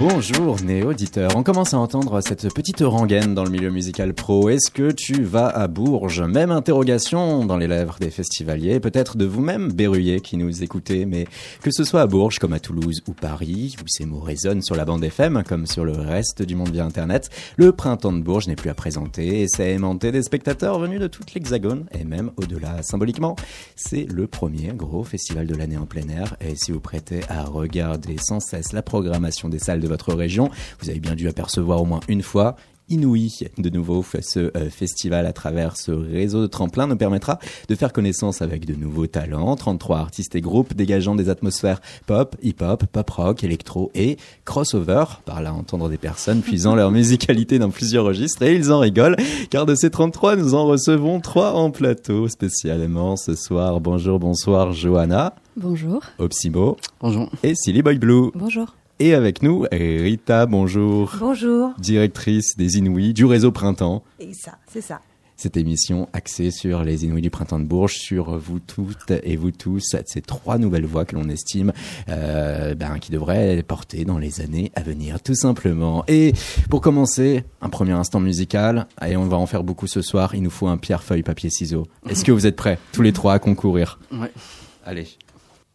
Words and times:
Bonjour 0.00 0.60
néo-auditeur, 0.60 1.36
on 1.36 1.44
commence 1.44 1.72
à 1.72 1.78
entendre 1.78 2.20
cette 2.20 2.52
petite 2.52 2.80
rengaine 2.80 3.32
dans 3.32 3.44
le 3.44 3.50
milieu 3.50 3.70
musical 3.70 4.12
pro. 4.12 4.48
Est-ce 4.48 4.68
que 4.68 4.90
tu 4.90 5.22
vas 5.22 5.46
à 5.46 5.68
Bourges? 5.68 6.20
Même 6.20 6.50
interrogation 6.50 7.46
dans 7.46 7.56
les 7.56 7.68
lèvres 7.68 7.98
des 8.00 8.10
festivaliers, 8.10 8.80
peut-être 8.80 9.16
de 9.16 9.24
vous-même, 9.24 9.72
Berruyer, 9.72 10.20
qui 10.20 10.36
nous 10.36 10.64
écoutez, 10.64 11.06
mais 11.06 11.28
que 11.62 11.70
ce 11.70 11.84
soit 11.84 12.00
à 12.00 12.08
Bourges 12.08 12.40
comme 12.40 12.52
à 12.52 12.58
Toulouse 12.58 13.04
ou 13.06 13.12
Paris, 13.12 13.76
où 13.80 13.84
ces 13.86 14.04
mots 14.04 14.18
résonnent 14.18 14.62
sur 14.62 14.74
la 14.74 14.84
bande 14.84 15.04
FM 15.04 15.44
comme 15.46 15.64
sur 15.64 15.84
le 15.84 15.92
reste 15.92 16.42
du 16.42 16.56
monde 16.56 16.72
via 16.72 16.84
Internet, 16.84 17.30
le 17.56 17.70
printemps 17.70 18.12
de 18.12 18.20
Bourges 18.20 18.48
n'est 18.48 18.56
plus 18.56 18.70
à 18.70 18.74
présenter 18.74 19.42
et 19.42 19.46
c'est 19.48 19.70
aimanté 19.70 20.10
des 20.10 20.22
spectateurs 20.22 20.80
venus 20.80 20.98
de 20.98 21.06
toute 21.06 21.34
l'Hexagone 21.34 21.86
et 21.92 22.02
même 22.02 22.32
au-delà 22.36 22.82
symboliquement. 22.82 23.36
C'est 23.76 24.06
le 24.12 24.26
premier 24.26 24.72
gros 24.74 25.04
festival 25.04 25.46
de 25.46 25.54
l'année 25.54 25.78
en 25.78 25.86
plein 25.86 26.08
air 26.08 26.36
et 26.40 26.56
si 26.56 26.72
vous 26.72 26.80
prêtez 26.80 27.20
à 27.28 27.44
regarder 27.44 28.16
sans 28.18 28.40
cesse 28.40 28.72
la 28.72 28.82
programmation 28.82 29.48
des 29.48 29.60
salles 29.60 29.83
de 29.84 29.88
votre 29.88 30.14
région. 30.14 30.50
Vous 30.80 30.90
avez 30.90 31.00
bien 31.00 31.14
dû 31.14 31.28
apercevoir 31.28 31.80
au 31.80 31.84
moins 31.84 32.00
une 32.08 32.22
fois 32.22 32.56
Inouï, 32.90 33.30
de 33.56 33.70
nouveau, 33.70 34.04
ce 34.20 34.38
euh, 34.56 34.68
festival 34.68 35.24
à 35.24 35.32
travers 35.32 35.76
ce 35.76 35.90
réseau 35.90 36.42
de 36.42 36.46
tremplins 36.46 36.86
nous 36.86 36.96
permettra 36.96 37.38
de 37.68 37.74
faire 37.74 37.94
connaissance 37.94 38.42
avec 38.42 38.66
de 38.66 38.74
nouveaux 38.74 39.06
talents, 39.06 39.56
33 39.56 39.98
artistes 39.98 40.36
et 40.36 40.42
groupes 40.42 40.74
dégageant 40.74 41.14
des 41.14 41.30
atmosphères 41.30 41.80
pop, 42.06 42.36
hip-hop, 42.42 42.84
pop 42.92 43.10
rock, 43.10 43.42
électro 43.42 43.90
et 43.94 44.18
crossover, 44.44 45.04
par 45.24 45.40
là 45.40 45.54
entendre 45.54 45.88
des 45.88 45.96
personnes 45.96 46.42
puisant 46.42 46.74
leur 46.74 46.90
musicalité 46.90 47.58
dans 47.58 47.70
plusieurs 47.70 48.04
registres 48.04 48.42
et 48.42 48.54
ils 48.54 48.70
en 48.70 48.80
rigolent 48.80 49.16
car 49.48 49.64
de 49.64 49.74
ces 49.74 49.88
33 49.88 50.36
nous 50.36 50.54
en 50.54 50.66
recevons 50.66 51.20
trois 51.20 51.54
en 51.54 51.70
plateau 51.70 52.28
spécialement 52.28 53.16
ce 53.16 53.34
soir. 53.34 53.80
Bonjour, 53.80 54.18
bonsoir 54.18 54.74
Johanna. 54.74 55.34
Bonjour. 55.56 56.02
Opsimo. 56.18 56.76
Bonjour. 57.00 57.30
Et 57.42 57.54
Silly 57.54 57.80
Boy 57.80 57.96
Blue. 57.96 58.30
Bonjour. 58.34 58.74
Et 59.00 59.12
avec 59.12 59.42
nous, 59.42 59.66
Rita, 59.72 60.46
bonjour. 60.46 61.16
Bonjour. 61.18 61.74
Directrice 61.78 62.56
des 62.56 62.78
Inouïs 62.78 63.12
du 63.12 63.24
réseau 63.24 63.50
Printemps. 63.50 64.04
Et 64.20 64.32
ça, 64.34 64.52
c'est 64.72 64.80
ça. 64.80 65.00
Cette 65.36 65.56
émission 65.56 66.08
axée 66.12 66.52
sur 66.52 66.84
les 66.84 67.04
Inouïs 67.04 67.20
du 67.20 67.28
Printemps 67.28 67.58
de 67.58 67.64
Bourges, 67.64 67.94
sur 67.94 68.38
vous 68.38 68.60
toutes 68.60 69.10
et 69.10 69.36
vous 69.36 69.50
tous, 69.50 69.96
ces 70.06 70.22
trois 70.22 70.58
nouvelles 70.58 70.86
voix 70.86 71.04
que 71.04 71.16
l'on 71.16 71.28
estime 71.28 71.72
euh, 72.08 72.76
ben, 72.76 73.00
qui 73.00 73.10
devraient 73.10 73.64
porter 73.64 74.04
dans 74.04 74.18
les 74.18 74.40
années 74.40 74.70
à 74.76 74.82
venir, 74.82 75.20
tout 75.20 75.34
simplement. 75.34 76.04
Et 76.06 76.32
pour 76.70 76.80
commencer, 76.80 77.42
un 77.60 77.70
premier 77.70 77.92
instant 77.92 78.20
musical, 78.20 78.86
et 79.04 79.16
on 79.16 79.26
va 79.26 79.38
en 79.38 79.46
faire 79.46 79.64
beaucoup 79.64 79.88
ce 79.88 80.02
soir, 80.02 80.36
il 80.36 80.42
nous 80.42 80.50
faut 80.50 80.68
un 80.68 80.76
pierre, 80.76 81.02
feuille, 81.02 81.24
papier, 81.24 81.50
ciseaux. 81.50 81.88
Est-ce 82.08 82.24
que 82.24 82.30
vous 82.30 82.46
êtes 82.46 82.56
prêts, 82.56 82.78
tous 82.92 83.02
les 83.02 83.12
trois, 83.12 83.34
à 83.34 83.38
concourir? 83.40 83.98
Ouais. 84.12 84.30
Allez. 84.86 85.08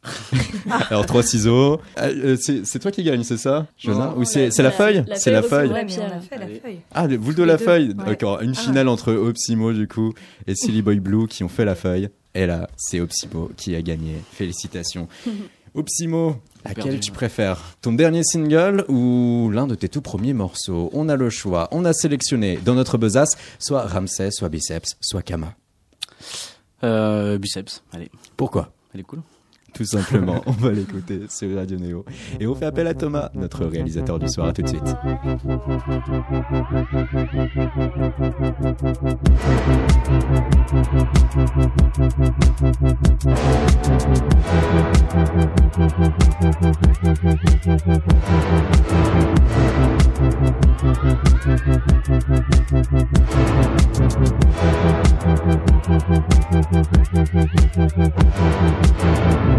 Alors 0.89 1.05
trois 1.05 1.23
ciseaux. 1.23 1.81
Euh, 1.97 2.37
c'est 2.37 2.79
toi 2.79 2.91
qui 2.91 3.03
gagne, 3.03 3.23
c'est 3.23 3.37
ça, 3.37 3.67
Jonah 3.77 4.13
Ou 4.15 4.23
c'est 4.23 4.49
la, 4.59 4.71
feuille 4.71 5.03
C'est 5.15 5.31
la 5.31 5.41
feuille. 5.41 5.69
La 5.69 5.87
feuille. 5.87 6.79
Ah, 6.91 7.07
le 7.07 7.17
boule 7.17 7.35
de 7.35 7.43
la 7.43 7.57
deux. 7.57 7.65
feuille. 7.65 7.87
Ouais. 7.89 8.05
D'accord. 8.05 8.41
Une 8.41 8.55
finale 8.55 8.87
entre 8.87 9.13
Opsimo 9.13 9.73
du 9.73 9.87
coup 9.87 10.13
et 10.47 10.55
Silly 10.55 10.81
Boy 10.81 10.99
Blue 10.99 11.27
qui 11.27 11.43
ont 11.43 11.49
fait 11.49 11.65
la 11.65 11.75
feuille. 11.75 12.09
Et 12.33 12.45
là, 12.45 12.69
c'est 12.77 12.99
Opsimo 12.99 13.51
qui 13.57 13.75
a 13.75 13.81
gagné. 13.81 14.15
Félicitations. 14.31 15.07
Opsimo, 15.75 16.37
laquelle 16.65 16.83
perdu. 16.85 16.99
tu 16.99 17.11
préfères? 17.11 17.77
Ton 17.81 17.93
dernier 17.93 18.23
single 18.23 18.85
ou 18.87 19.51
l'un 19.53 19.67
de 19.67 19.75
tes 19.75 19.87
tout 19.89 20.01
premiers 20.01 20.33
morceaux? 20.33 20.89
On 20.93 21.09
a 21.09 21.15
le 21.15 21.29
choix. 21.29 21.67
On 21.71 21.85
a 21.85 21.93
sélectionné 21.93 22.57
dans 22.63 22.73
notre 22.73 22.97
besace 22.97 23.37
soit 23.59 23.83
Ramsès, 23.83 24.31
soit 24.31 24.49
Biceps, 24.49 24.97
soit 25.01 25.21
Kama. 25.21 25.53
Euh, 26.83 27.37
biceps, 27.37 27.83
allez. 27.93 28.09
Pourquoi? 28.37 28.71
Elle 28.93 29.01
est 29.01 29.03
cool. 29.03 29.21
Tout 29.73 29.85
simplement, 29.85 30.41
on 30.45 30.51
va 30.51 30.71
l'écouter 30.71 31.21
sur 31.29 31.55
Radio 31.55 31.77
Néo. 31.77 32.05
Et 32.39 32.47
on 32.47 32.55
fait 32.55 32.65
appel 32.65 32.87
à 32.87 32.93
Thomas, 32.93 33.29
notre 33.33 33.65
réalisateur 33.65 34.19
du 34.19 34.27
soir. 34.27 34.47
À 34.47 34.53
tout 34.53 34.61
de 34.61 34.67
suite. 34.67 34.83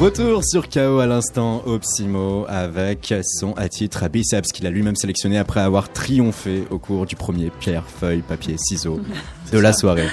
Retour 0.00 0.42
sur 0.44 0.70
KO 0.70 1.00
à 1.00 1.06
l'instant, 1.06 1.62
Opsimo 1.66 2.46
avec 2.48 3.12
son 3.22 3.52
à 3.58 3.68
titre 3.68 4.02
à 4.02 4.08
biceps 4.08 4.50
qu'il 4.50 4.66
a 4.66 4.70
lui-même 4.70 4.96
sélectionné 4.96 5.36
après 5.36 5.60
avoir 5.60 5.92
triomphé 5.92 6.64
au 6.70 6.78
cours 6.78 7.04
du 7.04 7.16
premier 7.16 7.50
pierre, 7.50 7.84
feuille, 7.86 8.22
papier, 8.22 8.56
ciseaux 8.56 8.98
de 9.52 9.58
la 9.58 9.74
soirée. 9.74 10.08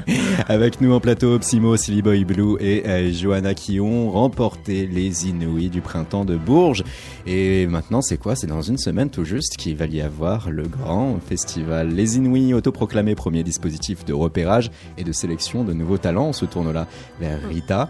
avec 0.48 0.82
nous 0.82 0.92
en 0.92 1.00
plateau, 1.00 1.36
Opsimo, 1.36 1.78
Silly 1.78 2.02
Boy 2.02 2.24
Blue 2.24 2.58
et 2.60 2.86
euh, 2.86 3.10
Johanna 3.12 3.54
qui 3.54 3.80
ont 3.80 4.10
remporté 4.10 4.86
les 4.86 5.28
Inouïs 5.28 5.70
du 5.70 5.80
printemps 5.80 6.26
de 6.26 6.36
Bourges. 6.36 6.84
Et 7.26 7.66
maintenant, 7.66 8.02
c'est 8.02 8.18
quoi? 8.18 8.36
C'est 8.36 8.46
dans 8.46 8.60
une 8.60 8.76
semaine 8.76 9.08
tout 9.08 9.24
juste 9.24 9.56
qu'il 9.56 9.74
va 9.74 9.86
y 9.86 10.02
avoir 10.02 10.50
le 10.50 10.64
grand 10.64 11.18
festival 11.26 11.88
Les 11.88 12.18
Inouïs, 12.18 12.52
autoproclamé 12.52 13.14
premier 13.14 13.42
dispositif 13.42 14.04
de 14.04 14.12
repérage 14.12 14.70
et 14.98 15.04
de 15.04 15.12
sélection 15.12 15.64
de 15.64 15.72
nouveaux 15.72 15.98
talents. 15.98 16.26
On 16.26 16.32
se 16.34 16.44
tourne 16.44 16.70
là 16.72 16.86
vers 17.20 17.40
Rita. 17.48 17.88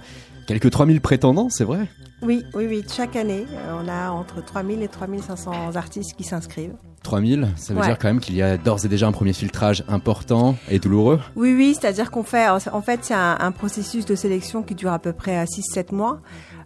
Quelques 0.50 0.70
3000 0.72 1.00
prétendants, 1.00 1.48
c'est 1.48 1.62
vrai 1.62 1.86
Oui, 2.22 2.44
oui, 2.54 2.66
oui. 2.68 2.84
Chaque 2.92 3.14
année, 3.14 3.46
euh, 3.52 3.80
on 3.84 3.86
a 3.88 4.10
entre 4.10 4.44
3000 4.44 4.82
et 4.82 4.88
3500 4.88 5.76
artistes 5.76 6.14
qui 6.16 6.24
s'inscrivent. 6.24 6.74
3000, 7.04 7.46
ça 7.54 7.72
veut 7.72 7.78
Ouais. 7.78 7.86
dire 7.86 7.96
quand 7.96 8.08
même 8.08 8.18
qu'il 8.18 8.34
y 8.34 8.42
a 8.42 8.56
d'ores 8.56 8.84
et 8.84 8.88
déjà 8.88 9.06
un 9.06 9.12
premier 9.12 9.32
filtrage 9.32 9.84
important 9.86 10.56
et 10.68 10.80
douloureux. 10.80 11.20
Oui, 11.36 11.54
oui, 11.56 11.76
c'est-à-dire 11.80 12.10
qu'on 12.10 12.24
fait, 12.24 12.48
en 12.48 12.82
fait, 12.82 12.98
c'est 13.02 13.14
un, 13.14 13.36
un 13.38 13.52
processus 13.52 14.04
de 14.06 14.16
sélection 14.16 14.64
qui 14.64 14.74
dure 14.74 14.90
à 14.92 14.98
peu 14.98 15.12
près 15.12 15.44
6-7 15.44 15.94
mois. 15.94 16.18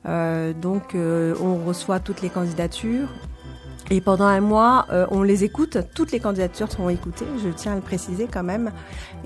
Euh, 0.06 0.54
donc, 0.54 0.94
euh, 0.94 1.34
on 1.42 1.56
reçoit 1.62 2.00
toutes 2.00 2.22
les 2.22 2.30
candidatures. 2.30 3.08
Et 3.90 4.00
pendant 4.00 4.24
un 4.24 4.40
mois, 4.40 4.86
euh, 4.92 5.04
on 5.10 5.22
les 5.22 5.44
écoute. 5.44 5.76
Toutes 5.94 6.10
les 6.10 6.18
candidatures 6.18 6.72
sont 6.72 6.88
écoutées, 6.88 7.26
je 7.44 7.50
tiens 7.50 7.72
à 7.72 7.74
le 7.74 7.82
préciser 7.82 8.26
quand 8.32 8.42
même. 8.42 8.72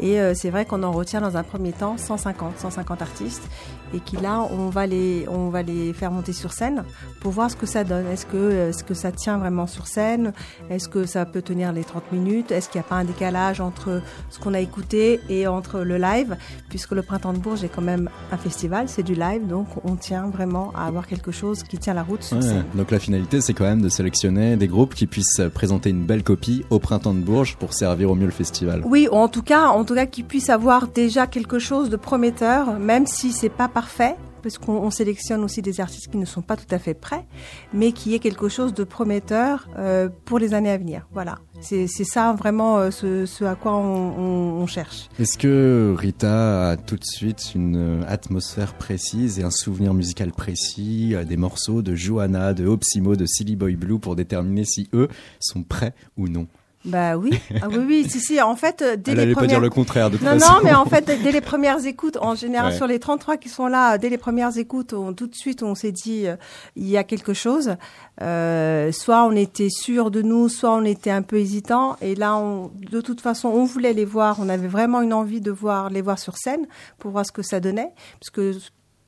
Et 0.00 0.20
euh, 0.20 0.34
c'est 0.34 0.50
vrai 0.50 0.64
qu'on 0.64 0.82
en 0.82 0.90
retient 0.90 1.20
dans 1.20 1.36
un 1.36 1.44
premier 1.44 1.70
temps 1.70 1.96
150, 1.96 2.58
150 2.58 3.00
artistes. 3.00 3.48
Et 3.94 4.00
qui 4.00 4.16
là, 4.16 4.40
on 4.50 4.68
va 4.68 4.86
les, 4.86 5.26
on 5.30 5.48
va 5.48 5.62
les 5.62 5.92
faire 5.92 6.10
monter 6.10 6.32
sur 6.32 6.52
scène 6.52 6.84
pour 7.20 7.32
voir 7.32 7.50
ce 7.50 7.56
que 7.56 7.66
ça 7.66 7.84
donne. 7.84 8.06
Est-ce 8.08 8.26
que, 8.26 8.68
est-ce 8.68 8.84
que 8.84 8.94
ça 8.94 9.12
tient 9.12 9.38
vraiment 9.38 9.66
sur 9.66 9.86
scène? 9.86 10.32
Est-ce 10.70 10.88
que 10.88 11.06
ça 11.06 11.24
peut 11.24 11.42
tenir 11.42 11.72
les 11.72 11.84
30 11.84 12.12
minutes? 12.12 12.52
Est-ce 12.52 12.68
qu'il 12.68 12.80
n'y 12.80 12.84
a 12.86 12.88
pas 12.88 12.96
un 12.96 13.04
décalage 13.04 13.60
entre 13.60 14.02
ce 14.30 14.38
qu'on 14.38 14.54
a 14.54 14.60
écouté 14.60 15.20
et 15.28 15.46
entre 15.46 15.80
le 15.80 15.96
live? 15.96 16.36
Puisque 16.68 16.92
le 16.92 17.02
Printemps 17.02 17.32
de 17.32 17.38
Bourges 17.38 17.64
est 17.64 17.68
quand 17.68 17.82
même 17.82 18.10
un 18.32 18.36
festival, 18.36 18.88
c'est 18.88 19.02
du 19.02 19.14
live, 19.14 19.46
donc 19.46 19.66
on 19.84 19.96
tient 19.96 20.28
vraiment 20.28 20.72
à 20.76 20.86
avoir 20.86 21.06
quelque 21.06 21.30
chose 21.32 21.62
qui 21.62 21.78
tient 21.78 21.94
la 21.94 22.02
route 22.02 22.22
sur 22.22 22.36
Ouais, 22.36 22.42
scène. 22.42 22.64
donc 22.74 22.90
la 22.90 22.98
finalité, 22.98 23.40
c'est 23.40 23.54
quand 23.54 23.64
même 23.64 23.80
de 23.82 23.88
sélectionner 23.88 24.56
des 24.56 24.68
groupes 24.68 24.94
qui 24.94 25.06
puissent 25.06 25.40
présenter 25.54 25.90
une 25.90 26.04
belle 26.04 26.22
copie 26.22 26.64
au 26.70 26.78
printemps 26.78 27.14
de 27.14 27.20
Bourges 27.20 27.56
pour 27.56 27.72
servir 27.74 28.10
au 28.10 28.14
mieux 28.14 28.26
le 28.26 28.30
festival. 28.32 28.82
Oui, 28.84 29.08
ou 29.10 29.16
en 29.16 29.28
tout 29.28 29.42
cas, 29.42 29.68
en 29.68 29.84
tout 29.84 29.94
cas, 29.94 30.06
qu'ils 30.06 30.24
puissent 30.24 30.50
avoir 30.50 30.88
déjà 30.88 31.26
quelque 31.26 31.58
chose 31.58 31.88
de 31.90 31.96
prometteur, 31.96 32.78
même 32.78 33.06
si 33.06 33.32
c'est 33.32 33.48
pas 33.48 33.68
parfait. 33.80 34.16
parce 34.42 34.58
qu'on 34.58 34.90
sélectionne 34.90 35.42
aussi 35.44 35.62
des 35.62 35.80
artistes 35.80 36.08
qui 36.10 36.16
ne 36.16 36.24
sont 36.24 36.42
pas 36.42 36.56
tout 36.56 36.72
à 36.72 36.78
fait 36.78 36.94
prêts, 36.94 37.24
mais 37.72 37.90
qui 37.92 38.14
est 38.14 38.18
quelque 38.18 38.48
chose 38.48 38.72
de 38.72 38.84
prometteur 38.84 39.68
euh, 39.76 40.08
pour 40.24 40.38
les 40.38 40.54
années 40.54 40.70
à 40.70 40.78
venir. 40.78 41.06
Voilà, 41.12 41.38
c'est 41.60 41.86
ça 41.86 42.32
vraiment 42.32 42.78
euh, 42.78 42.90
ce, 42.90 43.44
à 43.44 43.56
quoi 43.56 43.76
on, 43.76 44.66
cherche. 44.66 45.08
Est-ce 45.18 45.38
que 45.38 45.94
Rita 45.96 46.70
a 46.70 46.76
tout 46.76 46.96
de 46.96 47.04
suite 47.04 47.52
une 47.54 48.04
atmosphère 48.08 48.74
précise 48.74 49.38
et 49.38 49.44
un 49.44 49.50
souvenir 49.50 49.92
musical 49.92 50.32
précis 50.32 51.14
des 51.26 51.36
morceaux 51.36 51.82
de 51.82 51.94
Johanna, 51.94 52.54
de 52.54 52.66
Opsimo, 52.66 53.16
de 53.16 53.26
Silly 53.26 53.56
Boy 53.56 53.76
Blue 53.76 53.98
pour 53.98 54.14
déterminer 54.16 54.64
si 54.64 54.88
eux 54.92 55.08
sont 55.40 55.62
prêts 55.62 55.94
ou 56.16 56.28
non? 56.28 56.46
Bah 56.84 57.16
oui, 57.16 57.30
ah 57.60 57.68
oui, 57.68 57.78
oui, 57.86 58.06
si, 58.08 58.20
si. 58.20 58.40
En 58.40 58.54
fait, 58.54 58.82
euh, 58.82 58.96
dès 58.96 59.12
Elle 59.12 59.18
les 59.18 59.34
premières... 59.34 59.36
pas 59.36 59.46
dire 59.46 59.60
le 59.60 59.70
contraire 59.70 60.10
de 60.10 60.16
toute 60.16 60.26
non, 60.26 60.36
Non, 60.36 60.60
mais 60.62 60.72
en 60.72 60.84
fait, 60.84 61.04
dès 61.04 61.32
les 61.32 61.40
premières 61.40 61.84
écoutes, 61.84 62.16
en 62.20 62.34
général, 62.34 62.72
sur 62.72 62.86
les 62.86 63.00
33 63.00 63.36
qui 63.36 63.48
sont 63.48 63.66
là, 63.66 63.98
dès 63.98 64.08
les 64.08 64.18
premières 64.18 64.56
écoutes, 64.56 64.92
on, 64.92 65.12
tout 65.12 65.26
de 65.26 65.34
suite, 65.34 65.62
on 65.62 65.74
s'est 65.74 65.92
dit, 65.92 66.26
euh, 66.26 66.36
il 66.76 66.88
y 66.88 66.96
a 66.96 67.02
quelque 67.02 67.34
chose. 67.34 67.76
Euh, 68.22 68.92
soit 68.92 69.24
on 69.24 69.32
était 69.32 69.70
sûr 69.70 70.10
de 70.10 70.22
nous, 70.22 70.48
soit 70.48 70.72
on 70.72 70.84
était 70.84 71.10
un 71.10 71.22
peu 71.22 71.36
hésitant. 71.36 71.96
Et 72.00 72.14
là, 72.14 72.36
on, 72.36 72.70
de 72.90 73.00
toute 73.00 73.20
façon, 73.20 73.48
on 73.48 73.64
voulait 73.64 73.92
les 73.92 74.04
voir. 74.04 74.38
On 74.40 74.48
avait 74.48 74.68
vraiment 74.68 75.00
une 75.00 75.12
envie 75.12 75.40
de 75.40 75.50
voir 75.50 75.90
les 75.90 76.00
voir 76.00 76.18
sur 76.18 76.36
scène 76.36 76.66
pour 76.98 77.10
voir 77.10 77.26
ce 77.26 77.32
que 77.32 77.42
ça 77.42 77.58
donnait, 77.58 77.92
parce 78.20 78.30
que 78.30 78.56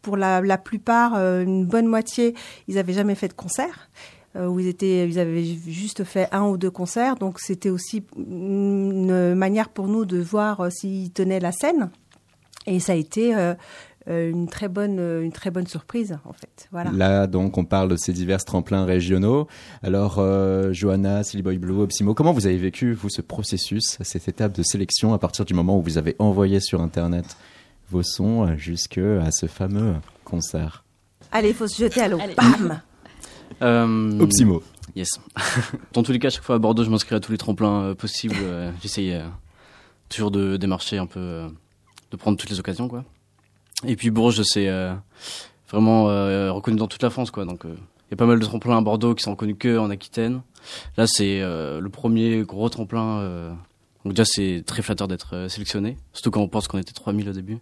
pour 0.02 0.16
la, 0.16 0.40
la 0.40 0.58
plupart, 0.58 1.14
euh, 1.14 1.42
une 1.42 1.66
bonne 1.66 1.86
moitié, 1.86 2.34
ils 2.68 2.78
avaient 2.78 2.94
jamais 2.94 3.14
fait 3.14 3.28
de 3.28 3.34
concert. 3.34 3.90
Euh, 4.36 4.46
où 4.46 4.60
ils 4.60 4.68
étaient, 4.68 5.08
ils 5.08 5.18
avaient 5.18 5.44
juste 5.44 6.04
fait 6.04 6.28
un 6.30 6.46
ou 6.46 6.56
deux 6.56 6.70
concerts. 6.70 7.16
Donc 7.16 7.40
c'était 7.40 7.70
aussi 7.70 8.04
une 8.16 9.34
manière 9.34 9.68
pour 9.68 9.88
nous 9.88 10.04
de 10.04 10.18
voir 10.18 10.60
euh, 10.60 10.70
s'ils 10.70 11.10
tenaient 11.10 11.40
la 11.40 11.50
scène. 11.50 11.90
Et 12.66 12.78
ça 12.78 12.92
a 12.92 12.94
été 12.94 13.34
euh, 13.34 13.54
une 14.06 14.46
très 14.46 14.68
bonne 14.68 15.00
une 15.00 15.32
très 15.32 15.50
bonne 15.50 15.66
surprise 15.66 16.16
en 16.24 16.32
fait. 16.32 16.68
Voilà. 16.70 16.92
Là 16.92 17.26
donc 17.26 17.58
on 17.58 17.64
parle 17.64 17.88
de 17.88 17.96
ces 17.96 18.12
divers 18.12 18.44
tremplins 18.44 18.84
régionaux. 18.84 19.48
Alors 19.82 20.22
Johanna 20.72 21.24
Silly 21.24 21.42
Boy 21.42 21.58
Blue 21.58 21.80
Opsimo 21.80 22.14
comment 22.14 22.32
vous 22.32 22.46
avez 22.46 22.58
vécu 22.58 22.92
vous 22.92 23.08
ce 23.08 23.22
processus 23.22 23.98
cette 24.02 24.28
étape 24.28 24.52
de 24.52 24.62
sélection 24.62 25.14
à 25.14 25.18
partir 25.18 25.44
du 25.44 25.54
moment 25.54 25.78
où 25.78 25.82
vous 25.82 25.96
avez 25.96 26.16
envoyé 26.18 26.60
sur 26.60 26.82
internet 26.82 27.36
vos 27.88 28.02
sons 28.02 28.56
jusque 28.56 28.98
à 28.98 29.30
ce 29.30 29.46
fameux 29.46 29.94
concert? 30.24 30.84
Allez 31.32 31.48
il 31.48 31.54
faut 31.54 31.68
se 31.68 31.82
jeter 31.82 32.02
à 32.02 32.08
l'eau. 32.08 32.18
Bam 32.36 32.80
euh, 33.62 34.20
Opsimo. 34.20 34.62
Yes. 34.96 35.20
Dans 35.92 36.02
tous 36.02 36.12
les 36.12 36.18
cas, 36.18 36.28
à 36.28 36.30
chaque 36.30 36.42
fois 36.42 36.56
à 36.56 36.58
Bordeaux, 36.58 36.84
je 36.84 36.90
m'inscris 36.90 37.14
à 37.14 37.20
tous 37.20 37.32
les 37.32 37.38
tremplins 37.38 37.82
euh, 37.82 37.94
possibles. 37.94 38.36
Euh, 38.40 38.70
J'essaye 38.82 39.12
euh, 39.12 39.24
toujours 40.08 40.30
de 40.30 40.56
démarcher 40.56 40.98
un 40.98 41.06
peu, 41.06 41.44
de 42.10 42.16
prendre 42.16 42.36
toutes 42.36 42.50
les 42.50 42.58
occasions, 42.58 42.88
quoi. 42.88 43.04
Et 43.86 43.96
puis 43.96 44.10
Bourges, 44.10 44.42
c'est 44.42 44.68
vraiment 45.70 46.04
reconnu 46.52 46.76
dans 46.76 46.88
toute 46.88 47.02
la 47.02 47.08
France, 47.08 47.30
quoi. 47.30 47.46
Donc, 47.46 47.62
il 47.64 48.10
y 48.10 48.14
a 48.14 48.16
pas 48.16 48.26
mal 48.26 48.38
de 48.38 48.44
tremplins 48.44 48.76
à 48.76 48.80
Bordeaux 48.82 49.14
qui 49.14 49.22
sont 49.22 49.30
reconnus 49.30 49.56
que 49.58 49.78
en 49.78 49.88
Aquitaine. 49.88 50.42
Là, 50.98 51.06
c'est 51.06 51.40
le 51.40 51.88
premier 51.88 52.42
gros 52.42 52.68
tremplin. 52.68 53.56
donc 54.04 54.12
déjà, 54.12 54.26
c'est 54.26 54.64
très 54.66 54.82
flatteur 54.82 55.08
d'être 55.08 55.46
sélectionné, 55.48 55.96
surtout 56.12 56.30
quand 56.30 56.42
on 56.42 56.48
pense 56.48 56.68
qu'on 56.68 56.76
était 56.76 56.92
3000 56.92 57.30
au 57.30 57.32
début. 57.32 57.58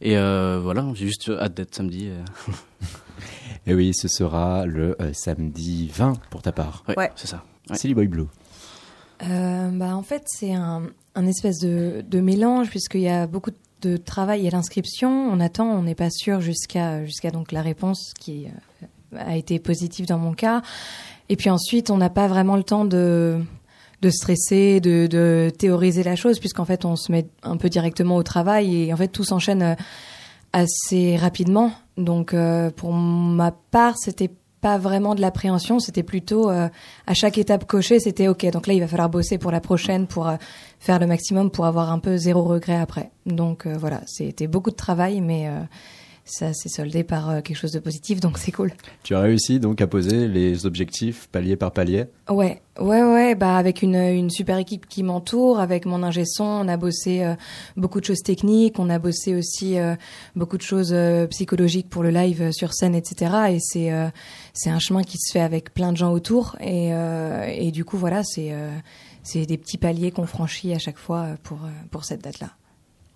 Et 0.00 0.14
voilà, 0.14 0.86
j'ai 0.94 1.08
juste 1.08 1.28
hâte 1.28 1.52
d'être 1.52 1.74
samedi. 1.74 2.08
Et 3.66 3.74
oui, 3.74 3.92
ce 3.94 4.06
sera 4.08 4.64
le 4.64 4.96
euh, 5.00 5.12
samedi 5.12 5.90
20 5.92 6.14
pour 6.30 6.42
ta 6.42 6.52
part. 6.52 6.84
Ouais, 6.96 7.10
c'est 7.16 7.26
ça. 7.26 7.42
Silly 7.72 7.94
Boy 7.94 8.06
Blue. 8.06 8.26
Euh, 9.24 9.70
bah, 9.72 9.96
en 9.96 10.02
fait, 10.02 10.22
c'est 10.26 10.52
un, 10.52 10.82
un, 11.14 11.26
espèce 11.26 11.58
de, 11.58 12.04
de 12.06 12.20
mélange, 12.20 12.70
puisqu'il 12.70 13.00
y 13.00 13.08
a 13.08 13.26
beaucoup 13.26 13.50
de 13.82 13.96
travail 13.96 14.46
à 14.46 14.50
l'inscription. 14.50 15.10
On 15.10 15.40
attend, 15.40 15.66
on 15.66 15.82
n'est 15.82 15.96
pas 15.96 16.10
sûr 16.10 16.40
jusqu'à 16.40 17.04
jusqu'à 17.04 17.30
donc 17.30 17.50
la 17.50 17.62
réponse 17.62 18.12
qui 18.18 18.46
euh, 18.46 19.18
a 19.18 19.36
été 19.36 19.58
positive 19.58 20.06
dans 20.06 20.18
mon 20.18 20.32
cas. 20.32 20.62
Et 21.28 21.34
puis 21.34 21.50
ensuite, 21.50 21.90
on 21.90 21.96
n'a 21.96 22.10
pas 22.10 22.28
vraiment 22.28 22.56
le 22.56 22.62
temps 22.62 22.84
de 22.84 23.40
de 24.02 24.10
stresser, 24.10 24.78
de, 24.80 25.06
de 25.06 25.50
théoriser 25.58 26.02
la 26.02 26.16
chose, 26.16 26.38
puisqu'en 26.38 26.66
fait, 26.66 26.84
on 26.84 26.96
se 26.96 27.10
met 27.10 27.26
un 27.42 27.56
peu 27.56 27.70
directement 27.70 28.16
au 28.16 28.22
travail 28.22 28.82
et 28.82 28.92
en 28.92 28.96
fait, 28.96 29.08
tout 29.08 29.24
s'enchaîne 29.24 29.74
assez 30.56 31.16
rapidement. 31.18 31.70
Donc 31.98 32.32
euh, 32.32 32.70
pour 32.70 32.94
ma 32.94 33.50
part, 33.50 33.94
c'était 33.98 34.30
pas 34.62 34.78
vraiment 34.78 35.14
de 35.14 35.20
l'appréhension, 35.20 35.78
c'était 35.80 36.02
plutôt 36.02 36.50
euh, 36.50 36.68
à 37.06 37.14
chaque 37.14 37.36
étape 37.36 37.66
cochée, 37.66 38.00
c'était 38.00 38.26
ok. 38.26 38.50
Donc 38.50 38.66
là, 38.66 38.72
il 38.72 38.80
va 38.80 38.88
falloir 38.88 39.10
bosser 39.10 39.36
pour 39.36 39.50
la 39.50 39.60
prochaine, 39.60 40.06
pour 40.06 40.26
euh, 40.26 40.36
faire 40.80 40.98
le 40.98 41.06
maximum, 41.06 41.50
pour 41.50 41.66
avoir 41.66 41.92
un 41.92 41.98
peu 41.98 42.16
zéro 42.16 42.42
regret 42.42 42.80
après. 42.80 43.10
Donc 43.26 43.66
voilà, 43.66 44.00
c'était 44.06 44.46
beaucoup 44.46 44.70
de 44.70 44.76
travail, 44.76 45.20
mais 45.20 45.50
ça 46.26 46.52
s'est 46.52 46.68
soldé 46.68 47.04
par 47.04 47.30
euh, 47.30 47.40
quelque 47.40 47.56
chose 47.56 47.70
de 47.70 47.78
positif, 47.78 48.18
donc 48.18 48.36
c'est 48.36 48.50
cool. 48.50 48.72
Tu 49.04 49.14
as 49.14 49.20
réussi 49.20 49.60
donc 49.60 49.80
à 49.80 49.86
poser 49.86 50.26
les 50.26 50.66
objectifs 50.66 51.28
palier 51.28 51.54
par 51.54 51.70
palier 51.70 52.06
Ouais, 52.28 52.60
ouais, 52.80 53.02
ouais, 53.02 53.34
bah 53.36 53.56
avec 53.56 53.80
une, 53.80 53.94
une 53.94 54.28
super 54.28 54.58
équipe 54.58 54.86
qui 54.88 55.04
m'entoure, 55.04 55.60
avec 55.60 55.86
mon 55.86 56.02
ingé 56.02 56.24
son, 56.24 56.44
on 56.44 56.66
a 56.66 56.76
bossé 56.76 57.22
euh, 57.22 57.34
beaucoup 57.76 58.00
de 58.00 58.04
choses 58.04 58.22
techniques, 58.24 58.80
on 58.80 58.90
a 58.90 58.98
bossé 58.98 59.36
aussi 59.36 59.78
euh, 59.78 59.94
beaucoup 60.34 60.56
de 60.56 60.62
choses 60.62 60.94
psychologiques 61.30 61.88
pour 61.88 62.02
le 62.02 62.10
live 62.10 62.50
sur 62.50 62.74
scène, 62.74 62.96
etc. 62.96 63.32
Et 63.50 63.58
c'est 63.60 63.92
c'est 64.52 64.70
un 64.70 64.80
chemin 64.80 65.02
qui 65.02 65.18
se 65.18 65.32
fait 65.32 65.40
avec 65.40 65.72
plein 65.72 65.92
de 65.92 65.96
gens 65.96 66.12
autour, 66.12 66.56
et, 66.60 66.88
et 66.88 67.70
du 67.70 67.84
coup 67.84 67.96
voilà, 67.96 68.24
c'est 68.24 68.52
c'est 69.22 69.46
des 69.46 69.58
petits 69.58 69.78
paliers 69.78 70.10
qu'on 70.10 70.26
franchit 70.26 70.74
à 70.74 70.78
chaque 70.78 70.98
fois 70.98 71.28
pour 71.44 71.58
pour 71.90 72.04
cette 72.04 72.22
date-là. 72.22 72.50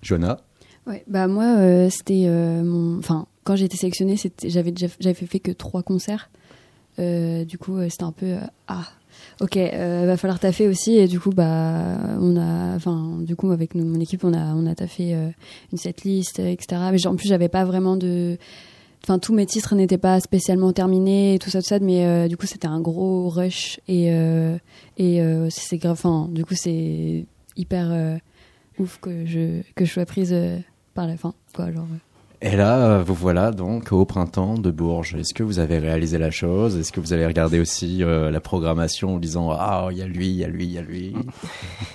Jonah 0.02 0.38
Ouais, 0.86 1.04
bah 1.06 1.26
moi, 1.26 1.56
euh, 1.58 1.88
c'était 1.90 2.24
euh, 2.26 2.62
mon. 2.62 2.98
Enfin, 2.98 3.26
quand 3.44 3.56
j'ai 3.56 3.66
été 3.66 3.76
sélectionnée, 3.76 4.16
j'avais 4.44 4.72
déjà 4.72 4.92
j'avais 4.98 5.14
fait 5.14 5.40
que 5.40 5.52
trois 5.52 5.82
concerts. 5.82 6.30
Euh, 6.98 7.44
du 7.44 7.58
coup, 7.58 7.78
c'était 7.88 8.04
un 8.04 8.12
peu 8.12 8.36
ah, 8.66 8.86
ok, 9.40 9.56
va 9.56 10.16
falloir 10.16 10.40
taffer 10.40 10.68
aussi. 10.68 10.96
Et 10.96 11.06
du 11.06 11.20
coup, 11.20 11.30
bah, 11.30 11.98
on 12.18 12.36
a, 12.36 12.74
enfin, 12.74 13.18
du 13.20 13.36
coup, 13.36 13.50
avec 13.50 13.74
mon 13.74 14.00
équipe, 14.00 14.24
on 14.24 14.32
a 14.32 14.54
on 14.54 14.66
a 14.66 14.74
taffé 14.74 15.14
une 15.72 15.78
setlist, 15.78 16.38
etc. 16.38 16.82
Mais 16.92 17.06
en 17.06 17.14
plus, 17.14 17.28
j'avais 17.28 17.48
pas 17.48 17.64
vraiment 17.64 17.96
de 17.96 18.38
enfin 19.04 19.18
tous 19.18 19.32
mes 19.32 19.46
titres 19.46 19.74
n'étaient 19.74 19.96
pas 19.96 20.20
spécialement 20.20 20.74
terminés 20.74 21.38
tout 21.40 21.48
ça 21.48 21.62
tout 21.62 21.68
ça 21.68 21.78
mais 21.78 22.28
du 22.28 22.36
coup 22.36 22.44
c'était 22.44 22.66
un 22.66 22.82
gros 22.82 23.30
rush 23.30 23.80
et 23.88 24.10
et 24.98 25.22
c'est 25.48 25.78
grave 25.78 25.92
enfin 25.92 26.28
du 26.30 26.44
coup 26.44 26.52
c'est 26.54 27.24
hyper 27.56 28.18
ouf 28.78 28.98
que 29.00 29.24
je 29.24 29.62
que 29.74 29.86
je 29.86 29.90
sois 29.90 30.04
prise 30.04 30.36
par 31.00 31.08
la 31.08 31.16
fin. 31.16 31.32
Quoi, 31.54 31.72
genre, 31.72 31.86
Et 32.42 32.56
là, 32.56 32.98
vous 32.98 33.14
voilà 33.14 33.52
donc 33.52 33.90
au 33.90 34.04
printemps 34.04 34.58
de 34.58 34.70
Bourges. 34.70 35.14
Est-ce 35.14 35.32
que 35.32 35.42
vous 35.42 35.58
avez 35.58 35.78
réalisé 35.78 36.18
la 36.18 36.30
chose? 36.30 36.76
Est-ce 36.76 36.92
que 36.92 37.00
vous 37.00 37.14
allez 37.14 37.24
regarder 37.24 37.58
aussi 37.58 38.04
euh, 38.04 38.30
la 38.30 38.40
programmation 38.40 39.14
en 39.14 39.18
disant 39.18 39.50
Ah, 39.50 39.88
il 39.90 39.96
y 39.96 40.02
a 40.02 40.06
lui, 40.06 40.28
il 40.28 40.36
y 40.36 40.44
a 40.44 40.48
lui, 40.48 40.64
il 40.66 40.72
y 40.72 40.78
a 40.78 40.82
lui 40.82 41.14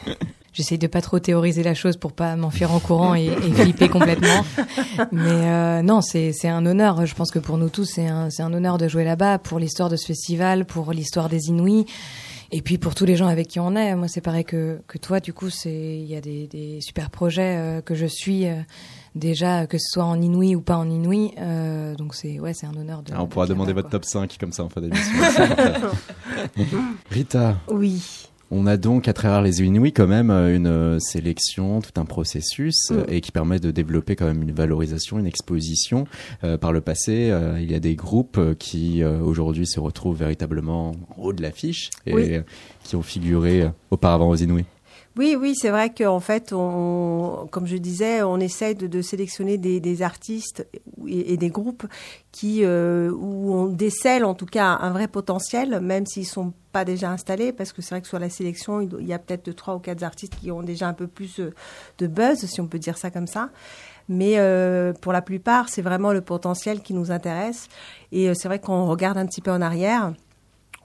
J'essaye 0.54 0.80
de 0.80 0.88
pas 0.88 1.02
trop 1.02 1.20
théoriser 1.20 1.62
la 1.62 1.76
chose 1.76 1.98
pour 1.98 2.14
pas 2.14 2.36
m'enfuir 2.36 2.72
en 2.72 2.80
courant 2.80 3.14
et, 3.14 3.26
et 3.26 3.52
flipper 3.52 3.90
complètement. 3.90 4.44
Mais 5.12 5.20
euh, 5.30 5.82
non, 5.84 6.02
c'est 6.02 6.48
un 6.48 6.66
honneur. 6.66 7.06
Je 7.06 7.14
pense 7.14 7.30
que 7.30 7.40
pour 7.40 7.60
nous 7.60 7.70
tous, 7.70 7.86
c'est 7.86 8.08
un, 8.08 8.30
un 8.40 8.54
honneur 8.54 8.80
de 8.80 8.88
jouer 8.88 9.04
là-bas 9.04 9.38
pour 9.38 9.60
l'histoire 9.60 9.90
de 9.90 9.98
ce 9.98 10.08
festival, 10.08 10.66
pour 10.66 10.94
l'histoire 10.94 11.30
des 11.30 11.50
Inouïs. 11.50 11.86
Et 12.52 12.62
puis 12.62 12.78
pour 12.78 12.96
tous 12.96 13.06
les 13.06 13.16
gens 13.16 13.28
avec 13.28 13.48
qui 13.48 13.60
on 13.60 13.76
est, 13.76 13.96
moi 13.96 14.08
c'est 14.08 14.22
pareil 14.22 14.46
que, 14.46 14.80
que 14.88 14.98
toi, 14.98 15.20
du 15.20 15.34
coup, 15.34 15.50
c'est 15.50 15.72
il 15.72 16.06
y 16.06 16.16
a 16.16 16.22
des, 16.22 16.48
des 16.48 16.80
super 16.82 17.10
projets 17.10 17.58
euh, 17.58 17.82
que 17.82 17.96
je 17.96 18.06
suis 18.06 18.48
euh, 18.48 18.62
déjà, 19.16 19.68
que 19.68 19.78
ce 19.78 19.86
soit 19.92 20.06
en 20.06 20.22
Inouï 20.22 20.56
ou 20.56 20.62
pas 20.62 20.78
en 20.78 20.90
Inouï. 20.90 21.34
Euh, 21.40 21.96
donc 21.96 22.16
c'est 22.16 22.40
ouais, 22.40 22.54
c'est 22.54 22.68
un 22.68 22.76
honneur 22.76 23.02
de. 23.02 23.14
Ah, 23.14 23.24
on 23.24 23.28
pourra 23.28 23.48
demander 23.48 23.74
votre 23.74 23.90
top 23.90 24.06
5 24.06 24.38
comme 24.40 24.52
ça 24.52 24.64
en 24.64 24.70
fin 24.70 24.82
d'émission. 24.82 25.14
Rita. 27.10 27.58
Oui. 27.70 28.30
On 28.52 28.68
a 28.68 28.78
donc 28.78 29.08
à 29.08 29.14
travers 29.14 29.42
les 29.42 29.64
Inuits 29.64 29.92
quand 29.92 30.08
même 30.08 30.30
euh, 30.30 30.56
une 30.56 30.68
euh, 30.68 31.00
sélection, 31.00 31.82
tout 31.82 32.00
un 32.00 32.06
processus 32.06 32.90
mm. 32.92 32.94
euh, 32.94 33.04
et 33.08 33.22
qui 33.22 33.32
permet 33.32 33.60
de 33.60 33.72
développer 33.72 34.16
quand 34.16 34.26
même 34.26 34.44
une 34.44 34.52
valorisation, 34.52 35.18
une 35.18 35.26
exposition. 35.26 36.06
par 36.62 36.72
le 36.72 36.82
passé, 36.82 37.34
il 37.60 37.72
y 37.72 37.76
a 37.76 37.80
des 37.80 37.96
groupes 37.96 38.40
qui 38.58 39.04
aujourd'hui 39.04 39.66
se 39.66 39.80
retrouvent 39.80 40.18
véritablement 40.18 40.92
en 40.92 40.96
haut 41.18 41.34
de 41.34 41.42
l'affiche 41.42 41.90
et 42.06 42.42
qui 42.84 42.96
ont 42.96 43.02
figuré 43.02 43.70
auparavant 43.92 44.30
aux 44.30 44.36
Inuits. 44.36 44.66
Oui, 45.18 45.38
oui, 45.40 45.54
c'est 45.56 45.70
vrai 45.70 45.94
qu'en 45.94 46.20
fait, 46.20 46.52
on, 46.52 47.48
comme 47.50 47.66
je 47.68 47.78
disais, 47.78 48.22
on 48.22 48.38
essaye 48.38 48.76
de, 48.76 49.02
sélectionner 49.02 49.58
des, 49.58 50.02
artistes 50.02 50.68
et, 51.08 51.38
des 51.38 51.50
groupes 51.50 51.86
qui, 52.34 52.66
euh, 52.66 53.10
où 53.12 53.54
on 53.54 53.68
décèle 53.68 54.26
en 54.26 54.34
tout 54.34 54.46
cas 54.46 54.78
un 54.82 54.92
vrai 54.92 55.08
potentiel, 55.08 55.80
même 55.80 56.06
s'ils 56.06 56.26
sont 56.26 56.52
pas 56.74 56.84
déjà 56.84 57.12
installés, 57.12 57.54
parce 57.54 57.72
que 57.72 57.82
c'est 57.82 57.92
vrai 57.92 58.02
que 58.02 58.10
sur 58.10 58.20
la 58.20 58.30
sélection, 58.30 58.82
il 58.82 59.08
y 59.08 59.14
a 59.14 59.20
peut-être 59.20 59.50
trois 59.54 59.76
ou 59.76 59.80
quatre 59.80 60.04
artistes 60.04 60.36
qui 60.36 60.52
ont 60.52 60.64
déjà 60.64 60.90
un 60.90 60.94
peu 60.94 61.08
plus 61.08 61.40
euh, 61.40 61.54
de 62.00 62.08
buzz, 62.08 62.46
si 62.46 62.60
on 62.60 62.68
peut 62.68 62.80
dire 62.80 62.98
ça 62.98 63.10
comme 63.10 63.28
ça. 63.28 63.52
Mais 64.10 64.34
euh, 64.38 64.92
pour 64.92 65.14
la 65.14 65.22
plupart, 65.22 65.70
c'est 65.70 65.82
vraiment 65.82 66.12
le 66.12 66.22
potentiel 66.22 66.82
qui 66.82 66.94
nous 66.94 67.10
intéresse. 67.10 67.70
Et 68.12 68.34
c'est 68.36 68.50
vrai 68.50 68.60
qu'on 68.60 68.86
regarde 68.86 69.18
un 69.18 69.26
petit 69.26 69.42
peu 69.42 69.52
en 69.52 69.62
arrière 69.62 70.12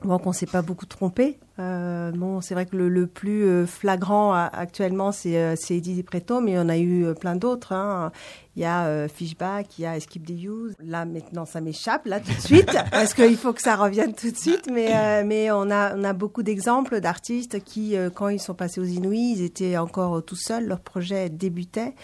Donc 0.04 0.26
on 0.26 0.32
s'est 0.32 0.46
pas 0.46 0.62
beaucoup 0.62 0.86
trompé. 0.86 1.38
Euh, 1.58 2.10
bon, 2.12 2.40
c'est 2.40 2.54
vrai 2.54 2.64
que 2.64 2.74
le, 2.74 2.88
le 2.88 3.06
plus 3.06 3.44
euh, 3.44 3.66
flagrant 3.66 4.32
a- 4.32 4.46
actuellement 4.46 5.12
c'est 5.12 5.36
euh, 5.36 5.54
Eddie 5.68 6.02
Preto, 6.02 6.40
mais 6.40 6.58
on 6.58 6.70
a 6.70 6.78
eu 6.78 7.04
euh, 7.04 7.12
plein 7.14 7.36
d'autres. 7.36 7.72
hein. 7.74 8.10
Il 8.56 8.62
y 8.62 8.64
a 8.64 8.86
euh, 8.86 9.08
Fishback, 9.08 9.78
il 9.78 9.82
y 9.82 9.86
a 9.86 9.96
Escape 9.98 10.24
the 10.24 10.30
Use. 10.30 10.74
Là 10.82 11.04
maintenant 11.04 11.44
ça 11.44 11.60
m'échappe 11.60 12.06
là 12.06 12.18
tout 12.18 12.32
de 12.32 12.40
suite 12.40 12.74
parce 12.90 13.12
qu'il 13.12 13.36
faut 13.36 13.52
que 13.52 13.60
ça 13.60 13.76
revienne 13.76 14.14
tout 14.14 14.30
de 14.30 14.36
suite. 14.36 14.70
Mais 14.72 14.88
euh, 14.96 15.22
mais 15.26 15.50
on 15.50 15.70
a 15.70 15.94
on 15.94 16.02
a 16.04 16.14
beaucoup 16.14 16.42
d'exemples 16.42 17.00
d'artistes 17.00 17.62
qui 17.62 17.94
euh, 17.94 18.08
quand 18.08 18.28
ils 18.28 18.40
sont 18.40 18.54
passés 18.54 18.80
aux 18.80 18.84
Inuits, 18.84 19.32
ils 19.36 19.42
étaient 19.42 19.76
encore 19.76 20.16
euh, 20.16 20.20
tout 20.22 20.34
seuls, 20.36 20.66
leur 20.66 20.80
projet 20.80 21.28
débutait 21.28 21.94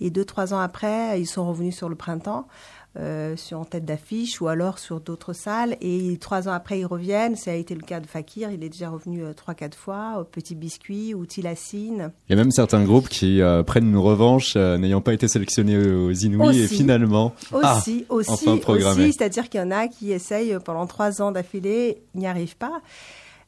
et 0.00 0.10
deux 0.10 0.24
trois 0.24 0.52
ans 0.54 0.58
après 0.58 1.20
ils 1.20 1.26
sont 1.26 1.46
revenus 1.48 1.76
sur 1.76 1.88
le 1.88 1.94
printemps 1.94 2.48
euh, 2.96 3.36
sur 3.36 3.58
en 3.58 3.64
tête 3.64 3.84
d'affiche 3.84 4.40
ou 4.40 4.46
alors 4.46 4.78
sur 4.78 5.00
d'autres 5.00 5.32
salles. 5.32 5.76
Et 5.80 6.16
trois 6.20 6.48
ans 6.48 6.52
après, 6.52 6.78
ils 6.78 6.86
reviennent. 6.86 7.34
Ça 7.34 7.50
a 7.50 7.54
été 7.54 7.74
le 7.74 7.80
cas 7.82 7.98
de 8.00 8.06
Fakir. 8.06 8.50
Il 8.52 8.62
est 8.62 8.68
déjà 8.68 8.88
revenu 8.90 9.24
euh, 9.24 9.32
trois, 9.32 9.54
quatre 9.54 9.76
fois. 9.76 10.18
Au 10.20 10.24
Petit 10.24 10.54
Biscuit 10.54 11.12
ou 11.14 11.26
Tilacine. 11.26 12.12
Il 12.28 12.36
y 12.36 12.38
a 12.38 12.42
même 12.42 12.52
certains 12.52 12.84
groupes 12.84 13.08
qui 13.08 13.40
euh, 13.42 13.62
prennent 13.62 13.88
une 13.88 13.96
revanche 13.96 14.54
n'ayant 14.56 15.00
pas 15.00 15.12
été 15.12 15.26
sélectionnés 15.26 15.76
aux 15.76 16.12
Inuits 16.12 16.58
et 16.60 16.64
Aussi. 16.64 16.76
finalement. 16.76 17.34
Ah, 17.62 17.76
Aussi, 17.78 18.06
aussi, 18.08 18.48
enfin 18.48 18.72
aussi. 18.74 19.12
C'est-à-dire 19.12 19.48
qu'il 19.48 19.60
y 19.60 19.64
en 19.64 19.70
a 19.70 19.88
qui 19.88 20.12
essayent 20.12 20.56
pendant 20.64 20.86
trois 20.86 21.20
ans 21.20 21.32
d'affilée, 21.32 21.98
ils 22.14 22.20
n'y 22.20 22.26
arrivent 22.26 22.56
pas. 22.56 22.80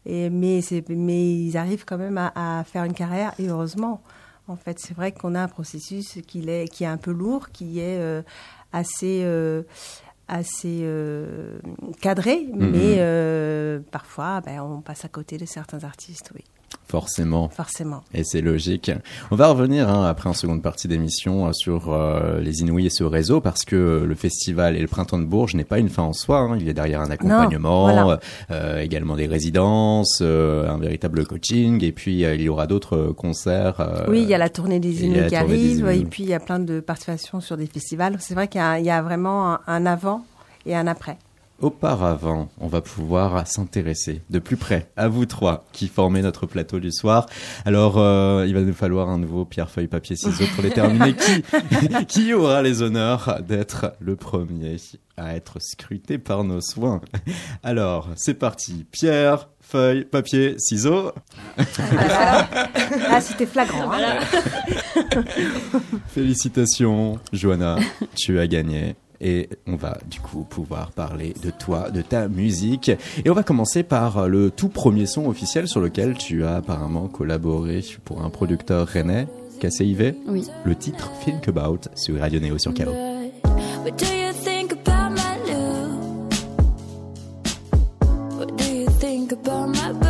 Et, 0.06 0.30
mais, 0.30 0.60
mais 0.88 1.34
ils 1.34 1.56
arrivent 1.56 1.84
quand 1.84 1.98
même 1.98 2.18
à, 2.18 2.32
à 2.60 2.64
faire 2.64 2.84
une 2.84 2.94
carrière 2.94 3.32
et 3.38 3.48
heureusement. 3.48 4.02
En 4.48 4.54
fait, 4.54 4.78
c'est 4.78 4.94
vrai 4.94 5.10
qu'on 5.10 5.34
a 5.34 5.40
un 5.42 5.48
processus 5.48 6.18
qui 6.28 6.48
est, 6.48 6.68
qui 6.72 6.84
est 6.84 6.86
un 6.86 6.98
peu 6.98 7.10
lourd, 7.10 7.50
qui 7.50 7.80
est 7.80 7.98
euh, 7.98 8.22
assez, 8.76 9.20
euh, 9.24 9.62
assez 10.28 10.80
euh, 10.82 11.58
cadré, 12.00 12.46
Mhm. 12.52 12.70
mais 12.70 12.96
euh, 12.98 13.80
parfois, 13.90 14.40
ben, 14.40 14.60
on 14.60 14.80
passe 14.80 15.04
à 15.04 15.08
côté 15.08 15.38
de 15.38 15.46
certains 15.46 15.84
artistes, 15.84 16.30
oui, 16.34 16.42
Forcément. 16.88 17.48
forcément. 17.48 18.02
Et 18.14 18.22
c'est 18.24 18.40
logique. 18.40 18.90
On 19.30 19.36
va 19.36 19.48
revenir 19.48 19.88
hein, 19.88 20.04
après 20.06 20.28
en 20.28 20.32
seconde 20.34 20.62
partie 20.62 20.86
d'émission 20.88 21.48
euh, 21.48 21.52
sur 21.52 21.92
euh, 21.92 22.40
les 22.40 22.60
Inouïs 22.60 22.86
et 22.86 22.90
ce 22.90 23.02
réseau 23.04 23.40
parce 23.40 23.64
que 23.64 24.04
le 24.06 24.14
festival 24.14 24.76
et 24.76 24.80
le 24.80 24.86
printemps 24.86 25.18
de 25.18 25.24
Bourges 25.24 25.54
n'est 25.54 25.64
pas 25.64 25.78
une 25.78 25.88
fin 25.88 26.04
en 26.04 26.12
soi. 26.12 26.38
hein. 26.38 26.56
Il 26.60 26.66
y 26.66 26.70
a 26.70 26.72
derrière 26.72 27.00
un 27.00 27.10
accompagnement, 27.10 27.82
voilà. 27.84 28.20
euh, 28.50 28.80
également 28.80 29.16
des 29.16 29.26
résidences, 29.26 30.20
euh, 30.22 30.68
un 30.68 30.78
véritable 30.78 31.26
coaching 31.26 31.82
et 31.84 31.92
puis 31.92 32.24
euh, 32.24 32.34
il 32.34 32.42
y 32.42 32.48
aura 32.48 32.66
d'autres 32.66 33.12
concerts. 33.16 33.80
euh, 33.80 34.04
Oui, 34.08 34.22
il 34.22 34.28
y 34.28 34.34
a 34.34 34.38
la 34.38 34.48
tournée 34.48 34.78
des 34.80 35.04
Inuits 35.04 35.24
qui 35.24 35.28
des 35.30 35.36
arrive, 35.36 35.88
et 35.88 36.04
puis 36.04 36.22
il 36.22 36.28
y 36.28 36.34
a 36.34 36.40
plein 36.40 36.58
de 36.60 36.80
participations 36.80 37.40
sur 37.40 37.56
des 37.56 37.66
festivals. 37.66 38.16
C'est 38.20 38.34
vrai 38.34 38.48
qu'il 38.48 38.60
y, 38.60 38.64
a- 38.64 38.78
il 38.78 38.84
y 38.86 38.90
a 38.90 39.02
vraiment 39.02 39.58
un 39.66 39.86
avant 39.86 40.24
et 40.66 40.74
un 40.76 40.86
après. 40.86 41.18
Auparavant, 41.60 42.50
on 42.60 42.66
va 42.68 42.82
pouvoir 42.82 43.46
s'intéresser 43.46 44.20
de 44.28 44.38
plus 44.38 44.58
près 44.58 44.90
à 44.96 45.08
vous 45.08 45.24
trois 45.24 45.64
qui 45.72 45.88
formez 45.88 46.20
notre 46.20 46.44
plateau 46.44 46.80
du 46.80 46.92
soir. 46.92 47.26
Alors, 47.64 47.94
euh, 47.96 48.44
il 48.46 48.52
va 48.52 48.60
nous 48.60 48.74
falloir 48.74 49.08
un 49.08 49.18
nouveau 49.18 49.46
pierre, 49.46 49.70
feuille, 49.70 49.86
papier, 49.86 50.16
ciseaux 50.16 50.44
pour 50.54 50.62
les 50.62 50.70
terminer. 50.70 51.14
qui, 51.16 52.06
qui 52.06 52.34
aura 52.34 52.60
les 52.60 52.82
honneurs 52.82 53.40
d'être 53.46 53.94
le 54.00 54.16
premier 54.16 54.76
à 55.16 55.34
être 55.34 55.56
scruté 55.60 56.18
par 56.18 56.44
nos 56.44 56.60
soins 56.60 57.00
Alors, 57.62 58.10
c'est 58.16 58.34
parti. 58.34 58.84
Pierre, 58.92 59.48
feuille, 59.62 60.04
papier, 60.04 60.56
ciseaux. 60.58 61.12
Là, 61.56 63.20
c'était 63.22 63.46
flagrant. 63.46 63.90
hein. 63.92 64.18
Félicitations, 66.08 67.18
Johanna, 67.32 67.78
tu 68.14 68.38
as 68.38 68.46
gagné. 68.46 68.94
Et 69.20 69.48
on 69.66 69.76
va 69.76 69.98
du 70.10 70.20
coup 70.20 70.44
pouvoir 70.44 70.92
parler 70.92 71.34
de 71.42 71.50
toi, 71.50 71.90
de 71.90 72.02
ta 72.02 72.28
musique. 72.28 72.90
Et 73.24 73.30
on 73.30 73.34
va 73.34 73.42
commencer 73.42 73.82
par 73.82 74.28
le 74.28 74.50
tout 74.50 74.68
premier 74.68 75.06
son 75.06 75.26
officiel 75.26 75.68
sur 75.68 75.80
lequel 75.80 76.16
tu 76.16 76.44
as 76.44 76.56
apparemment 76.56 77.08
collaboré 77.08 77.84
pour 78.04 78.22
un 78.22 78.30
producteur 78.30 78.86
rennais, 78.86 79.26
KCIV. 79.60 80.14
Oui. 80.28 80.46
Le 80.64 80.74
titre 80.74 81.10
Think 81.24 81.48
About 81.48 81.80
sur 81.94 82.18
Radio 82.18 82.40
Néo 82.40 82.58
sur 82.58 82.74
KO. 82.74 82.90
What 83.84 83.96
do 83.96 84.06
you 84.06 84.32
think 89.00 89.32
about 89.32 89.68
my 89.68 90.05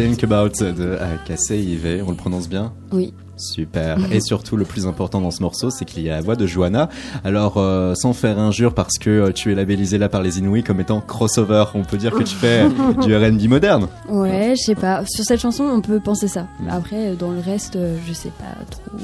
Think 0.00 0.24
About 0.24 0.64
de 0.64 0.96
euh, 0.98 1.16
KCIV, 1.26 2.02
on 2.06 2.10
le 2.12 2.16
prononce 2.16 2.48
bien 2.48 2.72
Oui. 2.90 3.12
Super. 3.36 3.98
Et 4.10 4.22
surtout, 4.22 4.56
le 4.56 4.64
plus 4.64 4.86
important 4.86 5.20
dans 5.20 5.30
ce 5.30 5.42
morceau, 5.42 5.68
c'est 5.68 5.84
qu'il 5.84 6.02
y 6.04 6.08
a 6.08 6.14
la 6.14 6.22
voix 6.22 6.36
de 6.36 6.46
Johanna. 6.46 6.88
Alors, 7.22 7.58
euh, 7.58 7.94
sans 7.94 8.14
faire 8.14 8.38
injure, 8.38 8.72
parce 8.72 8.96
que 8.96 9.10
euh, 9.10 9.32
tu 9.32 9.52
es 9.52 9.54
labellisé 9.54 9.98
là 9.98 10.08
par 10.08 10.22
les 10.22 10.38
Inuits 10.38 10.62
comme 10.62 10.80
étant 10.80 11.02
crossover, 11.02 11.66
on 11.74 11.82
peut 11.82 11.98
dire 11.98 12.12
que 12.12 12.22
tu 12.22 12.34
fais 12.34 12.66
du 13.02 13.14
R&B 13.14 13.42
moderne. 13.46 13.88
Ouais, 14.08 14.54
je 14.56 14.62
sais 14.62 14.74
pas. 14.74 15.04
Sur 15.06 15.22
cette 15.26 15.40
chanson, 15.40 15.64
on 15.64 15.82
peut 15.82 16.00
penser 16.00 16.28
ça. 16.28 16.46
Après, 16.70 17.14
dans 17.16 17.32
le 17.32 17.40
reste, 17.40 17.76
je 18.08 18.12
sais 18.14 18.32
pas 18.38 18.64
trop. 18.70 18.96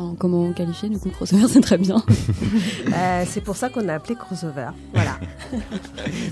Enfin, 0.00 0.14
comment 0.16 0.52
qualifier 0.52 0.88
Du 0.88 0.98
coup, 0.98 1.08
crossover, 1.10 1.48
c'est 1.48 1.60
très 1.60 1.78
bien. 1.78 1.96
Euh, 2.94 3.24
c'est 3.28 3.42
pour 3.42 3.54
ça 3.56 3.68
qu'on 3.68 3.86
a 3.88 3.94
appelé 3.94 4.14
crossover. 4.14 4.68
Voilà. 4.94 5.18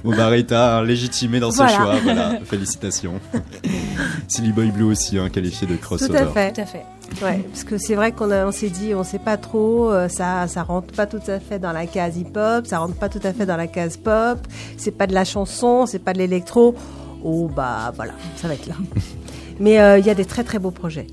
Bon, 0.04 0.16
bah, 0.16 0.28
Rita, 0.28 0.78
hein, 0.78 0.82
légitimé 0.84 1.38
dans 1.40 1.50
ce 1.50 1.56
Voilà. 1.58 1.72
choix. 1.76 1.94
Voilà, 2.02 2.38
félicitations. 2.44 3.20
Silly 4.28 4.52
Boy 4.52 4.70
Blue 4.70 4.84
aussi, 4.84 5.18
hein, 5.18 5.28
qualifié 5.28 5.66
de 5.66 5.74
Tout 5.74 5.82
crossover. 5.82 6.18
à 6.18 6.26
fait. 6.28 6.52
Tout 6.52 6.60
à 6.62 6.66
fait. 6.66 6.84
Ouais, 7.22 7.38
parce 7.50 7.64
que 7.64 7.78
c'est 7.78 7.94
vrai 7.94 8.12
qu'on 8.12 8.30
a- 8.30 8.46
on 8.46 8.52
s'est 8.52 8.70
dit, 8.70 8.94
on 8.94 9.04
sait 9.04 9.18
pas 9.18 9.36
trop, 9.36 9.90
euh, 9.92 10.08
ça, 10.08 10.46
ça 10.48 10.62
rentre 10.62 10.92
pas 10.94 11.06
tout 11.06 11.20
à 11.28 11.38
fait 11.40 11.58
dans 11.58 11.72
la 11.72 11.86
case 11.86 12.16
hip-hop, 12.16 12.66
ça 12.66 12.78
rentre 12.78 12.94
pas 12.94 13.08
tout 13.08 13.20
à 13.22 13.32
fait 13.32 13.46
dans 13.46 13.56
la 13.56 13.66
case 13.68 13.96
pop, 13.96 14.38
c'est 14.76 14.90
pas 14.96 15.06
de 15.06 15.14
la 15.14 15.24
chanson, 15.24 15.86
c'est 15.86 16.00
pas 16.00 16.12
de 16.14 16.18
l'électro. 16.18 16.74
Oh 17.22 17.48
bah 17.54 17.92
voilà, 17.94 18.12
ça 18.36 18.48
va 18.48 18.54
être 18.54 18.66
là. 18.66 18.74
Mais 19.60 19.78
euh, 19.80 19.98
il 19.98 20.06
y 20.06 20.10
a 20.10 20.14
des 20.14 20.24
très 20.24 20.42
très 20.44 20.58
beaux 20.58 20.70
projets. 20.72 21.06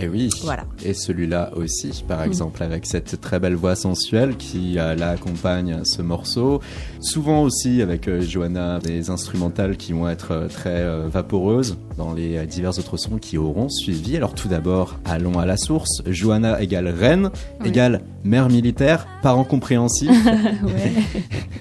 Et 0.00 0.04
Eh 0.04 0.08
oui. 0.08 0.28
Voilà. 0.42 0.64
Et 0.84 0.94
celui-là 0.94 1.50
aussi, 1.56 2.04
par 2.06 2.22
exemple, 2.22 2.62
avec 2.62 2.86
cette 2.86 3.20
très 3.20 3.40
belle 3.40 3.54
voix 3.56 3.74
sensuelle 3.74 4.36
qui 4.36 4.78
euh, 4.78 4.94
là 4.94 5.10
accompagne 5.10 5.80
ce 5.84 6.02
morceau. 6.02 6.60
Souvent 7.00 7.42
aussi 7.42 7.82
avec 7.82 8.06
euh, 8.08 8.20
Johanna 8.20 8.78
des 8.78 9.10
instrumentales 9.10 9.76
qui 9.76 9.92
vont 9.92 10.08
être 10.08 10.32
euh, 10.32 10.48
très 10.48 10.80
euh, 10.82 11.08
vaporeuses 11.08 11.76
dans 11.96 12.12
les 12.14 12.36
euh, 12.36 12.44
divers 12.46 12.78
autres 12.78 12.96
sons 12.96 13.18
qui 13.18 13.38
auront 13.38 13.68
suivi. 13.68 14.16
Alors 14.16 14.34
tout 14.34 14.48
d'abord, 14.48 14.98
allons 15.04 15.38
à 15.38 15.46
la 15.46 15.56
source. 15.56 16.02
Johanna 16.06 16.60
égale 16.62 16.88
reine, 16.88 17.30
Oui. 17.60 17.68
égale 17.68 18.02
mère 18.24 18.48
militaire, 18.48 19.06
parent 19.22 19.44
compréhensif. 19.44 20.10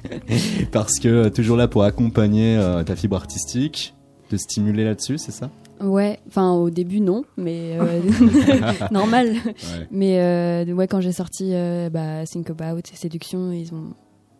parce 0.71 0.99
que 0.99 1.07
euh, 1.07 1.29
toujours 1.29 1.57
là 1.57 1.67
pour 1.67 1.83
accompagner 1.83 2.57
euh, 2.57 2.83
ta 2.83 2.95
fibre 2.95 3.15
artistique, 3.15 3.95
te 4.29 4.35
stimuler 4.35 4.83
là-dessus, 4.83 5.17
c'est 5.17 5.31
ça? 5.31 5.49
Ouais, 5.81 6.19
enfin 6.27 6.53
au 6.53 6.69
début 6.69 6.99
non, 6.99 7.23
mais 7.37 7.77
euh, 7.79 8.01
normal. 8.91 9.33
Ouais. 9.33 9.87
Mais 9.91 10.19
euh, 10.19 10.73
ouais, 10.73 10.87
quand 10.87 11.01
j'ai 11.01 11.11
sorti 11.11 11.51
euh, 11.53 11.89
bah, 11.89 12.25
Think 12.25 12.49
About 12.49 12.79
et 12.79 12.95
Séduction, 12.95 13.51
ils 13.51 13.73
ont 13.73 13.93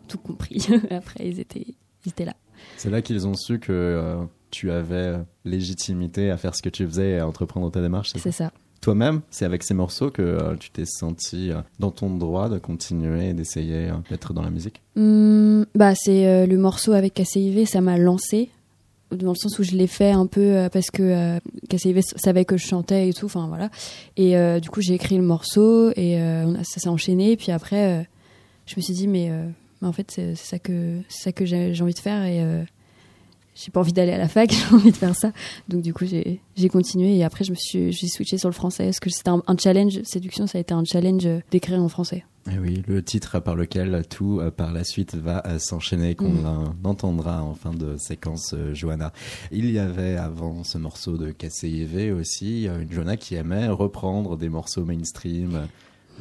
tout 0.07 0.17
compris. 0.17 0.67
Après, 0.89 1.27
ils 1.27 1.39
étaient, 1.39 1.65
ils 2.05 2.09
étaient 2.09 2.25
là. 2.25 2.35
C'est 2.77 2.89
là 2.89 3.01
qu'ils 3.01 3.27
ont 3.27 3.35
su 3.35 3.59
que 3.59 3.71
euh, 3.71 4.23
tu 4.49 4.71
avais 4.71 5.15
légitimité 5.45 6.31
à 6.31 6.37
faire 6.37 6.55
ce 6.55 6.61
que 6.61 6.69
tu 6.69 6.85
faisais 6.85 7.11
et 7.11 7.19
à 7.19 7.27
entreprendre 7.27 7.69
ta 7.71 7.81
démarche. 7.81 8.13
c'est 8.15 8.31
ça? 8.31 8.51
Toi-même, 8.79 9.21
c'est 9.31 9.43
avec 9.43 9.63
ces 9.63 9.73
morceaux 9.73 10.11
que 10.11 10.55
tu 10.59 10.69
t'es 10.69 10.85
senti 10.85 11.49
dans 11.79 11.89
ton 11.89 12.15
droit 12.15 12.47
de 12.47 12.59
continuer 12.59 13.29
et 13.29 13.33
d'essayer 13.33 13.89
d'être 14.09 14.33
dans 14.33 14.43
la 14.43 14.51
musique? 14.51 14.83
Hum, 14.95 15.65
bah, 15.73 15.93
c'est 15.95 16.45
le 16.45 16.57
morceau 16.57 16.93
avec 16.93 17.15
KCIV, 17.15 17.65
ça 17.65 17.81
m'a 17.81 17.97
lancé. 17.97 18.51
Dans 19.11 19.31
le 19.31 19.37
sens 19.37 19.57
où 19.57 19.63
je 19.63 19.71
l'ai 19.71 19.87
fait 19.87 20.11
un 20.11 20.25
peu 20.25 20.41
euh, 20.41 20.69
parce 20.69 20.91
que 20.91 21.01
euh, 21.01 21.39
savait 22.17 22.43
que 22.43 22.57
je 22.57 22.67
chantais 22.67 23.07
et 23.07 23.13
tout, 23.13 23.27
enfin 23.27 23.47
voilà. 23.47 23.69
Et 24.17 24.35
euh, 24.35 24.59
du 24.59 24.69
coup, 24.69 24.81
j'ai 24.81 24.93
écrit 24.93 25.15
le 25.15 25.23
morceau 25.23 25.91
et 25.91 26.19
euh, 26.19 26.55
ça 26.63 26.81
s'est 26.81 26.89
enchaîné. 26.89 27.31
Et 27.31 27.37
puis 27.37 27.51
après, 27.51 28.07
je 28.65 28.75
me 28.75 28.81
suis 28.81 28.93
dit, 28.93 29.07
mais 29.07 29.31
mais 29.81 29.87
en 29.87 29.93
fait, 29.93 30.11
c'est 30.11 30.35
ça 30.35 30.59
que, 30.59 30.99
que 31.35 31.45
j'ai 31.45 31.81
envie 31.81 31.93
de 31.93 31.99
faire 31.99 32.65
j'ai 33.63 33.71
pas 33.71 33.79
envie 33.79 33.93
d'aller 33.93 34.11
à 34.13 34.17
la 34.17 34.27
fac, 34.27 34.51
j'ai 34.69 34.75
envie 34.75 34.91
de 34.91 34.97
faire 34.97 35.15
ça. 35.15 35.31
Donc, 35.67 35.81
du 35.81 35.93
coup, 35.93 36.05
j'ai 36.05 36.69
continué 36.69 37.17
et 37.17 37.23
après, 37.23 37.43
je 37.43 37.51
me 37.51 37.55
suis, 37.57 37.91
j'ai 37.91 38.07
switché 38.07 38.37
sur 38.37 38.49
le 38.49 38.53
français 38.53 38.85
parce 38.85 38.99
que 38.99 39.09
c'était 39.09 39.29
un, 39.29 39.41
un 39.47 39.57
challenge. 39.57 39.99
Séduction, 40.03 40.47
ça 40.47 40.57
a 40.57 40.61
été 40.61 40.73
un 40.73 40.83
challenge 40.85 41.25
euh, 41.25 41.39
d'écrire 41.51 41.81
en 41.81 41.89
français. 41.89 42.23
Eh 42.49 42.59
oui, 42.59 42.81
le 42.87 43.03
titre 43.03 43.39
par 43.41 43.55
lequel 43.55 44.03
tout 44.09 44.39
euh, 44.39 44.51
par 44.51 44.71
la 44.71 44.85
suite 44.85 45.15
va 45.15 45.43
euh, 45.47 45.59
s'enchaîner, 45.59 46.15
qu'on 46.15 46.29
Mm. 46.29 46.45
euh, 46.45 46.87
entendra 46.89 47.43
en 47.43 47.53
fin 47.55 47.73
de 47.73 47.97
séquence, 47.97 48.55
Johanna. 48.73 49.11
Il 49.51 49.69
y 49.69 49.79
avait 49.79 50.15
avant 50.15 50.63
ce 50.63 50.77
morceau 50.77 51.17
de 51.17 51.31
KCIV 51.31 52.13
aussi 52.13 52.65
une 52.67 52.89
Johanna 52.91 53.17
qui 53.17 53.35
aimait 53.35 53.67
reprendre 53.67 54.37
des 54.37 54.47
morceaux 54.49 54.85
mainstream, 54.85 55.67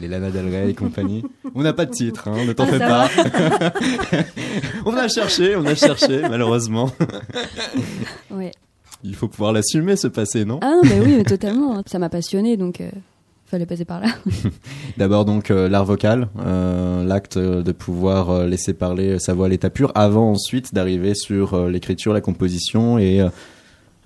les 0.01 0.09
Lana 0.09 0.31
Del 0.31 0.47
Rey 0.49 0.71
et 0.71 0.75
compagnie. 0.75 1.23
On 1.55 1.63
n'a 1.63 1.73
pas 1.73 1.87
de 1.87 1.91
titre, 1.91 2.29
hein, 2.29 2.45
ne 2.47 2.53
t'en 2.53 2.65
Ah, 2.65 3.09
fais 3.09 3.19
pas. 3.59 3.73
on 4.85 4.95
a 4.97 5.09
cherché, 5.09 5.57
on 5.57 5.65
a 5.67 5.75
cherché, 5.75 6.21
malheureusement. 6.29 6.91
Ouais. 8.31 8.53
Il 9.05 9.15
faut 9.15 9.29
pouvoir 9.29 9.53
l'assumer 9.53 9.97
ce 9.97 10.09
passé, 10.09 10.45
non? 10.45 10.59
Ah 10.63 10.75
non, 10.77 10.81
mais 10.85 11.01
oui, 11.01 11.15
mais 11.17 11.25
totalement. 11.25 11.83
Ça 11.87 11.99
m'a 11.99 12.09
passionné, 12.09 12.57
donc 12.57 12.81
euh, 12.81 12.91
fallait 13.47 13.67
passer 13.67 13.85
par 13.85 14.01
là. 14.01 14.09
D'abord 14.97 15.25
donc 15.25 15.51
euh, 15.51 15.69
l'art 15.69 15.85
vocal, 15.85 16.29
euh, 16.41 17.05
l'acte 17.05 17.39
de 17.39 17.73
pouvoir 17.73 18.31
euh, 18.31 18.47
laisser 18.47 18.75
parler 18.75 19.19
sa 19.19 19.35
voix 19.35 19.47
à 19.47 19.49
l'état 19.49 19.71
pur, 19.71 19.93
avant 19.95 20.31
ensuite 20.31 20.75
d'arriver 20.75 21.15
sur 21.15 21.69
l'écriture, 21.69 22.13
la 22.13 22.21
composition 22.21 22.99
et 22.99 23.21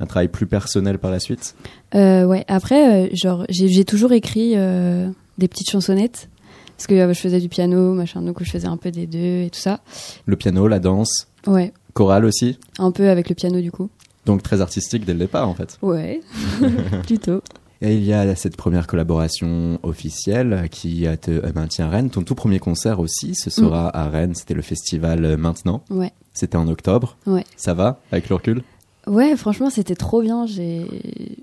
un 0.00 0.06
travail 0.06 0.28
plus 0.28 0.46
personnel 0.46 0.98
par 0.98 1.10
la 1.10 1.20
suite. 1.20 1.54
Euh, 1.94 2.24
ouais. 2.24 2.44
Après, 2.48 3.06
euh, 3.06 3.08
genre, 3.12 3.44
j'ai 3.48 3.68
j'ai 3.68 3.84
toujours 3.84 4.12
écrit 4.12 4.52
euh, 4.56 5.08
des 5.40 5.48
petites 5.48 5.70
chansonnettes 5.70 6.28
parce 6.76 6.86
que 6.86 6.94
euh, 6.94 7.12
je 7.12 7.18
faisais 7.18 7.40
du 7.40 7.48
piano, 7.48 7.92
machin, 7.94 8.22
donc 8.22 8.42
je 8.42 8.50
faisais 8.50 8.68
un 8.68 8.76
peu 8.76 8.90
des 8.92 9.06
deux 9.08 9.42
et 9.46 9.50
tout 9.52 9.58
ça. 9.58 9.80
Le 10.26 10.36
piano, 10.36 10.68
la 10.68 10.78
danse, 10.78 11.26
Ouais, 11.46 11.72
chorale 11.94 12.24
aussi, 12.24 12.58
un 12.78 12.90
peu 12.92 13.08
avec 13.10 13.28
le 13.28 13.34
piano 13.34 13.60
du 13.60 13.72
coup. 13.72 13.90
donc 14.26 14.42
très 14.42 14.60
artistique 14.60 15.04
dès 15.04 15.12
le 15.14 15.18
départ 15.18 15.48
en 15.48 15.54
fait. 15.54 15.78
Ouais, 15.82 16.20
plutôt. 17.06 17.42
Et 17.82 17.94
il 17.96 18.04
y 18.04 18.12
a 18.12 18.34
cette 18.36 18.56
première 18.58 18.86
collaboration 18.86 19.78
officielle 19.82 20.68
qui 20.70 21.06
te 21.22 21.30
euh, 21.30 21.50
maintient 21.54 21.86
à 21.86 21.88
Rennes. 21.88 22.10
Ton 22.10 22.22
tout 22.22 22.34
premier 22.34 22.58
concert 22.58 23.00
aussi, 23.00 23.34
ce 23.34 23.48
sera 23.48 23.94
à 23.96 24.08
Rennes, 24.10 24.34
c'était 24.34 24.52
le 24.52 24.60
festival 24.62 25.24
euh, 25.24 25.36
Maintenant, 25.38 25.82
Ouais. 25.88 26.12
c'était 26.34 26.56
en 26.56 26.68
octobre. 26.68 27.16
Ouais. 27.26 27.44
Ça 27.56 27.72
va 27.72 27.98
avec 28.12 28.28
le 28.28 28.34
recul? 28.34 28.62
Ouais, 29.06 29.34
franchement, 29.34 29.70
c'était 29.70 29.94
trop 29.94 30.20
bien. 30.20 30.44
J'ai 30.44 30.84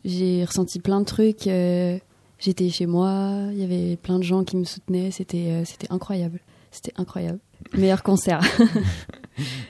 j'ai 0.06 0.46
ressenti 0.46 0.78
plein 0.80 1.00
de 1.00 1.06
trucs. 1.06 1.48
euh, 1.48 1.98
J'étais 2.40 2.70
chez 2.70 2.86
moi, 2.86 3.48
il 3.52 3.58
y 3.60 3.64
avait 3.64 3.96
plein 3.98 4.20
de 4.20 4.24
gens 4.24 4.44
qui 4.44 4.58
me 4.58 4.64
soutenaient. 4.64 5.12
C'était 5.12 5.48
euh, 5.50 5.66
c'était 5.66 5.92
incroyable. 5.92 6.40
C'était 6.72 6.94
incroyable. 6.98 7.40
Meilleur 7.74 8.04
concert. 8.04 8.42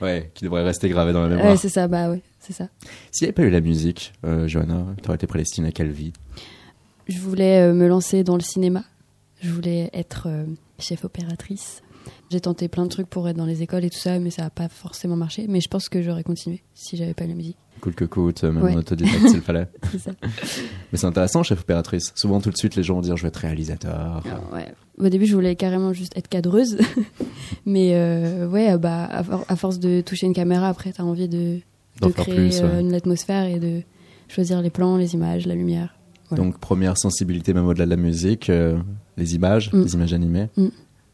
Ouais, 0.01 0.31
qui 0.33 0.45
devrait 0.45 0.63
rester 0.63 0.89
gravé 0.89 1.13
dans 1.13 1.21
la 1.21 1.29
mémoire. 1.29 1.47
ouais, 1.47 1.57
c'est 1.57 1.69
ça, 1.69 1.87
bah 1.87 2.09
ouais, 2.09 2.21
c'est 2.39 2.53
ça. 2.53 2.69
S'il 3.11 3.25
n'y 3.25 3.27
avait 3.27 3.33
pas 3.33 3.43
eu 3.43 3.49
la 3.49 3.61
musique, 3.61 4.13
euh, 4.25 4.47
Johanna, 4.47 4.85
tu 5.01 5.09
aurais 5.09 5.15
été 5.15 5.27
prédestinée 5.27 5.69
à 5.69 5.71
quelle 5.71 5.91
vie? 5.91 6.13
Je 7.07 7.19
voulais 7.19 7.61
euh, 7.61 7.73
me 7.73 7.87
lancer 7.87 8.23
dans 8.23 8.35
le 8.35 8.41
cinéma. 8.41 8.83
Je 9.41 9.51
voulais 9.51 9.89
être 9.93 10.27
euh, 10.27 10.45
chef 10.79 11.03
opératrice. 11.05 11.81
J'ai 12.31 12.39
tenté 12.39 12.67
plein 12.67 12.83
de 12.83 12.89
trucs 12.89 13.09
pour 13.09 13.27
être 13.27 13.35
dans 13.35 13.45
les 13.45 13.61
écoles 13.61 13.83
et 13.83 13.89
tout 13.89 13.99
ça, 13.99 14.19
mais 14.19 14.29
ça 14.29 14.43
n'a 14.43 14.49
pas 14.49 14.69
forcément 14.69 15.15
marché. 15.15 15.45
Mais 15.49 15.59
je 15.59 15.67
pense 15.67 15.89
que 15.89 16.01
j'aurais 16.01 16.23
continué 16.23 16.63
si 16.73 16.95
j'avais 16.95 17.13
pas 17.13 17.25
eu 17.25 17.29
la 17.29 17.35
musique. 17.35 17.57
Cool 17.81 17.93
que 17.93 18.05
coûte, 18.05 18.43
même 18.43 18.61
Ouais. 18.63 18.73
en 18.73 18.77
autodidacte 18.77 19.27
s'il 19.27 19.35
le 19.37 19.41
fallait. 19.41 19.67
C'est 19.91 19.99
ça. 19.99 20.11
Mais 20.91 20.97
c'est 20.97 21.05
intéressant, 21.05 21.43
chef 21.43 21.61
opératrice. 21.61 22.11
Souvent, 22.15 22.39
tout 22.41 22.49
de 22.49 22.57
suite, 22.57 22.75
les 22.75 22.83
gens 22.83 22.95
vont 22.95 23.01
dire 23.01 23.15
je 23.17 23.21
vais 23.23 23.27
être 23.29 23.37
réalisateur. 23.37 24.23
Ah, 24.25 24.55
ouais. 24.55 24.73
Au 24.99 25.09
début, 25.09 25.25
je 25.25 25.35
voulais 25.35 25.55
carrément 25.55 25.93
juste 25.93 26.15
être 26.17 26.27
cadreuse. 26.27 26.77
mais 27.65 27.91
euh, 27.93 28.47
ouais, 28.47 28.77
bah, 28.77 29.05
à, 29.05 29.23
for- 29.23 29.45
à 29.47 29.55
force 29.55 29.79
de 29.79 30.01
toucher 30.01 30.25
une 30.27 30.33
caméra, 30.33 30.67
après, 30.69 30.91
tu 30.91 31.01
as 31.01 31.05
envie 31.05 31.27
de, 31.27 31.59
de 32.01 32.07
créer 32.09 32.35
plus, 32.35 32.59
ouais. 32.61 32.63
euh, 32.65 32.79
une 32.79 32.93
atmosphère 32.93 33.45
et 33.45 33.59
de 33.59 33.81
choisir 34.27 34.61
les 34.61 34.69
plans, 34.69 34.97
les 34.97 35.13
images, 35.13 35.45
la 35.45 35.55
lumière. 35.55 35.95
Voilà. 36.29 36.43
Donc, 36.43 36.57
première 36.59 36.97
sensibilité, 36.97 37.53
même 37.53 37.67
au-delà 37.67 37.85
de 37.85 37.89
la 37.91 37.95
musique, 37.95 38.49
euh, 38.49 38.77
les 39.17 39.35
images, 39.35 39.71
Mm. 39.71 39.83
les 39.83 39.93
images 39.93 40.13
animées. 40.13 40.47
Mm. 40.57 40.67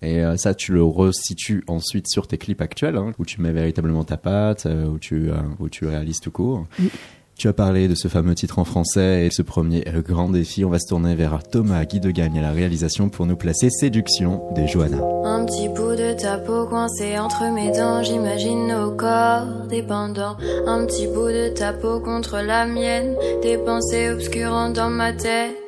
Et 0.03 0.24
euh, 0.24 0.36
ça, 0.38 0.53
tu 0.53 0.74
le 0.74 0.83
resitues 0.83 1.63
ensuite 1.67 2.07
sur 2.07 2.27
tes 2.27 2.38
clips 2.38 2.62
actuels, 2.62 2.98
hein, 2.98 3.13
où 3.17 3.25
tu 3.25 3.41
mets 3.41 3.53
véritablement 3.53 4.03
ta 4.03 4.17
patte, 4.17 4.65
euh, 4.65 4.86
où, 4.86 5.00
tu, 5.00 5.31
euh, 5.31 5.36
où 5.60 5.69
tu 5.69 5.86
réalises 5.86 6.19
tout 6.19 6.31
court. 6.31 6.65
Mm. 6.77 6.88
Tu 7.36 7.48
as 7.48 7.53
parlé 7.53 7.87
de 7.87 7.96
ce 7.96 8.09
fameux 8.09 8.35
titre 8.35 8.59
en 8.59 8.63
français 8.63 9.25
et 9.25 9.31
ce 9.31 9.42
premier 9.42 9.83
grand 10.05 10.29
défi. 10.29 10.63
On 10.66 10.70
va 10.70 10.77
se 10.77 10.87
tourner 10.87 11.16
vers 11.16 11.42
Thomas 11.42 11.83
Guy 11.83 12.00
de 12.00 12.11
Gagne 12.11 12.37
à 12.37 12.44
la 12.44 12.51
réalisation 12.51 13.09
pour 13.09 13.25
nous 13.25 13.35
placer 13.35 13.72
Séduction 13.72 14.44
des 14.53 14.68
Johanna. 14.68 14.98
Un 15.25 15.44
petit 15.44 15.68
bout 15.68 15.96
de 15.96 16.13
ta 16.13 16.37
peau 16.37 16.68
coincé 16.68 17.18
entre 17.18 17.51
mes 17.51 17.72
dents, 17.72 18.03
j'imagine 18.03 18.68
nos 18.68 18.92
corps 18.92 19.66
dépendants. 19.68 20.37
Un 20.68 20.85
petit 20.85 21.07
bout 21.07 21.29
de 21.29 21.50
ta 21.50 21.74
peau 21.74 22.00
contre 22.01 22.37
la 22.37 22.68
mienne, 22.68 23.16
des 23.42 23.57
pensées 23.57 24.11
obscurantes 24.11 24.74
dans 24.74 24.92
ma 24.92 25.11
tête. 25.11 25.62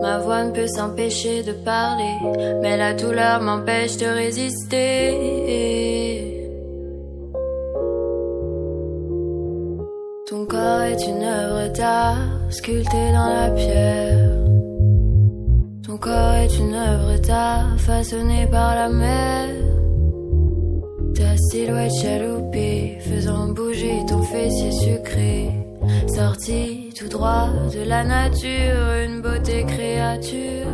Ma 0.00 0.18
voix 0.18 0.44
ne 0.44 0.52
peut 0.52 0.68
s'empêcher 0.68 1.42
de 1.42 1.52
parler, 1.52 2.14
mais 2.62 2.76
la 2.76 2.94
douleur 2.94 3.40
m'empêche 3.40 3.96
de 3.96 4.06
résister. 4.06 5.08
Ton 10.28 10.46
corps 10.46 10.82
est 10.82 11.06
une 11.06 11.22
œuvre 11.22 11.72
d'art 11.72 12.16
sculptée 12.50 13.12
dans 13.12 13.28
la 13.28 13.50
pierre. 13.50 14.28
Ton 15.84 15.96
corps 15.96 16.34
est 16.34 16.58
une 16.58 16.74
œuvre 16.74 17.18
d'art 17.26 17.78
façonnée 17.78 18.46
par 18.50 18.74
la 18.74 18.88
mer. 18.88 19.48
Ta 21.16 21.36
silhouette 21.50 21.92
chaloupée 22.00 22.98
faisant 23.00 23.48
bouger 23.48 24.04
ton 24.06 24.22
fessier 24.22 24.70
sucré. 24.70 25.67
Sorti 26.06 26.90
tout 26.98 27.08
droit 27.08 27.48
de 27.72 27.82
la 27.82 28.04
nature, 28.04 28.92
une 29.04 29.20
beauté 29.20 29.64
créature. 29.64 30.66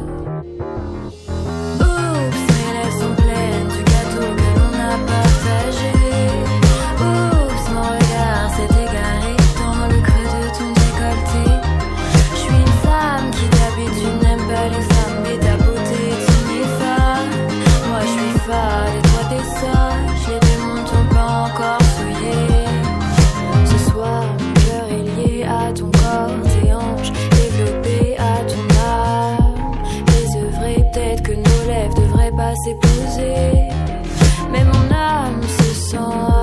Se 35.94 36.33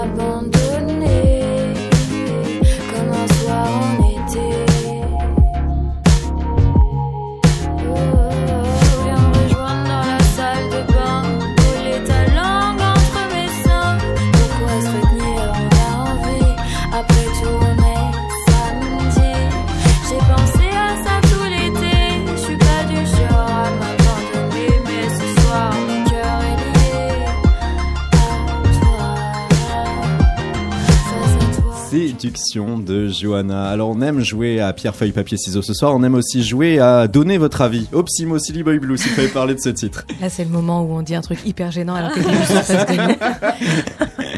Séduction 32.21 32.77
de 32.77 33.07
Johanna. 33.07 33.67
Alors 33.69 33.89
on 33.89 33.99
aime 34.01 34.23
jouer 34.23 34.59
à 34.61 34.73
pierre, 34.73 34.95
feuille, 34.95 35.11
papier, 35.11 35.37
ciseaux 35.37 35.63
ce 35.63 35.73
soir. 35.73 35.95
On 35.95 36.03
aime 36.03 36.13
aussi 36.13 36.43
jouer 36.43 36.77
à 36.79 37.07
donner 37.07 37.39
votre 37.39 37.61
avis. 37.61 37.87
Opsimo, 37.93 38.37
Silly 38.37 38.61
Boy 38.61 38.77
Blue, 38.77 38.95
s'il 38.95 39.09
fallait 39.13 39.27
parler 39.27 39.55
de 39.55 39.59
ce 39.59 39.69
titre. 39.69 40.05
Là, 40.21 40.29
c'est 40.29 40.43
le 40.43 40.51
moment 40.51 40.83
où 40.83 40.91
on 40.93 41.01
dit 41.01 41.15
un 41.15 41.21
truc 41.21 41.39
hyper 41.47 41.71
gênant 41.71 41.95
alors 41.95 42.11
que. 42.11 42.19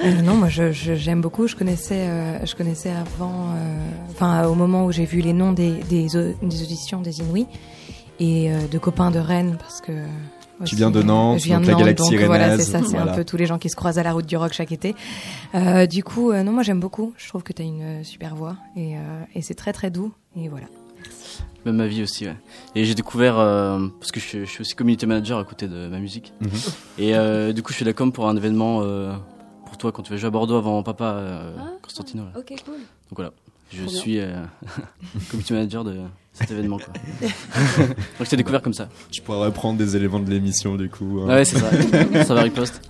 Euh, 0.05 0.21
non, 0.21 0.35
moi, 0.35 0.49
je, 0.49 0.73
je- 0.73 0.95
j'aime 0.95 1.21
beaucoup. 1.21 1.47
Je 1.47 1.55
connaissais, 1.55 2.07
euh, 2.09 2.45
je 2.45 2.55
connaissais 2.55 2.89
avant, 2.91 3.31
euh, 3.55 3.77
enfin, 4.11 4.45
au 4.47 4.53
moment 4.53 4.83
où 4.85 4.91
j'ai 4.91 5.05
vu 5.05 5.21
les 5.21 5.31
noms 5.31 5.53
des, 5.53 5.71
des, 5.89 6.07
des 6.41 6.61
auditions 6.63 6.99
des 6.99 7.19
Inouïs 7.21 7.47
et 8.19 8.51
euh, 8.51 8.67
de 8.69 8.77
copains 8.79 9.11
de 9.11 9.19
Rennes, 9.19 9.55
parce 9.59 9.79
que. 9.79 9.93
Aussi, 10.63 10.75
viens 10.75 10.91
de 10.91 11.01
Nantes, 11.03 11.39
je 11.39 11.45
viens 11.45 11.57
donc 11.57 11.65
de 11.65 11.71
la 11.71 11.73
Nantes, 11.73 11.81
galaxie 11.85 12.11
donc 12.17 12.25
voilà, 12.25 12.57
c'est 12.57 12.63
ça, 12.63 12.79
c'est 12.81 12.95
voilà. 12.95 13.11
un 13.11 13.15
peu 13.15 13.23
tous 13.25 13.37
les 13.37 13.45
gens 13.45 13.57
qui 13.59 13.69
se 13.69 13.75
croisent 13.75 13.99
à 13.99 14.03
la 14.03 14.11
route 14.13 14.25
du 14.25 14.37
rock 14.37 14.53
chaque 14.53 14.71
été. 14.71 14.95
Euh, 15.55 15.85
du 15.87 16.03
coup, 16.03 16.31
euh, 16.31 16.43
non, 16.43 16.51
moi 16.51 16.63
j'aime 16.63 16.79
beaucoup. 16.79 17.13
Je 17.17 17.27
trouve 17.27 17.43
que 17.43 17.53
tu 17.53 17.61
as 17.61 17.65
une 17.65 17.81
euh, 17.81 18.03
super 18.03 18.35
voix 18.35 18.55
et, 18.75 18.95
euh, 18.97 18.99
et 19.35 19.41
c'est 19.41 19.53
très 19.55 19.73
très 19.73 19.89
doux. 19.91 20.11
Et 20.35 20.47
voilà. 20.49 20.65
Même 21.65 21.75
ma 21.77 21.87
vie 21.87 22.03
aussi, 22.03 22.25
ouais. 22.25 22.35
Et 22.75 22.83
j'ai 22.85 22.93
découvert, 22.95 23.37
euh, 23.39 23.87
parce 23.99 24.11
que 24.11 24.19
je 24.19 24.25
suis, 24.25 24.39
je 24.39 24.45
suis 24.45 24.61
aussi 24.61 24.75
community 24.75 25.05
manager 25.05 25.39
à 25.39 25.45
côté 25.45 25.67
de 25.67 25.87
ma 25.87 25.99
musique. 25.99 26.33
Mhm. 26.41 26.49
Et 26.97 27.15
euh, 27.15 27.53
du 27.53 27.63
coup, 27.63 27.71
je 27.71 27.77
fais 27.77 27.85
la 27.85 27.93
com 27.93 28.11
pour 28.11 28.27
un 28.27 28.35
événement 28.35 28.81
euh, 28.83 29.13
pour 29.65 29.77
toi 29.77 29.91
quand 29.93 30.03
tu 30.03 30.11
vas 30.11 30.17
jouer 30.17 30.27
à 30.27 30.31
Bordeaux 30.31 30.57
avant 30.57 30.83
papa 30.83 31.05
euh, 31.05 31.55
Ah. 31.57 31.63
Constantino. 31.81 32.23
là. 32.25 32.31
Ok, 32.39 32.53
cool. 32.65 32.75
Donc 32.75 33.15
voilà, 33.17 33.31
je 33.71 33.83
Trop 33.83 33.93
suis 33.95 34.19
euh, 34.19 34.33
community 35.31 35.53
manager 35.53 35.83
de 35.85 35.95
cet 36.33 36.51
événement. 36.51 36.77
Quoi. 36.79 36.93
Donc 37.77 37.87
je 38.21 38.29
t'ai 38.29 38.37
découvert 38.37 38.61
comme 38.61 38.73
ça. 38.73 38.89
Tu 39.11 39.21
pourras 39.21 39.45
reprendre 39.45 39.77
des 39.77 39.95
éléments 39.95 40.19
de 40.19 40.29
l'émission 40.29 40.75
du 40.75 40.89
coup. 40.89 41.19
hein. 41.21 41.27
Ah 41.29 41.35
ouais, 41.35 41.45
c'est 41.45 41.57
ça. 41.59 41.69
ça 42.25 42.33
va 42.33 42.41
riposte. 42.41 42.81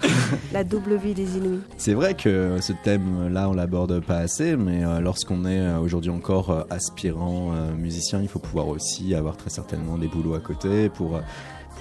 La 0.53 0.63
double 0.63 0.95
vie 0.95 1.13
des 1.13 1.37
Inuits. 1.37 1.59
C'est 1.77 1.93
vrai 1.93 2.13
que 2.13 2.57
ce 2.61 2.71
thème-là, 2.83 3.49
on 3.49 3.53
l'aborde 3.53 3.99
pas 3.99 4.17
assez, 4.17 4.55
mais 4.55 4.83
euh, 4.85 4.99
lorsqu'on 4.99 5.45
est 5.45 5.59
euh, 5.59 5.79
aujourd'hui 5.79 6.09
encore 6.11 6.49
euh, 6.51 6.61
aspirant 6.69 7.51
musicien, 7.77 8.21
il 8.21 8.27
faut 8.27 8.39
pouvoir 8.39 8.67
aussi 8.69 9.13
avoir 9.13 9.35
très 9.37 9.49
certainement 9.49 9.97
des 9.97 10.07
boulots 10.07 10.35
à 10.35 10.39
côté 10.39 10.89
pour 10.89 11.19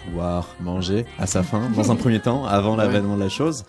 pouvoir 0.07 0.49
manger 0.61 1.07
à 1.19 1.27
sa 1.29 1.45
faim, 1.45 1.71
dans 1.77 1.93
un 1.93 1.97
premier 1.97 2.19
temps, 2.19 2.45
avant 2.45 2.73
Ouais. 2.73 2.79
l'avènement 2.79 3.15
de 3.17 3.21
la 3.23 3.29
chose. 3.29 3.65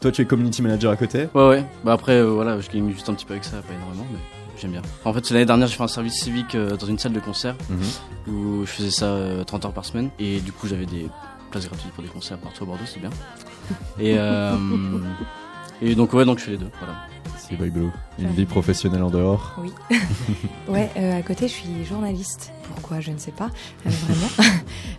Toi, 0.00 0.12
tu 0.12 0.22
es 0.22 0.24
community 0.24 0.62
manager 0.62 0.92
à 0.92 0.96
côté? 0.96 1.26
Ouais, 1.34 1.48
ouais. 1.48 1.64
Bah 1.84 1.92
après, 1.92 2.18
euh, 2.18 2.30
voilà, 2.30 2.60
je 2.60 2.70
gagne 2.70 2.88
juste 2.92 3.08
un 3.08 3.14
petit 3.14 3.26
peu 3.26 3.32
avec 3.32 3.42
ça, 3.44 3.56
pas 3.62 3.74
énormément, 3.74 4.06
mais 4.12 4.18
j'aime 4.62 4.72
bien. 4.72 4.82
En 5.04 5.12
fait, 5.12 5.28
l'année 5.30 5.44
dernière, 5.46 5.66
j'ai 5.68 5.76
fait 5.76 5.82
un 5.82 5.88
service 5.88 6.14
civique 6.22 6.54
euh, 6.54 6.76
dans 6.76 6.86
une 6.86 6.98
salle 6.98 7.12
de 7.12 7.20
concert 7.20 7.54
Mhm. 7.68 8.32
où 8.34 8.64
je 8.64 8.70
faisais 8.70 8.90
ça 8.90 9.06
euh, 9.06 9.44
30 9.44 9.66
heures 9.66 9.72
par 9.72 9.84
semaine. 9.84 10.10
Et 10.18 10.40
du 10.40 10.52
coup, 10.52 10.66
j'avais 10.68 10.86
des 10.86 11.06
places 11.50 11.66
gratuites 11.68 11.92
pour 11.92 12.02
des 12.02 12.08
concerts 12.08 12.38
partout 12.38 12.64
à 12.64 12.66
Bordeaux, 12.66 12.84
c'est 12.86 13.00
bien. 13.00 13.10
Et, 13.98 14.14
euh, 14.18 14.56
et 15.80 15.94
donc, 15.94 16.12
ouais, 16.14 16.24
donc 16.24 16.38
je 16.38 16.44
fais 16.44 16.50
les 16.52 16.56
deux, 16.58 16.70
voilà. 16.78 16.94
C'est 17.38 17.56
Boy 17.56 17.70
Blue. 17.70 17.90
Une 18.18 18.30
vie 18.30 18.44
professionnelle 18.46 19.02
en 19.02 19.10
dehors. 19.10 19.54
Oui. 19.58 19.72
ouais, 20.68 20.90
euh, 20.96 21.18
à 21.18 21.22
côté, 21.22 21.48
je 21.48 21.52
suis 21.52 21.84
journaliste. 21.84 22.52
Pourquoi 22.74 23.00
Je 23.00 23.10
ne 23.10 23.18
sais 23.18 23.32
pas, 23.32 23.50
euh, 23.86 23.90
vraiment. 23.90 24.52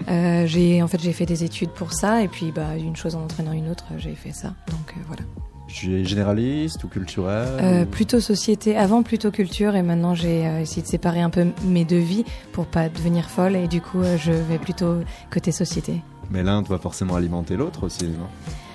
Euh, 0.10 0.46
j'ai, 0.48 0.82
en 0.84 0.88
fait, 0.88 1.02
j'ai 1.02 1.14
fait 1.14 1.26
des 1.26 1.44
études 1.44 1.72
pour 1.72 1.94
ça, 1.94 2.22
et 2.22 2.28
puis, 2.28 2.52
bah, 2.52 2.76
une 2.78 2.96
chose 2.96 3.16
en 3.16 3.24
entraînant 3.24 3.54
une 3.54 3.70
autre, 3.70 3.86
j'ai 3.98 4.16
fait 4.16 4.32
ça. 4.34 4.50
Donc 4.70 4.94
euh, 4.96 5.02
voilà. 5.08 5.24
Généraliste 5.68 6.84
ou 6.84 6.88
culturel 6.88 7.48
Euh, 7.62 7.84
ou- 7.84 7.86
plutôt 7.86 8.20
société, 8.20 8.76
avant 8.78 9.02
plutôt 9.04 9.32
culture, 9.32 9.76
et 9.76 9.82
maintenant 9.82 10.14
j'ai 10.16 10.46
euh, 10.46 10.62
essayé 10.62 10.82
de 10.82 10.88
séparer 10.88 11.22
un 11.22 11.30
peu 11.30 11.48
mes 11.66 11.86
deux 11.86 11.98
vies 12.00 12.26
pour 12.52 12.66
pas 12.66 12.90
devenir 12.90 13.30
folle, 13.30 13.56
et 13.56 13.68
du 13.68 13.82
coup, 13.82 14.02
euh, 14.02 14.18
je 14.18 14.32
vais 14.32 14.58
plutôt 14.60 14.96
côté 15.32 15.52
société. 15.52 16.02
Mais 16.32 16.44
l'un 16.44 16.62
doit 16.62 16.80
forcément 16.80 17.16
alimenter 17.16 17.56
l'autre 17.56 17.84
aussi, 17.86 18.06
non? 18.06 18.28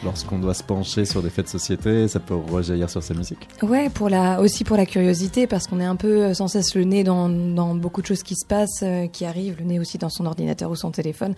Lorsqu'on 0.05 0.39
doit 0.39 0.55
se 0.55 0.63
pencher 0.63 1.05
sur 1.05 1.23
des 1.23 1.31
faits 1.31 1.47
de 1.47 1.51
société, 1.51 2.07
ça 2.07 2.21
peut 2.21 2.35
rejaillir 2.37 2.89
sur 2.89 3.03
sa 3.03 3.15
musique. 3.15 3.49
Ouais, 3.63 3.89
pour 3.89 4.09
la, 4.09 4.41
aussi 4.41 4.63
pour 4.63 4.77
la 4.77 4.87
curiosité, 4.87 5.47
parce 5.49 5.67
qu'on 5.67 5.81
est 5.81 5.85
un 5.85 5.97
peu 5.97 6.35
sans 6.35 6.47
cesse 6.47 6.75
le 6.77 6.85
nez 6.85 7.03
dans, 7.03 7.29
dans 7.29 7.75
beaucoup 7.75 8.01
de 8.01 8.07
choses 8.07 8.23
qui 8.23 8.37
se 8.37 8.47
passent, 8.47 8.85
qui 9.13 9.25
arrivent, 9.25 9.57
le 9.59 9.65
nez 9.65 9.81
aussi 9.81 9.99
dans 9.99 10.09
son 10.11 10.25
ordinateur 10.27 10.71
ou 10.71 10.77
son 10.77 10.93
téléphone. 10.93 11.35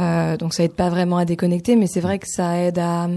Euh, 0.00 0.36
donc 0.36 0.54
ça 0.54 0.64
aide 0.64 0.72
pas 0.72 0.88
vraiment 0.90 1.18
à 1.18 1.24
déconnecter, 1.24 1.76
mais 1.76 1.86
c'est 1.86 2.00
vrai 2.00 2.18
que 2.18 2.26
ça 2.28 2.58
aide 2.58 2.80
à, 2.80 3.08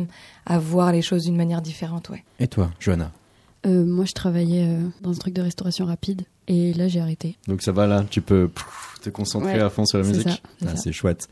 à 0.47 0.57
voir 0.59 0.91
les 0.91 1.01
choses 1.01 1.23
d'une 1.25 1.35
manière 1.35 1.61
différente, 1.61 2.09
ouais. 2.09 2.23
Et 2.39 2.47
toi, 2.47 2.71
Johanna? 2.79 3.11
Euh, 3.65 3.85
moi, 3.85 4.05
je 4.05 4.13
travaillais 4.13 4.65
euh, 4.65 4.87
dans 5.01 5.11
un 5.11 5.17
truc 5.17 5.33
de 5.33 5.41
restauration 5.41 5.85
rapide 5.85 6.23
et 6.47 6.73
là, 6.73 6.87
j'ai 6.87 7.01
arrêté. 7.01 7.37
Donc 7.47 7.61
ça 7.61 7.71
va 7.71 7.85
là, 7.85 8.05
tu 8.09 8.21
peux 8.21 8.47
pff, 8.47 8.99
te 9.03 9.09
concentrer 9.09 9.53
Ouais, 9.55 9.59
à 9.59 9.69
fond 9.69 9.85
sur 9.85 9.97
la 9.97 10.05
musique? 10.05 10.41
Ah, 10.65 10.75
c'est 10.75 10.93
chouette. 10.93 11.27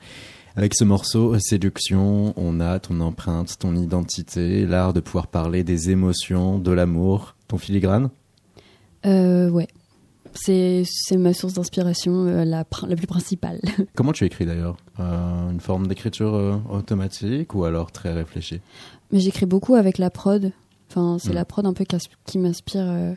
Avec 0.58 0.74
ce 0.74 0.84
morceau, 0.84 1.38
Séduction, 1.40 2.34
on 2.38 2.60
a 2.60 2.80
ton 2.80 3.00
empreinte, 3.00 3.58
ton 3.60 3.76
identité, 3.76 4.66
l'art 4.66 4.94
de 4.94 5.00
pouvoir 5.00 5.28
parler 5.28 5.64
des 5.64 5.92
émotions, 5.92 6.60
de 6.60 6.72
l'amour, 6.72 7.36
ton 7.48 7.58
filigrane? 7.58 8.10
Euh, 9.06 9.50
ouais. 9.50 9.65
C'est 10.38 10.84
ma 11.18 11.34
source 11.34 11.54
d'inspiration 11.54 12.26
euh, 12.28 12.44
la, 12.46 12.66
la 12.88 12.96
plus 12.96 13.08
principale. 13.08 13.60
Comment 13.96 14.12
tu 14.12 14.26
écris 14.26 14.46
d'ailleurs? 14.46 14.76
Euh, 15.00 15.50
Une 15.50 15.62
forme 15.62 15.88
d'écriture 15.88 16.36
euh, 16.36 16.58
automatique 16.70 17.56
ou 17.56 17.64
alors 17.64 17.92
très 17.92 18.14
réfléchie? 18.14 18.60
Mais 19.12 19.20
j'écris 19.20 19.46
beaucoup 19.46 19.76
avec 19.76 19.98
la 19.98 20.10
prod. 20.10 20.52
Enfin, 20.90 21.18
c'est 21.20 21.32
Mm. 21.32 21.36
la 21.36 21.46
prod 21.46 21.66
un 21.66 21.74
peu 21.74 21.86
qui 22.26 22.38
m'inspire 22.38 23.16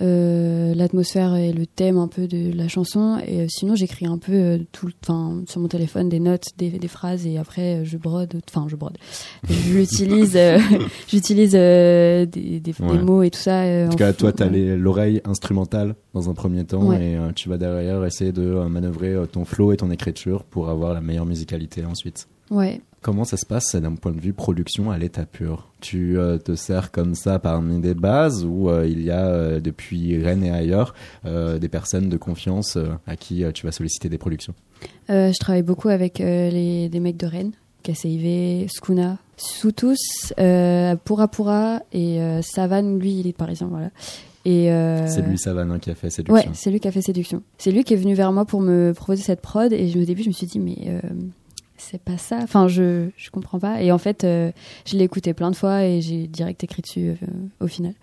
euh, 0.00 0.74
l'atmosphère 0.74 1.36
et 1.36 1.52
le 1.52 1.66
thème 1.66 1.98
un 1.98 2.08
peu 2.08 2.26
de 2.26 2.52
la 2.56 2.68
chanson. 2.68 3.18
Et 3.26 3.42
euh, 3.42 3.46
sinon, 3.48 3.74
j'écris 3.74 4.06
un 4.06 4.18
peu 4.18 4.32
euh, 4.32 4.58
tout, 4.72 4.90
enfin, 5.02 5.42
sur 5.48 5.60
mon 5.60 5.68
téléphone 5.68 6.08
des 6.08 6.20
notes, 6.20 6.46
des, 6.58 6.70
des 6.70 6.88
phrases, 6.88 7.26
et 7.26 7.38
après 7.38 7.84
je 7.84 7.96
brode. 7.98 8.40
Enfin, 8.48 8.66
je 8.68 8.76
brode. 8.76 8.98
J'utilise, 9.48 10.38
j'utilise 11.08 11.52
des, 11.52 12.74
mots 12.80 13.22
et 13.22 13.30
tout 13.30 13.38
ça. 13.38 13.62
En 13.86 13.88
tout 13.90 13.96
cas, 13.96 14.12
toi, 14.12 14.32
tu 14.32 14.42
as 14.42 14.48
ouais. 14.48 14.76
l'oreille 14.76 15.20
instrumentale 15.24 15.94
dans 16.14 16.28
un 16.30 16.34
premier 16.34 16.64
temps 16.64 16.82
Ouais. 16.82 17.12
et 17.12 17.18
tu 17.34 17.48
vas 17.48 17.58
derrière 17.58 18.04
essayer 18.04 18.32
de 18.32 18.66
manœuvrer 18.68 19.14
ton 19.30 19.44
flow 19.44 19.72
et 19.72 19.76
ton 19.76 19.90
écriture 19.90 20.44
pour 20.44 20.68
avoir 20.68 20.94
la 20.94 21.00
meilleure 21.00 21.26
musicalité 21.26 21.84
ensuite. 21.84 22.28
Ouais. 22.52 22.80
Comment 23.00 23.24
ça 23.24 23.36
se 23.36 23.46
passe 23.46 23.74
d'un 23.74 23.96
point 23.96 24.12
de 24.12 24.20
vue 24.20 24.32
production 24.32 24.92
à 24.92 24.98
l'état 24.98 25.26
pur? 25.26 25.68
Tu 25.80 26.16
euh, 26.16 26.38
te 26.38 26.54
sers 26.54 26.92
comme 26.92 27.16
ça 27.16 27.40
parmi 27.40 27.80
des 27.80 27.94
bases 27.94 28.44
ou 28.44 28.70
euh, 28.70 28.86
il 28.86 29.02
y 29.02 29.10
a 29.10 29.26
euh, 29.26 29.60
depuis 29.60 30.22
Rennes 30.22 30.44
et 30.44 30.52
ailleurs 30.52 30.94
des 31.24 31.68
personnes 31.68 32.08
de 32.08 32.16
confiance 32.16 32.78
à 33.06 33.16
qui 33.16 33.42
tu 33.54 33.66
vas 33.66 33.72
solliciter 33.72 34.08
des 34.08 34.18
productions? 34.18 34.54
Je 35.08 35.36
travaille 35.38 35.62
beaucoup 35.62 35.88
avec 35.88 36.18
les, 36.18 36.88
des 36.88 37.00
mecs 37.00 37.16
de 37.16 37.26
Rennes, 37.26 37.52
KCIV, 37.82 38.68
Skuna, 38.68 39.18
Soutous, 39.36 39.96
euh, 40.38 40.94
Pura 40.96 41.28
Pura 41.28 41.82
et 41.92 42.20
Savane, 42.42 42.98
lui 42.98 43.20
il 43.20 43.26
est 43.26 43.36
parisien, 43.36 43.66
voilà. 43.68 43.90
Et 44.44 44.72
euh, 44.72 45.06
C'est 45.06 45.22
lui 45.22 45.38
Savane 45.38 45.70
hein, 45.70 45.78
qui 45.78 45.90
a 45.90 45.94
fait 45.94 46.10
Séduction. 46.10 46.34
Ouais, 46.34 46.54
c'est 46.54 46.70
lui 46.70 46.80
qui 46.80 46.88
a 46.88 46.92
fait 46.92 47.02
Séduction. 47.02 47.42
C'est 47.58 47.70
lui 47.70 47.84
qui 47.84 47.94
est 47.94 47.96
venu 47.96 48.14
vers 48.14 48.32
moi 48.32 48.44
pour 48.44 48.60
me 48.60 48.92
proposer 48.92 49.22
cette 49.22 49.40
prod 49.40 49.72
et 49.72 49.88
je, 49.88 49.98
au 49.98 50.04
début 50.04 50.22
je 50.22 50.28
me 50.28 50.32
suis 50.32 50.46
dit 50.46 50.58
mais 50.58 50.78
euh, 50.86 51.00
c'est 51.82 52.00
pas 52.00 52.18
ça. 52.18 52.38
Enfin 52.42 52.68
je 52.68 53.08
je 53.16 53.30
comprends 53.30 53.58
pas. 53.58 53.82
Et 53.82 53.92
en 53.92 53.98
fait 53.98 54.24
euh, 54.24 54.52
je 54.86 54.96
l'ai 54.96 55.04
écouté 55.04 55.34
plein 55.34 55.50
de 55.50 55.56
fois 55.56 55.84
et 55.84 56.00
j'ai 56.00 56.26
direct 56.26 56.62
écrit 56.64 56.82
dessus 56.82 57.10
euh, 57.10 57.16
au 57.60 57.66
final. 57.66 57.94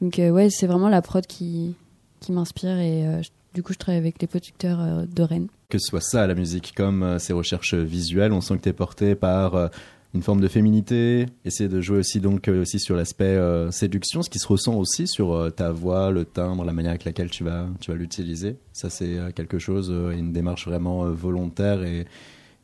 Donc 0.00 0.18
euh, 0.18 0.30
ouais 0.30 0.50
c'est 0.50 0.66
vraiment 0.66 0.88
la 0.88 1.02
prod 1.02 1.26
qui 1.26 1.74
qui 2.20 2.32
m'inspire 2.32 2.78
et 2.78 3.06
euh, 3.06 3.20
du 3.54 3.62
coup 3.62 3.72
je 3.72 3.78
travaille 3.78 4.00
avec 4.00 4.20
les 4.20 4.26
producteurs 4.26 5.06
de 5.06 5.22
Rennes. 5.22 5.48
Que 5.68 5.78
ce 5.78 5.86
soit 5.88 6.00
ça 6.00 6.26
la 6.26 6.34
musique 6.34 6.72
comme 6.76 7.18
ces 7.18 7.32
recherches 7.32 7.74
visuelles, 7.74 8.32
on 8.32 8.40
sent 8.40 8.56
que 8.56 8.62
tu 8.62 8.68
es 8.68 8.72
porté 8.72 9.14
par 9.14 9.70
une 10.14 10.22
forme 10.22 10.40
de 10.40 10.48
féminité, 10.48 11.26
essayer 11.44 11.68
de 11.68 11.80
jouer 11.80 11.98
aussi 11.98 12.20
donc 12.20 12.48
aussi 12.48 12.78
sur 12.78 12.96
l'aspect 12.96 13.36
séduction, 13.70 14.22
ce 14.22 14.30
qui 14.30 14.38
se 14.38 14.46
ressent 14.46 14.74
aussi 14.74 15.08
sur 15.08 15.50
ta 15.56 15.72
voix, 15.72 16.10
le 16.10 16.24
timbre, 16.24 16.64
la 16.64 16.72
manière 16.72 16.90
avec 16.90 17.04
laquelle 17.04 17.30
tu 17.30 17.44
vas 17.44 17.66
tu 17.80 17.90
vas 17.90 17.96
l'utiliser. 17.96 18.56
Ça 18.72 18.90
c'est 18.90 19.16
quelque 19.34 19.58
chose, 19.58 19.90
une 19.90 20.32
démarche 20.32 20.68
vraiment 20.68 21.10
volontaire 21.10 21.82
et, 21.82 22.06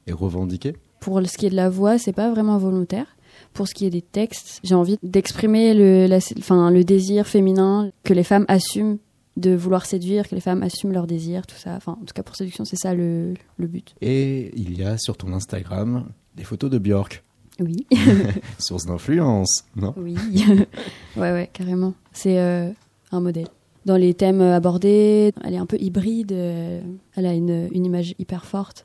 et 0.07 0.13
revendiquée. 0.13 0.75
Pour 1.01 1.21
ce 1.27 1.37
qui 1.37 1.47
est 1.47 1.51
de 1.51 1.57
la 1.57 1.69
voix, 1.69 1.99
c'est 1.99 2.13
pas 2.13 2.31
vraiment 2.31 2.59
volontaire. 2.59 3.07
Pour 3.55 3.67
ce 3.69 3.75
qui 3.75 3.87
est 3.87 3.91
des 3.91 4.03
textes, 4.03 4.61
j'ai 4.63 4.75
envie 4.75 4.99
d'exprimer 5.03 5.75
le, 5.75 6.07
la- 6.07 6.19
enfin, 6.39 6.71
le 6.71 6.85
désir 6.85 7.27
féminin, 7.27 7.91
que 8.05 8.13
les 8.15 8.25
femmes 8.25 8.45
assument 8.49 8.99
de 9.37 9.55
vouloir 9.55 9.87
séduire, 9.87 10.29
que 10.29 10.35
les 10.35 10.41
femmes 10.41 10.63
assument 10.63 10.93
leur 10.93 11.07
désir, 11.07 11.47
tout 11.47 11.57
ça. 11.57 11.75
Enfin, 11.77 11.93
en 12.01 12.05
tout 12.05 12.13
cas, 12.15 12.23
pour 12.23 12.37
séduction, 12.37 12.65
c'est 12.65 12.77
ça 12.77 12.95
le, 12.95 13.35
le 13.57 13.67
but. 13.67 13.95
Et 14.01 14.53
il 14.57 14.79
y 14.79 14.85
a 14.85 14.97
sur 14.99 15.17
ton 15.17 15.33
Instagram 15.33 16.05
des 16.37 16.45
photos 16.45 16.71
de 16.71 16.79
Björk, 16.79 17.25
Oui. 17.61 17.87
source 18.59 18.85
d'influence, 18.87 19.65
non? 19.77 19.95
Oui. 19.97 20.15
ouais, 21.17 21.33
ouais, 21.33 21.51
carrément. 21.53 21.95
C'est 22.13 22.39
euh, 22.39 22.71
un 23.11 23.21
modèle. 23.21 23.49
Dans 23.87 23.97
les 23.97 24.15
thèmes 24.15 24.41
abordés, 24.41 25.33
elle 25.43 25.55
est 25.55 25.59
un 25.59 25.67
peu 25.67 25.79
hybride, 25.81 26.33
euh, 26.33 26.81
elle 27.17 27.27
a 27.27 27.33
une, 27.35 27.69
une 27.73 27.85
image 27.85 28.15
hyper 28.19 28.45
forte. 28.45 28.85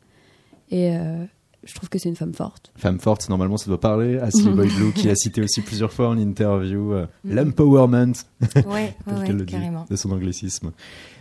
Et 0.70 0.96
euh, 0.96 1.24
je 1.66 1.74
trouve 1.74 1.90
que 1.90 1.98
c'est 2.00 2.10
une 2.10 2.16
femme 2.16 2.34
forte. 2.34 2.72
Femme 2.76 3.00
forte, 3.00 3.30
normalement, 3.30 3.58
ça 3.58 3.68
doit 3.68 3.80
parler 3.80 4.18
à 4.20 4.32
Silly 4.32 4.52
Boy 4.52 4.68
Blue, 4.76 4.92
qui 4.94 5.10
a 5.10 5.16
cité 5.18 5.42
aussi 5.42 5.62
plusieurs 5.62 5.92
fois 5.92 6.10
en 6.10 6.18
interview 6.18 6.94
euh, 6.94 7.06
l'empowerment, 7.26 8.14
Ouais, 8.42 8.48
tel 8.54 8.66
ouais, 8.68 8.96
qu'elle 9.06 9.18
ouais, 9.18 9.34
le 9.34 9.46
dit, 9.46 9.54
carrément. 9.54 9.86
de 9.90 9.96
son 9.96 10.12
anglicisme. 10.12 10.72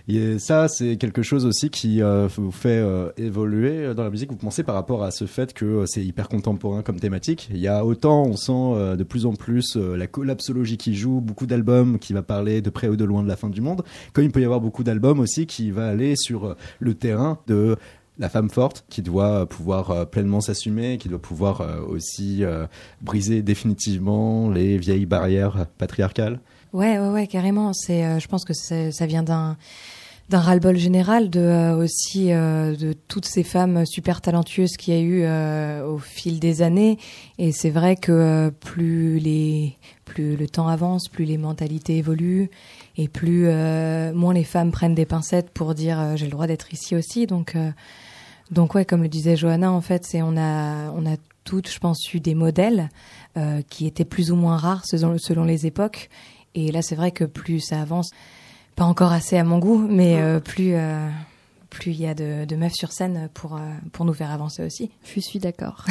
Et 0.09 0.39
ça, 0.39 0.69
c'est 0.69 0.99
quelque 0.99 1.23
chose 1.23 1.45
aussi 1.47 1.69
qui 1.69 2.01
euh, 2.01 2.29
vous 2.37 2.53
fait 2.53 2.79
euh, 2.79 3.11
évoluer 3.17 3.93
dans 3.93 4.05
la 4.05 4.11
musique. 4.11 4.31
Vous 4.31 4.37
pensez 4.37 4.63
par 4.63 4.77
rapport 4.77 5.03
à 5.03 5.11
ce 5.11 5.25
fait 5.25 5.53
que 5.53 5.65
euh, 5.65 5.87
c'est 5.87 6.05
hyper 6.05 6.29
contemporain 6.29 6.83
comme 6.83 7.01
thématique. 7.01 7.49
Il 7.51 7.59
y 7.59 7.67
a 7.67 7.85
autant, 7.85 8.23
on 8.23 8.37
sent 8.37 8.53
euh, 8.53 8.95
de 8.95 9.03
plus 9.03 9.27
en 9.27 9.33
plus 9.33 9.77
euh, 9.77 9.97
la 9.97 10.07
collapsologie 10.07 10.77
qui 10.77 10.95
joue, 10.95 11.21
beaucoup 11.21 11.47
d'albums 11.47 11.99
qui 11.99 12.13
va 12.13 12.23
parler 12.23 12.61
de 12.63 12.71
près 12.71 12.87
ou 12.87 12.95
de 12.95 13.05
loin 13.05 13.25
de 13.25 13.29
la 13.29 13.35
fin 13.35 13.49
du 13.49 13.61
monde, 13.61 13.83
comme 14.13 14.23
il 14.23 14.31
peut 14.31 14.41
y 14.41 14.45
avoir 14.45 14.61
beaucoup 14.61 14.85
d'albums 14.85 15.19
aussi 15.19 15.47
qui 15.47 15.73
va 15.73 15.89
aller 15.89 16.15
sur 16.15 16.45
euh, 16.45 16.57
le 16.79 16.95
terrain 16.95 17.41
de 17.49 17.75
la 18.19 18.29
femme 18.29 18.51
forte 18.51 18.85
qui 18.89 19.03
doit 19.03 19.43
euh, 19.43 19.47
pouvoir 19.47 19.91
euh, 19.91 20.05
pleinement 20.05 20.41
s'assumer, 20.41 20.99
qui 20.99 21.09
doit 21.09 21.21
pouvoir 21.21 21.61
euh, 21.61 21.81
aussi 21.87 22.45
briser 23.01 23.43
définitivement 23.43 24.51
les 24.51 24.79
vieilles 24.79 25.07
barrières 25.07 25.67
patriarcales. 25.79 26.41
Ouais, 26.73 26.99
ouais, 26.99 27.09
ouais, 27.09 27.27
carrément. 27.27 27.73
C'est, 27.73 28.21
je 28.21 28.29
pense 28.29 28.45
que 28.45 28.53
ça 28.55 29.07
vient 29.07 29.23
d'un 29.23 29.57
d'un 30.29 30.41
ras-le-bol 30.41 30.77
général 30.77 31.31
de 31.31 31.73
aussi 31.75 32.31
de 32.31 32.93
toutes 33.07 33.27
ces 33.27 33.45
femmes 33.45 33.87
super 33.87 34.21
talentueuses 34.21 34.77
qu'il 34.77 34.93
y 34.93 34.97
a 34.97 35.01
eu 35.01 35.83
au 35.85 35.99
fil 35.99 36.41
des 36.41 36.63
années 36.63 36.99
et 37.39 37.53
c'est 37.53 37.71
vrai 37.71 37.95
que 37.95 38.51
plus 38.59 39.21
les 39.21 39.77
plus 40.05 40.37
le 40.37 40.49
temps 40.49 40.67
avance 40.67 41.07
plus 41.07 41.27
les 41.27 41.39
mentalités 41.39 41.99
évoluent 41.99 42.51
et 42.97 43.07
plus 43.07 43.45
moins 44.15 44.35
les 44.35 44.43
femmes 44.43 44.73
prennent 44.73 44.97
des 44.97 45.07
pincettes 45.07 45.51
pour 45.51 45.77
dire 45.77 46.17
j'ai 46.17 46.25
le 46.25 46.33
droit 46.33 46.49
d'être 46.49 46.75
ici 46.75 46.97
aussi 46.97 47.29
donc 47.29 47.55
donc 48.51 48.75
ouais 48.75 48.85
comme 48.85 49.03
le 49.03 49.09
disait 49.09 49.37
Johanna 49.37 49.73
en 49.73 49.81
fait 49.81 50.05
c'est 50.05 50.23
on 50.23 50.37
a 50.37 50.91
on 50.93 51.07
a 51.07 51.17
toutes 51.45 51.71
je 51.71 51.79
pense 51.79 52.13
eu 52.13 52.21
des 52.21 52.35
modèles 52.35 52.89
euh, 53.37 53.63
qui 53.69 53.87
étaient 53.87 54.05
plus 54.05 54.31
ou 54.31 54.37
moins 54.37 54.57
rares 54.57 54.85
selon 54.85 55.19
selon 55.19 55.45
les 55.45 55.67
époques 55.67 56.09
et 56.55 56.71
là 56.73 56.83
c'est 56.83 56.97
vrai 56.97 57.11
que 57.11 57.25
plus 57.25 57.61
ça 57.61 57.81
avance 57.81 58.11
pas 58.77 58.85
encore 58.85 59.13
assez 59.13 59.39
à 59.39 59.45
mon 59.45 59.59
goût, 59.59 59.79
mais 59.79 60.21
euh, 60.21 60.39
plus 60.39 60.75
euh, 60.75 61.09
plus 61.71 61.93
il 61.93 62.01
y 62.01 62.07
a 62.07 62.15
de, 62.15 62.45
de 62.45 62.57
meufs 62.57 62.75
sur 62.75 62.93
scène 62.93 63.29
pour 63.33 63.57
euh, 63.57 63.61
pour 63.93 64.05
nous 64.05 64.13
faire 64.13 64.31
avancer 64.31 64.63
aussi. 64.63 64.91
Je 65.03 65.21
suis 65.21 65.39
d'accord. 65.39 65.85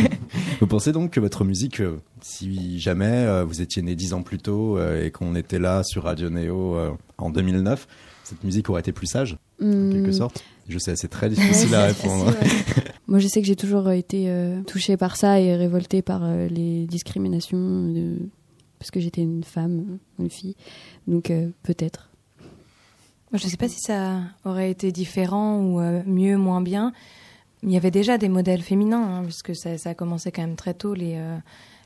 Vous 0.60 0.66
pensez 0.66 0.92
donc 0.92 1.10
que 1.10 1.20
votre 1.20 1.44
musique, 1.44 1.82
si 2.20 2.78
jamais 2.78 3.06
euh, 3.06 3.44
vous 3.44 3.60
étiez 3.60 3.82
né 3.82 3.94
dix 3.94 4.12
ans 4.12 4.22
plus 4.22 4.38
tôt 4.38 4.78
euh, 4.78 5.04
et 5.04 5.10
qu'on 5.10 5.34
était 5.34 5.58
là 5.58 5.82
sur 5.82 6.04
Radio 6.04 6.30
Néo 6.30 6.76
euh, 6.76 6.90
en 7.18 7.30
2009, 7.30 7.86
cette 8.24 8.44
musique 8.44 8.68
aurait 8.70 8.80
été 8.80 8.92
plus 8.92 9.06
sage, 9.06 9.36
en 9.60 9.90
quelque 9.90 10.08
Hmm. 10.08 10.12
sorte 10.12 10.44
Je 10.68 10.78
sais, 10.78 10.96
c'est 10.96 11.08
très 11.08 11.28
difficile 11.30 11.74
à 11.74 11.86
répondre. 11.86 12.26
ouais. 12.26 12.48
Moi, 13.08 13.18
je 13.20 13.28
sais 13.28 13.40
que 13.40 13.46
j'ai 13.46 13.56
toujours 13.56 13.88
été 13.90 14.24
euh, 14.28 14.60
touchée 14.62 14.96
par 14.96 15.16
ça 15.16 15.40
et 15.40 15.54
révoltée 15.54 16.02
par 16.02 16.20
euh, 16.24 16.48
les 16.48 16.86
discriminations 16.86 17.56
de- 17.92 18.18
parce 18.78 18.90
que 18.90 19.00
j'étais 19.00 19.22
une 19.22 19.44
femme, 19.44 19.98
une 20.18 20.28
fille. 20.30 20.56
Donc 21.06 21.30
euh, 21.30 21.48
peut-être. 21.62 22.10
Moi, 23.32 23.40
je 23.42 23.46
sais 23.48 23.56
pas 23.56 23.68
si 23.68 23.80
ça 23.80 24.20
aurait 24.44 24.70
été 24.70 24.92
différent 24.92 25.58
ou 25.60 25.80
euh, 25.80 26.02
mieux, 26.06 26.36
moins 26.36 26.60
bien. 26.60 26.92
Il 27.62 27.72
y 27.72 27.76
avait 27.76 27.90
déjà 27.90 28.18
des 28.18 28.28
modèles 28.28 28.62
féminins, 28.62 29.02
hein, 29.02 29.22
puisque 29.24 29.56
ça, 29.56 29.78
ça 29.78 29.90
a 29.90 29.94
commencé 29.94 30.30
quand 30.30 30.42
même 30.42 30.56
très 30.56 30.74
tôt 30.74 30.94
les 30.94 31.14
euh, 31.16 31.36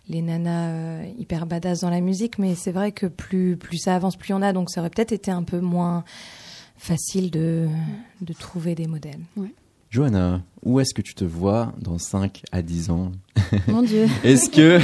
les 0.09 0.21
nanas 0.23 0.71
euh, 0.71 1.05
hyper 1.19 1.47
badass 1.47 1.81
dans 1.81 1.91
la 1.91 2.01
musique. 2.01 2.39
Mais 2.39 2.55
c'est 2.55 2.73
vrai 2.73 2.93
que 2.93 3.07
plus 3.07 3.57
plus 3.57 3.79
ça 3.79 3.95
avance, 3.95 4.17
plus 4.17 4.31
il 4.31 4.33
y 4.33 4.35
en 4.35 4.43
a. 4.43 4.53
Donc 4.53 4.69
ça 4.71 4.81
aurait 4.81 4.91
peut-être 4.91 5.13
été 5.13 5.31
un 5.31 5.43
peu 5.45 5.61
moins 5.61 6.05
facile 6.81 7.31
de 7.31 7.69
de 8.21 8.33
trouver 8.33 8.75
des 8.75 8.87
modèles. 8.87 9.21
Johanna, 9.91 10.43
où 10.63 10.81
est-ce 10.81 10.95
que 10.95 11.03
tu 11.03 11.15
te 11.15 11.25
vois 11.25 11.73
dans 11.81 11.99
5 11.99 12.43
à 12.53 12.63
10 12.63 12.91
ans? 12.91 13.13
Mon 13.67 13.83
Dieu. 13.83 14.07
Est-ce 14.25 14.49
que, 14.49 14.79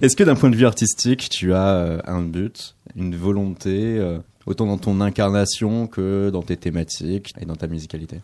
est-ce 0.00 0.16
que 0.16 0.24
d'un 0.24 0.34
point 0.34 0.48
de 0.48 0.56
vue 0.56 0.64
artistique, 0.64 1.28
tu 1.28 1.52
as 1.52 1.74
euh, 1.74 2.00
un 2.06 2.22
but, 2.22 2.74
une 2.96 3.14
volonté, 3.14 3.98
euh, 3.98 4.20
autant 4.46 4.64
dans 4.64 4.78
ton 4.78 5.02
incarnation 5.02 5.86
que 5.86 6.30
dans 6.30 6.42
tes 6.42 6.56
thématiques 6.56 7.34
et 7.38 7.44
dans 7.44 7.56
ta 7.56 7.66
musicalité? 7.66 8.20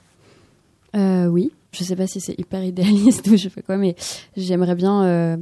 Euh, 0.96 1.27
oui, 1.27 1.53
je 1.72 1.85
sais 1.85 1.96
pas 1.96 2.07
si 2.07 2.20
c'est 2.20 2.38
hyper 2.38 2.64
idéaliste 2.64 3.27
ou 3.31 3.37
je 3.37 3.50
fais 3.50 3.62
quoi, 3.62 3.77
mais 3.77 3.94
j'aimerais 4.37 4.74
bien 4.74 5.05
euh, 5.05 5.37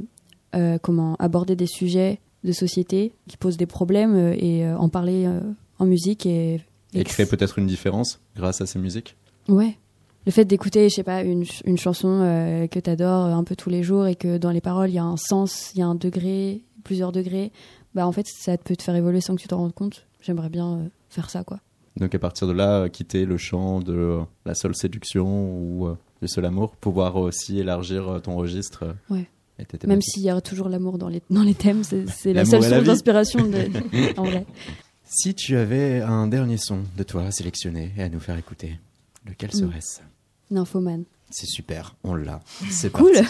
euh, 0.55 0.77
comment 0.79 1.15
aborder 1.17 1.55
des 1.55 1.65
sujets 1.67 2.19
de 2.43 2.51
société 2.51 3.13
qui 3.27 3.37
posent 3.37 3.57
des 3.57 3.65
problèmes 3.65 4.33
et 4.37 4.65
euh, 4.65 4.77
en 4.77 4.89
parler 4.89 5.25
euh, 5.25 5.39
en 5.79 5.85
musique 5.85 6.25
et, 6.25 6.61
Et 6.95 7.03
créer 7.03 7.25
peut-être 7.25 7.59
une 7.59 7.67
différence 7.67 8.19
grâce 8.35 8.61
à 8.61 8.65
ces 8.65 8.79
musiques 8.79 9.15
Ouais. 9.47 9.77
Le 10.25 10.31
fait 10.31 10.45
d'écouter, 10.45 10.87
je 10.89 10.95
sais 10.95 11.03
pas, 11.03 11.21
une, 11.21 11.43
ch- 11.45 11.61
une 11.65 11.77
chanson 11.77 12.07
euh, 12.21 12.67
que 12.67 12.79
t'adores 12.79 13.25
euh, 13.25 13.33
un 13.33 13.43
peu 13.43 13.55
tous 13.57 13.69
les 13.69 13.83
jours 13.83 14.07
et 14.07 14.15
que 14.15 14.37
dans 14.37 14.51
les 14.51 14.61
paroles 14.61 14.89
il 14.89 14.93
y 14.95 14.97
a 14.99 15.03
un 15.03 15.17
sens, 15.17 15.71
il 15.75 15.79
y 15.79 15.81
a 15.81 15.85
un 15.87 15.95
degré, 15.95 16.61
plusieurs 16.85 17.11
degrés, 17.11 17.51
bah 17.93 18.07
en 18.07 18.11
fait 18.13 18.25
ça 18.27 18.57
peut 18.57 18.75
te 18.77 18.83
faire 18.83 18.95
évoluer 18.95 19.19
sans 19.19 19.35
que 19.35 19.41
tu 19.41 19.47
t'en 19.49 19.57
rendes 19.57 19.73
compte. 19.73 20.05
J'aimerais 20.21 20.47
bien 20.49 20.75
euh, 20.75 20.83
faire 21.09 21.29
ça 21.29 21.43
quoi. 21.43 21.59
Donc 21.97 22.15
à 22.15 22.19
partir 22.19 22.47
de 22.47 22.53
là, 22.53 22.87
quitter 22.89 23.25
le 23.25 23.37
champ 23.37 23.79
de 23.81 24.19
la 24.45 24.55
seule 24.55 24.75
séduction 24.75 25.25
ou 25.59 25.89
du 26.21 26.27
seul 26.29 26.45
amour, 26.45 26.75
pouvoir 26.77 27.17
aussi 27.17 27.59
élargir 27.59 28.21
ton 28.23 28.35
registre. 28.37 28.95
Ouais. 29.09 29.27
Même 29.85 30.01
s'il 30.01 30.23
y 30.23 30.29
a 30.31 30.41
toujours 30.41 30.67
l'amour 30.69 30.97
dans 30.97 31.07
les, 31.09 31.21
dans 31.29 31.43
les 31.43 31.53
thèmes, 31.53 31.83
c'est 31.83 32.33
la 32.33 32.45
seule 32.45 32.63
source 32.63 32.83
d'inspiration 32.83 33.41
de, 33.47 33.67
en 34.17 34.23
vrai. 34.23 34.45
Si 35.15 35.35
tu 35.35 35.55
avais 35.57 36.01
un 36.01 36.25
dernier 36.27 36.57
son 36.57 36.83
de 36.97 37.03
toi 37.03 37.23
à 37.25 37.31
sélectionner 37.31 37.93
et 37.97 38.01
à 38.03 38.09
nous 38.09 38.19
faire 38.19 38.37
écouter, 38.37 38.79
lequel 39.27 39.51
Mm. 39.53 39.59
serait-ce? 39.59 39.99
Nymphomane. 40.49 41.03
C'est 41.29 41.45
super, 41.47 41.95
on 42.03 42.15
l'a. 42.15 42.41
C'est 42.71 42.91
Cool. 42.91 43.11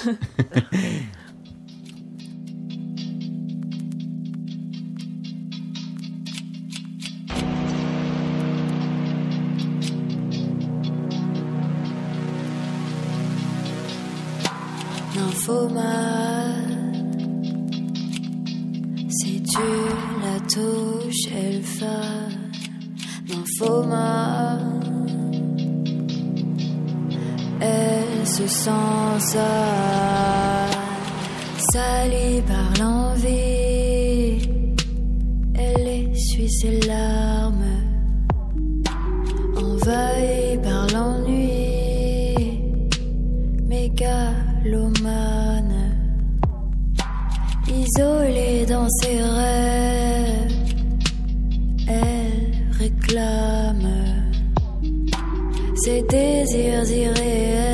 touches, 21.63 21.81
elle 21.81 21.89
fane. 21.89 22.51
Nymphomane, 23.29 24.81
elle 27.61 28.27
se 28.27 28.47
sent 28.47 29.19
sale, 29.19 30.69
salie 31.71 32.41
par 32.41 32.73
l'envie. 32.79 34.49
Elle 35.55 35.87
essuie 35.87 36.51
ses 36.51 36.79
larmes, 36.81 37.81
envahie 39.55 40.57
par 40.61 40.87
l'ennui 40.93 42.59
mégalomane, 43.67 45.13
isolée 47.67 48.65
dans 48.67 48.89
ses 49.01 49.21
rêves, 49.21 49.92
ses 55.75 56.01
désirs 56.03 56.91
irréels 56.91 57.72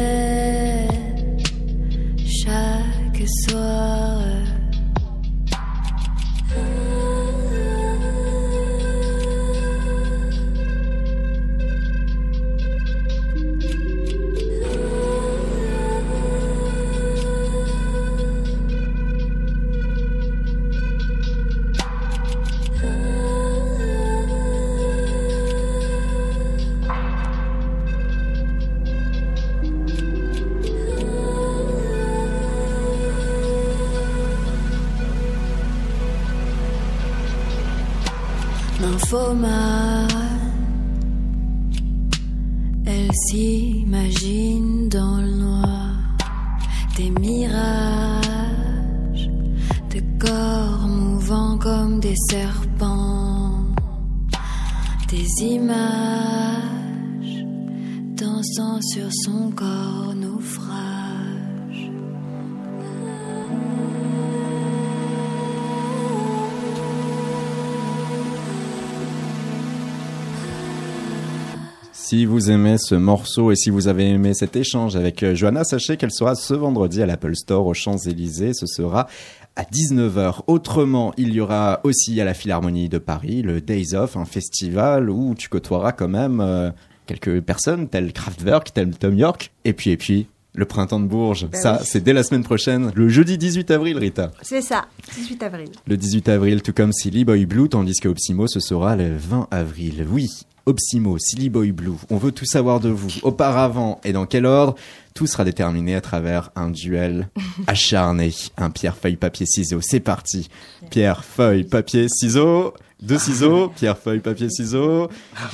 ce 72.80 72.96
morceau 72.96 73.52
et 73.52 73.56
si 73.56 73.70
vous 73.70 73.88
avez 73.88 74.10
aimé 74.10 74.34
cet 74.34 74.56
échange 74.56 74.96
avec 74.96 75.22
euh, 75.22 75.36
Johanna, 75.36 75.64
sachez 75.64 75.98
qu'elle 75.98 76.12
sera 76.12 76.34
ce 76.36 76.54
vendredi 76.56 77.02
à 77.04 77.06
l'Apple 77.06 77.36
Store 77.36 77.66
aux 77.68 77.74
Champs-Élysées. 77.76 78.54
Ce 78.54 78.66
sera 78.66 79.08
à 79.56 79.64
19h. 79.64 80.42
Autrement, 80.48 81.14
il 81.18 81.34
y 81.34 81.42
aura 81.42 81.82
aussi 81.84 82.20
à 82.20 82.26
la 82.26 82.34
Philharmonie 82.34 82.90
de 82.90 82.98
Paris 82.98 83.42
le 83.42 83.62
Days 83.62 83.94
Off, 83.94 84.18
un 84.18 84.26
festival 84.26 85.10
où 85.10 85.36
tu 85.36 85.50
côtoieras 85.50 85.92
quand 85.92 86.08
même 86.08 86.42
euh, 86.42 86.72
quelques 87.06 87.42
personnes 87.42 87.88
telles 87.88 88.14
Kraftwerk, 88.14 88.74
telles 88.74 88.98
Tom 88.98 89.16
York. 89.18 89.52
Et 89.66 89.74
puis, 89.74 89.92
et 89.92 89.98
puis, 89.98 90.28
le 90.56 90.66
printemps 90.66 91.00
de 91.00 91.06
Bourges. 91.08 91.48
Ben 91.48 91.60
Ça, 91.60 91.78
oui. 91.80 91.86
c'est 91.88 92.04
dès 92.04 92.14
la 92.14 92.24
semaine 92.24 92.44
prochaine, 92.44 92.92
le 92.96 93.08
jeudi 93.10 93.38
18 93.38 93.72
avril, 93.72 93.98
Rita. 93.98 94.32
C'est 94.42 94.62
ça, 94.62 94.86
18 95.16 95.44
avril. 95.44 95.70
Le 95.88 95.98
18 95.98 96.30
avril, 96.30 96.62
tout 96.62 96.74
comme 96.74 96.92
Silly 96.92 97.24
Boy 97.24 97.46
Blue, 97.46 97.70
tandis 97.70 98.00
que 98.00 98.08
Opsimo, 98.10 98.48
ce 98.48 98.60
sera 98.60 98.96
le 98.96 99.16
20 99.16 99.48
avril. 99.52 100.06
Oui. 100.12 100.28
Opsimo, 100.70 101.18
Silly 101.18 101.50
Boy 101.50 101.72
Blue. 101.72 101.96
On 102.12 102.18
veut 102.18 102.32
tout 102.32 102.46
savoir 102.46 102.80
de 102.80 102.90
vous. 102.90 103.10
Auparavant 103.24 104.00
et 104.04 104.14
dans 104.14 104.28
quel 104.28 104.46
ordre 104.46 104.76
Tout 105.16 105.26
sera 105.26 105.44
déterminé 105.44 105.96
à 105.96 106.02
travers 106.02 106.52
un 106.56 106.70
duel 106.70 107.28
acharné. 107.68 108.32
Un 108.56 108.70
pierre, 108.70 108.96
feuille, 108.96 109.16
papier, 109.16 109.48
ciseaux. 109.48 109.82
C'est 109.82 110.00
parti. 110.00 110.48
Pierre, 110.92 111.24
feuille, 111.26 111.64
papier, 111.64 112.08
ciseaux. 112.08 112.76
Deux 113.02 113.18
ciseaux, 113.18 113.70
pierre, 113.76 113.98
feuille, 113.98 114.20
papier, 114.20 114.50
ciseaux, 114.50 115.08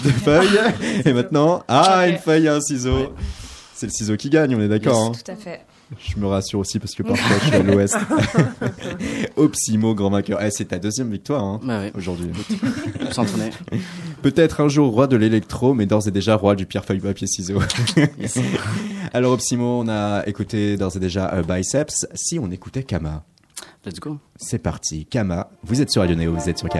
deux 0.04 0.10
feuilles, 0.10 0.60
et 1.06 1.14
maintenant, 1.14 1.64
ah, 1.68 2.08
une 2.08 2.18
feuille 2.18 2.46
et 2.46 2.50
un 2.50 2.60
ciseau. 2.60 3.14
C'est 3.76 3.86
le 3.86 3.92
ciseau 3.92 4.18
qui 4.18 4.32
gagne, 4.32 4.56
on 4.56 4.60
est 4.62 4.68
d'accord. 4.68 5.06
hein 5.06 5.12
Tout 5.12 5.32
à 5.32 5.36
fait. 5.36 5.62
je 6.16 6.20
me 6.20 6.28
rassure 6.28 6.60
aussi 6.60 6.80
parce 6.80 6.94
que 6.96 7.04
parfois 7.04 7.38
je 7.40 7.46
suis 7.48 7.56
à 7.56 7.64
l'ouest. 7.64 7.98
Opsimo, 9.36 9.96
grand 9.96 10.10
vainqueur. 10.10 10.42
Eh, 10.42 10.52
c'est 10.52 10.66
ta 10.66 10.80
deuxième 10.80 11.12
victoire 11.12 11.44
hein, 11.44 11.60
Bah 11.64 11.80
ouais, 11.80 11.92
aujourd'hui. 11.96 12.32
on 13.02 13.12
s'entraînait. 13.12 13.52
Peut-être 14.22 14.62
un 14.62 14.68
jour 14.68 14.92
roi 14.92 15.08
de 15.08 15.16
l'électro, 15.16 15.74
mais 15.74 15.86
d'ores 15.86 16.08
et 16.08 16.12
déjà 16.12 16.36
roi 16.36 16.56
du 16.56 16.66
pierre, 16.66 16.86
feuille, 16.86 17.00
papier, 17.00 17.28
ciseaux. 17.28 17.62
Yes. 18.20 18.40
Alors 19.14 19.34
Opsimo, 19.34 19.82
on 19.82 19.88
a 19.88 20.24
écouté 20.28 20.78
d'ores 20.78 20.96
et 20.98 21.00
déjà 21.00 21.34
euh, 21.34 21.44
Biceps. 21.44 22.08
Si 22.14 22.40
on 22.40 22.52
écoutait 22.52 22.84
Kama, 22.84 23.24
Let's 23.86 24.00
go. 24.00 24.18
c'est 24.36 24.60
parti. 24.60 25.06
Kama, 25.06 25.50
vous 25.64 25.82
êtes 25.82 25.92
sur 25.92 26.02
Radio 26.02 26.16
Neo, 26.16 26.34
vous 26.34 26.50
êtes 26.50 26.58
sur 26.58 26.70
KO. 26.70 26.80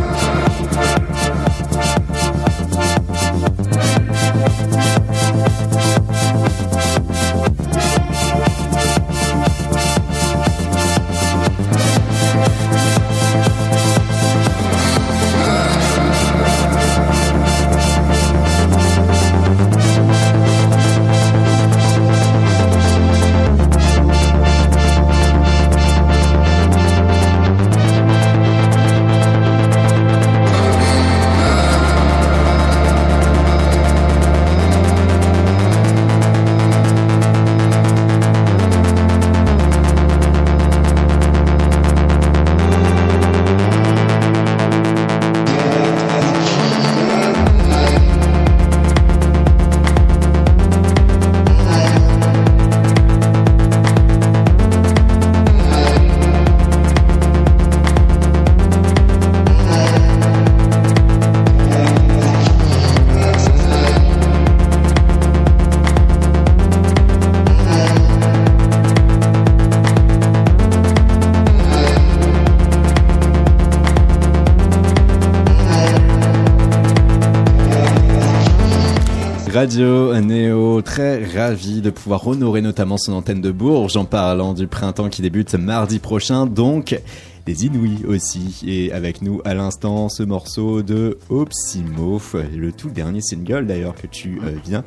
Radio 79.61 80.19
Néo, 80.19 80.81
très 80.81 81.23
ravi 81.23 81.81
de 81.81 81.91
pouvoir 81.91 82.25
honorer 82.25 82.61
notamment 82.61 82.97
son 82.97 83.13
antenne 83.13 83.41
de 83.41 83.51
Bourges 83.51 83.95
en 83.95 84.05
parlant 84.05 84.55
du 84.55 84.65
printemps 84.65 85.07
qui 85.07 85.21
débute 85.21 85.53
mardi 85.53 85.99
prochain, 85.99 86.47
donc 86.47 86.99
des 87.45 87.67
Inouïs 87.67 88.03
aussi. 88.07 88.63
Et 88.65 88.91
avec 88.91 89.21
nous 89.21 89.39
à 89.45 89.53
l'instant 89.53 90.09
ce 90.09 90.23
morceau 90.23 90.81
de 90.81 91.19
Opsimo, 91.29 92.19
le 92.57 92.71
tout 92.71 92.89
dernier 92.89 93.21
single 93.21 93.67
d'ailleurs 93.67 93.93
que 93.93 94.07
tu 94.07 94.41
euh, 94.43 94.57
viens 94.65 94.83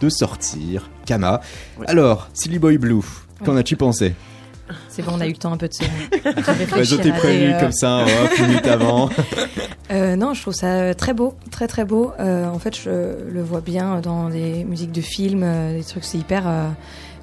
de 0.00 0.08
sortir, 0.08 0.90
Kama. 1.06 1.40
Ouais. 1.78 1.86
Alors, 1.86 2.28
Silly 2.34 2.58
Boy 2.58 2.76
Blue, 2.76 3.04
qu'en 3.44 3.54
as-tu 3.54 3.76
pensé? 3.76 4.14
C'est 4.98 5.04
bon, 5.04 5.12
on 5.16 5.20
a 5.20 5.28
eu 5.28 5.30
le 5.30 5.36
temps 5.36 5.52
un 5.52 5.56
peu 5.56 5.68
de 5.68 5.72
se, 5.74 5.82
Ouais, 5.84 5.88
Je 6.24 6.50
réfléchir 6.50 7.00
t'ai 7.00 7.12
prévenu 7.12 7.52
euh, 7.54 7.60
comme 7.60 7.70
ça, 7.70 7.98
hop, 8.02 8.30
une 8.36 8.46
minute 8.48 8.66
avant. 8.66 9.08
Euh, 9.90 10.16
non, 10.16 10.34
je 10.34 10.42
trouve 10.42 10.52
ça 10.52 10.66
euh, 10.66 10.92
très 10.92 11.14
beau, 11.14 11.32
très 11.50 11.66
très 11.66 11.86
beau. 11.86 12.12
Euh, 12.20 12.46
en 12.46 12.58
fait, 12.58 12.76
je 12.78 12.90
le 13.26 13.42
vois 13.42 13.62
bien 13.62 14.00
dans 14.00 14.28
des 14.28 14.64
musiques 14.64 14.92
de 14.92 15.00
films, 15.00 15.46
des 15.72 15.82
trucs, 15.82 16.04
c'est 16.04 16.18
hyper, 16.18 16.46
euh, 16.46 16.68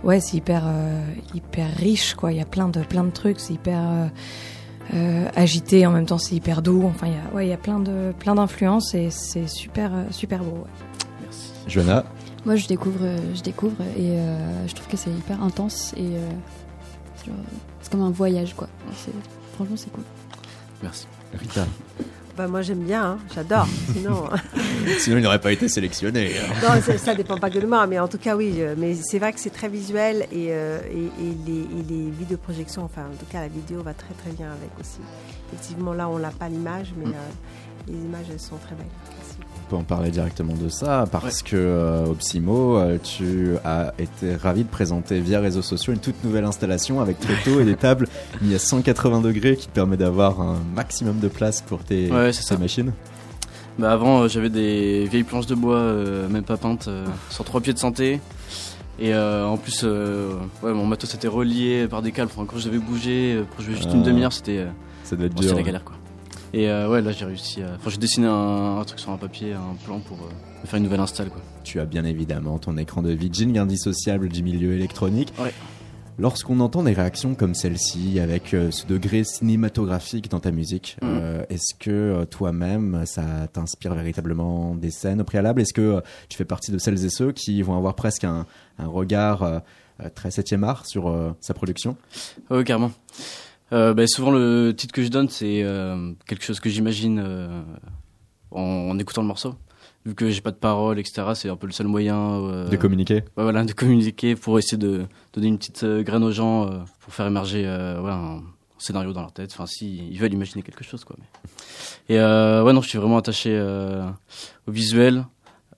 ouais, 0.03 0.19
c'est 0.19 0.37
hyper, 0.37 0.63
euh, 0.65 0.99
hyper 1.35 1.67
riche, 1.77 2.15
quoi. 2.15 2.31
Il 2.31 2.39
y 2.39 2.41
a 2.41 2.45
plein 2.45 2.67
de 2.69 2.79
plein 2.79 3.03
de 3.03 3.11
trucs, 3.11 3.39
c'est 3.39 3.53
hyper 3.53 3.77
euh, 3.79 4.07
euh, 4.95 5.27
agité, 5.35 5.85
en 5.85 5.91
même 5.91 6.07
temps 6.07 6.17
c'est 6.17 6.33
hyper 6.33 6.63
doux. 6.63 6.85
Enfin, 6.87 7.05
il 7.05 7.13
y 7.13 7.17
a, 7.17 7.35
ouais, 7.35 7.45
il 7.45 7.49
y 7.49 7.53
a 7.53 7.57
plein 7.57 7.79
de 7.79 8.11
plein 8.17 8.33
d'influences 8.33 8.95
et 8.95 9.09
c'est 9.11 9.47
super 9.47 9.91
super 10.09 10.39
beau. 10.39 10.61
ouais. 10.63 10.87
Merci. 11.21 11.51
Johanna, 11.67 12.03
Moi, 12.47 12.55
je 12.55 12.65
découvre, 12.67 13.05
je 13.35 13.41
découvre 13.43 13.79
et 13.95 14.17
euh, 14.17 14.67
je 14.67 14.73
trouve 14.73 14.87
que 14.87 14.97
c'est 14.97 15.11
hyper 15.11 15.43
intense 15.43 15.93
et 15.97 16.01
euh, 16.01 16.29
c'est 17.25 17.31
genre- 17.31 17.39
c'est 17.81 17.91
comme 17.91 18.01
un 18.03 18.11
voyage, 18.11 18.53
quoi. 18.55 18.67
Franchement, 19.55 19.75
c'est 19.77 19.91
cool. 19.91 20.03
Merci. 20.83 21.07
Rita. 21.33 21.65
Bah, 22.37 22.47
moi 22.49 22.61
j'aime 22.61 22.83
bien, 22.83 23.03
hein, 23.11 23.17
j'adore. 23.33 23.65
Sinon, 23.93 24.25
Sinon, 24.99 25.17
il 25.17 25.23
n'aurait 25.23 25.39
pas 25.39 25.53
été 25.53 25.69
sélectionné. 25.69 26.33
non, 26.61 26.81
ça, 26.81 26.97
ça 26.97 27.15
dépend 27.15 27.37
pas 27.37 27.49
que 27.49 27.59
de 27.59 27.65
moi, 27.65 27.87
mais 27.87 27.97
en 27.97 28.09
tout 28.09 28.17
cas 28.17 28.35
oui. 28.35 28.55
euh, 28.57 28.75
Mais 28.77 28.93
c'est 28.93 29.19
vrai 29.19 29.31
que 29.31 29.39
c'est 29.39 29.49
très 29.51 29.69
visuel 29.69 30.27
et, 30.33 30.47
euh, 30.49 30.79
et, 30.91 31.05
et 31.23 31.33
les, 31.45 31.61
et 31.61 31.83
les 31.89 32.09
vidéoprojections, 32.11 32.83
enfin 32.83 33.03
en 33.03 33.15
tout 33.17 33.25
cas 33.31 33.39
la 33.39 33.47
vidéo 33.47 33.81
va 33.83 33.93
très 33.93 34.13
très 34.15 34.31
bien 34.31 34.47
avec 34.51 34.69
aussi. 34.79 34.99
Effectivement 35.53 35.93
là 35.93 36.09
on 36.09 36.19
n'a 36.19 36.31
pas 36.31 36.49
l'image, 36.49 36.93
mais 36.97 37.05
Mm. 37.05 37.13
euh, 37.13 37.87
les 37.87 37.93
images 37.93 38.25
elles 38.29 38.39
sont 38.39 38.57
très 38.57 38.75
belles. 38.75 38.85
Peut 39.69 39.75
en 39.77 39.83
parler 39.83 40.11
directement 40.11 40.53
de 40.53 40.69
ça 40.69 41.05
parce 41.11 41.41
que 41.41 41.55
euh, 41.55 42.05
Opsimo, 42.05 42.77
euh, 42.77 42.99
tu 43.01 43.53
as 43.65 43.93
été 43.97 44.35
ravi 44.35 44.63
de 44.63 44.69
présenter 44.69 45.19
via 45.19 45.39
réseaux 45.39 45.63
sociaux 45.63 45.91
une 45.91 45.97
toute 45.99 46.23
nouvelle 46.23 46.45
installation 46.45 47.01
avec 47.01 47.19
tréteaux 47.19 47.59
et 47.59 47.65
des 47.65 47.75
tables 47.75 48.07
mis 48.43 48.53
à 48.53 48.59
180 48.59 49.21
degrés 49.21 49.55
qui 49.55 49.65
te 49.67 49.71
permet 49.73 49.97
d'avoir 49.97 50.39
un 50.39 50.57
maximum 50.75 51.17
de 51.19 51.27
place 51.29 51.61
pour 51.61 51.79
tes, 51.83 52.11
Ouais, 52.11 52.29
machines. 52.59 52.91
Bah 53.79 53.91
avant, 53.91 54.21
euh, 54.21 54.27
j'avais 54.27 54.51
des 54.51 55.05
vieilles 55.05 55.23
planches 55.23 55.47
de 55.47 55.55
bois, 55.55 55.77
euh, 55.77 56.29
même 56.29 56.43
pas 56.43 56.57
peintes, 56.57 56.87
sur 57.31 57.43
trois 57.43 57.59
pieds 57.59 57.73
de 57.73 57.79
santé. 57.79 58.19
Et 58.99 59.15
euh, 59.15 59.47
en 59.47 59.57
plus, 59.57 59.81
euh, 59.83 60.33
ouais, 60.61 60.73
mon 60.73 60.85
matos 60.85 61.13
était 61.15 61.27
relié 61.27 61.87
par 61.89 62.03
des 62.03 62.11
câbles. 62.11 62.29
Enfin, 62.33 62.45
quand 62.47 62.59
je 62.59 62.65
devais 62.69 62.77
bouger, 62.77 63.41
pour 63.55 63.65
jouer 63.65 63.73
juste 63.75 63.89
Ah. 63.91 63.95
une 63.95 64.03
demi-heure, 64.03 64.31
c'était 64.31 64.67
Ça 65.03 65.15
doit 65.15 65.25
être 65.25 65.33
bon, 65.33 65.41
c'était 65.41 65.53
dur. 65.53 65.57
la 65.57 65.65
galère 65.65 65.83
quoi. 65.83 65.95
Et 66.55 66.69
euh, 66.69 66.89
ouais, 66.89 67.01
là 67.01 67.11
j'ai 67.11 67.25
réussi 67.25 67.61
à. 67.61 67.75
Enfin, 67.75 67.89
j'ai 67.89 67.97
dessiné 67.97 68.27
un, 68.27 68.77
un 68.79 68.83
truc 68.85 68.99
sur 68.99 69.11
un 69.11 69.17
papier, 69.17 69.51
un 69.53 69.75
plan 69.83 69.99
pour 69.99 70.17
euh, 70.19 70.65
faire 70.65 70.77
une 70.77 70.83
nouvelle 70.83 71.01
install 71.01 71.29
quoi. 71.29 71.41
Tu 71.65 71.81
as 71.81 71.85
bien 71.85 72.05
évidemment 72.05 72.59
ton 72.59 72.77
écran 72.77 73.01
de 73.01 73.11
Vigil, 73.11 73.57
indissociable 73.57 74.29
du 74.29 74.41
milieu 74.41 74.71
électronique. 74.73 75.33
Ouais. 75.37 75.51
Lorsqu'on 76.17 76.61
entend 76.61 76.83
des 76.83 76.93
réactions 76.93 77.35
comme 77.35 77.53
celle-ci, 77.55 78.21
avec 78.21 78.53
euh, 78.53 78.71
ce 78.71 78.85
degré 78.85 79.25
cinématographique 79.25 80.29
dans 80.29 80.39
ta 80.39 80.51
musique, 80.51 80.95
euh, 81.03 81.43
est-ce 81.49 81.75
que 81.77 81.91
euh, 81.91 82.25
toi-même, 82.25 83.03
ça 83.05 83.49
t'inspire 83.51 83.93
véritablement 83.93 84.75
des 84.75 84.91
scènes 84.91 85.19
au 85.19 85.25
préalable? 85.25 85.59
Est-ce 85.59 85.73
que 85.73 86.01
tu 86.29 86.37
fais 86.37 86.45
partie 86.45 86.71
de 86.71 86.77
celles 86.77 87.03
et 87.03 87.09
ceux 87.09 87.33
qui 87.33 87.61
vont 87.63 87.75
avoir 87.75 87.95
presque 87.95 88.23
un, 88.23 88.45
un 88.79 88.87
regard 88.87 89.61
très 90.13 90.31
septième 90.31 90.63
art 90.63 90.85
sur 90.85 91.13
sa 91.41 91.53
production? 91.53 91.97
Ouais, 92.49 92.63
carrément. 92.63 92.91
Euh, 93.73 93.93
bah, 93.93 94.05
souvent, 94.07 94.31
le 94.31 94.73
titre 94.77 94.93
que 94.93 95.03
je 95.03 95.09
donne, 95.09 95.29
c'est 95.29 95.63
euh, 95.63 96.11
quelque 96.27 96.43
chose 96.43 96.59
que 96.59 96.69
j'imagine 96.69 97.19
euh, 97.23 97.61
en, 98.51 98.61
en 98.61 98.99
écoutant 98.99 99.21
le 99.21 99.27
morceau. 99.27 99.55
Vu 100.05 100.13
que 100.13 100.29
j'ai 100.29 100.41
pas 100.41 100.51
de 100.51 100.57
parole, 100.57 100.99
etc., 100.99 101.29
c'est 101.33 101.49
un 101.49 101.55
peu 101.55 101.65
le 101.65 101.73
seul 101.73 101.87
moyen 101.87 102.15
euh, 102.43 102.69
de 102.69 102.75
communiquer 102.77 103.15
ouais, 103.37 103.43
voilà, 103.43 103.63
de 103.63 103.73
communiquer 103.73 104.35
pour 104.35 104.59
essayer 104.59 104.77
de 104.77 105.05
donner 105.33 105.47
une 105.47 105.57
petite 105.57 105.83
graine 105.83 106.23
aux 106.23 106.31
gens 106.31 106.67
euh, 106.69 106.77
pour 106.99 107.11
faire 107.11 107.25
émerger 107.25 107.63
euh, 107.65 107.99
ouais, 108.01 108.11
un, 108.11 108.43
scénario 108.77 109.13
dans 109.13 109.21
leur 109.21 109.31
tête. 109.31 109.49
Enfin, 109.53 109.65
si 109.65 110.09
ils 110.11 110.19
veulent 110.19 110.33
imaginer 110.33 110.61
quelque 110.61 110.83
chose, 110.83 111.03
quoi. 111.03 111.15
mais- 111.17 112.13
Et 112.15 112.19
euh, 112.19 112.63
ouais, 112.63 112.71
non, 112.73 112.81
je 112.83 112.89
suis 112.89 112.99
vraiment 112.99 113.17
attaché 113.17 113.49
euh, 113.57 114.05
au 114.67 114.71
visuel. 114.71 115.25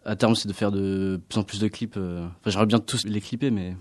À 0.03 0.17
terme, 0.17 0.35
c'est 0.35 0.49
de 0.49 0.53
faire 0.53 0.71
de 0.73 1.21
plus 1.29 1.39
en 1.39 1.43
plus 1.43 1.59
de 1.61 1.67
clips. 1.69 1.95
Enfin, 1.97 2.29
j'aimerais 2.47 2.65
bien 2.65 2.79
tous 2.79 3.05
les 3.05 3.21
clipper, 3.21 3.49
mais 3.49 3.77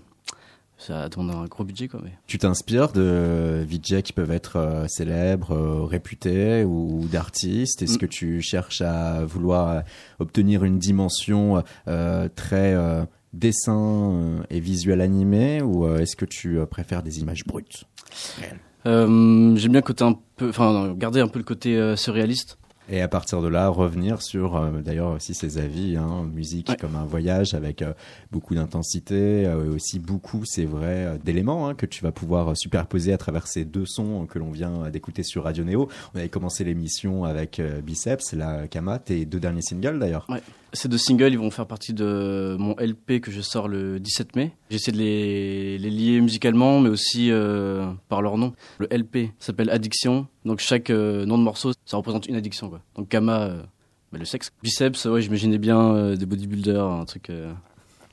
ça 0.77 1.09
demande 1.09 1.31
un 1.31 1.45
gros 1.45 1.63
budget, 1.63 1.87
quoi. 1.87 1.99
Mais 2.03 2.11
Tu 2.27 2.37
t'inspires 2.37 2.91
de 2.91 3.65
VJ 3.67 4.01
qui 4.03 4.13
peuvent 4.13 4.31
être 4.31 4.57
euh, 4.57 4.85
célèbres, 4.87 5.51
euh, 5.51 5.83
réputés 5.85 6.63
ou, 6.63 6.99
ou 7.01 7.07
d'artistes? 7.07 7.81
Est-ce 7.81 7.95
Mm. 7.95 7.97
que 7.97 8.05
tu 8.05 8.41
cherches 8.41 8.81
à 8.81 9.25
vouloir 9.25 9.69
euh, 9.69 9.81
obtenir 10.19 10.63
une 10.63 10.77
dimension 10.77 11.63
euh, 11.87 12.29
très 12.35 12.75
dessin 13.33 14.43
et 14.49 14.59
visuel 14.59 15.01
animé? 15.01 15.61
Ou 15.61 15.87
est-ce 15.97 16.15
que 16.15 16.25
tu 16.25 16.59
préfères 16.69 17.03
des 17.03 17.19
images 17.21 17.43
brutes 17.45 17.83
j'aime 18.85 19.55
bien 19.71 19.81
côté 19.81 20.03
un 20.05 20.17
peu, 20.37 20.47
enfin, 20.49 20.93
garder 20.95 21.19
un 21.19 21.27
peu 21.27 21.39
le 21.39 21.43
côté 21.45 21.95
surréaliste. 21.97 22.57
Et 22.89 23.01
à 23.01 23.07
partir 23.07 23.41
de 23.41 23.47
là, 23.47 23.67
revenir 23.67 24.21
sur 24.21 24.55
euh, 24.55 24.81
d'ailleurs 24.81 25.11
aussi 25.11 25.33
ses 25.33 25.57
avis, 25.57 25.97
hein, 25.97 26.25
musique 26.33 26.69
Ouais. 26.69 26.77
comme 26.77 26.95
un 26.95 27.05
voyage 27.05 27.53
avec 27.53 27.81
euh, 27.81 27.93
beaucoup 28.31 28.55
d'intensité, 28.55 29.45
euh, 29.45 29.65
et 29.65 29.67
aussi 29.69 29.99
beaucoup, 29.99 30.43
c'est 30.45 30.65
vrai, 30.65 31.05
euh, 31.05 31.17
d'éléments 31.23 31.67
hein, 31.67 31.75
que 31.75 31.85
tu 31.85 32.03
vas 32.03 32.11
pouvoir 32.11 32.55
superposer 32.55 33.13
à 33.13 33.17
travers 33.17 33.47
ces 33.47 33.65
deux 33.65 33.85
sons 33.85 34.25
que 34.25 34.39
l'on 34.39 34.51
vient 34.51 34.89
d'écouter 34.89 35.23
sur 35.23 35.43
Radio 35.43 35.63
Néo. 35.63 35.89
On 36.13 36.19
avait 36.19 36.29
commencé 36.29 36.63
l'émission 36.63 37.25
avec 37.25 37.61
Biceps, 37.83 38.33
la 38.33 38.67
Kama, 38.67 38.99
tes 38.99 39.25
deux 39.25 39.39
derniers 39.39 39.61
singles 39.61 39.99
d'ailleurs. 39.99 40.25
Ces 40.73 40.89
deux 40.89 40.97
singles, 40.97 41.31
ils 41.31 41.39
vont 41.39 41.49
faire 41.49 41.65
partie 41.65 41.93
de 41.93 42.55
mon 42.59 42.75
LP 42.77 43.21
que 43.21 43.31
je 43.31 43.41
sors 43.41 43.67
le 43.67 43.99
17 43.99 44.35
mai. 44.35 44.51
J'essaie 44.69 44.91
de 44.91 44.97
les, 44.97 45.77
les 45.77 45.89
lier 45.89 46.19
musicalement, 46.21 46.79
mais 46.81 46.89
aussi 46.89 47.31
euh, 47.31 47.89
par 48.09 48.21
leur 48.21 48.37
nom. 48.37 48.53
Le 48.79 48.87
LP 48.91 49.31
s'appelle 49.39 49.69
Addiction, 49.69 50.27
donc 50.45 50.59
chaque 50.59 50.89
euh, 50.89 51.25
nom 51.25 51.37
de 51.37 51.43
morceau, 51.43 51.71
ça 51.85 51.97
représente 51.97 52.27
une 52.27 52.35
addiction. 52.35 52.69
Quoi. 52.69 52.81
Donc 52.95 53.07
Kama, 53.07 53.41
euh, 53.43 53.61
bah, 54.11 54.19
le 54.19 54.25
sexe. 54.25 54.51
Biceps, 54.61 55.05
ouais, 55.05 55.21
j'imaginais 55.21 55.57
bien 55.57 56.15
des 56.15 56.25
bodybuilders, 56.25 56.83
un 56.85 57.05
truc. 57.05 57.29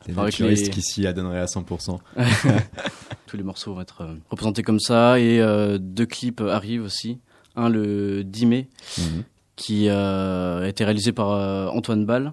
Les 0.07 0.19
Avec 0.19 0.39
les- 0.39 0.69
qui 0.71 0.83
s'y 0.83 1.07
adonneraient 1.07 1.41
à 1.41 1.47
100%. 1.47 1.99
tous 3.27 3.37
les 3.37 3.43
morceaux 3.43 3.75
vont 3.75 3.81
être 3.81 4.07
représentés 4.31 4.63
comme 4.63 4.81
ça. 4.81 5.19
Et 5.19 5.41
deux 5.81 6.07
clips 6.07 6.41
arrivent 6.41 6.85
aussi. 6.85 7.19
Un 7.57 7.69
le 7.69 8.23
10 8.25 8.47
mai, 8.47 8.69
Mhm. 8.99 9.23
qui 9.57 9.89
euh, 9.89 10.65
a 10.65 10.69
été 10.69 10.85
réalisé 10.85 11.13
par 11.13 11.31
euh, 11.31 11.69
Antoine 11.69 12.05
Ball, 12.05 12.33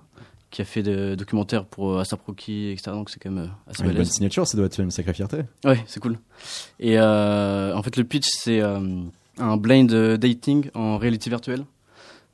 qui 0.51 0.61
a 0.61 0.65
fait 0.65 0.83
des 0.83 1.15
documentaires 1.15 1.65
pour 1.65 1.93
euh, 1.93 2.01
Asap 2.01 2.21
Rocky, 2.25 2.69
etc. 2.71 2.91
Donc 2.91 3.09
c'est 3.09 3.19
quand 3.19 3.31
même 3.31 3.45
euh, 3.45 3.71
assez 3.71 3.83
Une 3.83 3.93
bonne 3.93 4.05
signature, 4.05 4.45
ça 4.45 4.57
doit 4.57 4.65
être 4.67 4.79
une 4.79 4.91
sacrée 4.91 5.13
fierté. 5.13 5.37
Ouais, 5.63 5.81
c'est 5.87 6.01
cool. 6.01 6.19
Et 6.79 6.99
euh, 6.99 7.73
en 7.75 7.81
fait, 7.81 7.95
le 7.95 8.03
pitch, 8.03 8.27
c'est 8.29 8.61
euh, 8.61 9.01
un 9.37 9.57
blind 9.57 9.91
dating 10.17 10.69
en 10.75 10.97
réalité 10.97 11.29
virtuelle. 11.29 11.65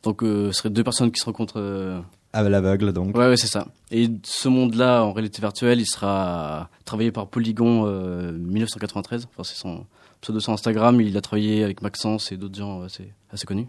Donc, 0.04 0.24
euh, 0.24 0.52
ce 0.52 0.60
serait 0.60 0.70
deux 0.72 0.84
personnes 0.84 1.12
qui 1.12 1.20
se 1.20 1.26
rencontrent. 1.26 2.04
À 2.34 2.44
l'aveugle 2.44 2.92
donc. 2.92 3.16
Ouais, 3.16 3.30
ouais, 3.30 3.38
c'est 3.38 3.48
ça. 3.48 3.68
Et 3.90 4.10
ce 4.24 4.50
monde-là, 4.50 5.04
en 5.04 5.14
réalité 5.14 5.42
virtuelle, 5.42 5.80
il 5.80 5.88
sera 5.88 6.70
travaillé 6.86 7.12
par 7.12 7.28
Polygon 7.28 7.86
euh, 7.86 8.32
1993. 8.32 9.28
Enfin, 9.32 9.44
c'est 9.44 9.58
son 9.58 9.86
pseudo 10.22 10.40
sur 10.40 10.54
Instagram. 10.54 11.00
Il 11.02 11.16
a 11.18 11.22
travaillé 11.22 11.64
avec 11.64 11.82
Maxence 11.82 12.32
et 12.32 12.38
d'autres 12.38 12.58
gens 12.58 12.82
assez, 12.82 13.14
assez 13.32 13.46
connus. 13.46 13.68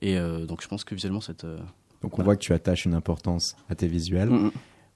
Et 0.00 0.18
donc, 0.48 0.62
je 0.62 0.68
pense 0.68 0.82
que 0.82 0.94
visuellement, 0.94 1.20
cette. 1.20 1.44
Donc 2.02 2.18
on 2.18 2.22
voit 2.22 2.34
que 2.36 2.40
tu 2.42 2.52
attaches 2.52 2.84
une 2.86 2.94
importance 2.94 3.56
à 3.68 3.74
tes 3.74 3.86
visuels. 3.86 4.30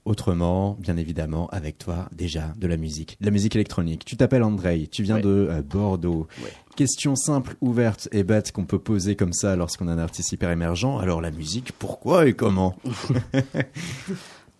Autrement, 0.06 0.76
bien 0.80 0.98
évidemment, 0.98 1.46
avec 1.48 1.78
toi, 1.78 2.10
déjà, 2.12 2.52
de 2.58 2.66
la 2.66 2.76
musique. 2.76 3.16
De 3.20 3.24
la 3.24 3.30
musique 3.30 3.54
électronique. 3.56 4.04
Tu 4.04 4.18
t'appelles 4.18 4.42
Andrei, 4.42 4.86
tu 4.86 5.02
viens 5.02 5.14
Ouais. 5.16 5.22
de 5.22 5.48
euh, 5.50 5.62
Bordeaux. 5.62 6.26
Ouais. 6.42 6.52
Question 6.76 7.16
simple, 7.16 7.56
ouverte 7.62 8.08
et 8.12 8.22
bête 8.22 8.52
qu'on 8.52 8.66
peut 8.66 8.78
poser 8.78 9.16
comme 9.16 9.32
ça 9.32 9.56
lorsqu'on 9.56 9.88
a 9.88 9.92
un 9.92 9.98
artiste 9.98 10.30
hyper 10.32 10.50
émergent. 10.50 10.98
Alors 11.00 11.22
la 11.22 11.30
musique, 11.30 11.72
pourquoi 11.78 12.26
et 12.26 12.34
comment 12.34 12.76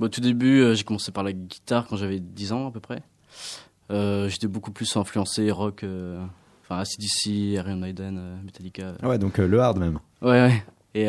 Bon, 0.01 0.07
au 0.07 0.09
tout 0.09 0.23
début, 0.23 0.61
euh, 0.63 0.75
j'ai 0.75 0.85
commencé 0.85 1.13
par 1.13 1.25
la 1.25 1.35
guitare 1.35 1.87
quand 1.89 1.97
j'avais 1.97 2.21
10 2.21 2.53
ans 2.53 2.69
à 2.69 2.71
peu 2.71 2.81
près. 2.81 3.03
Euh, 3.91 4.31
J'étais 4.31 4.47
beaucoup 4.49 4.71
plus 4.73 4.97
influencé 4.97 5.51
rock, 5.51 5.85
enfin 6.63 6.79
ACDC, 6.79 7.27
Iron 7.27 7.77
Maiden, 7.77 8.39
Metallica. 8.47 8.95
Ah 9.03 9.09
Ouais, 9.11 9.19
donc 9.19 9.37
le 9.37 9.61
hard 9.61 9.77
même. 9.79 9.99
Ouais, 10.23 10.31
ouais. 10.31 10.65
Et 10.95 11.05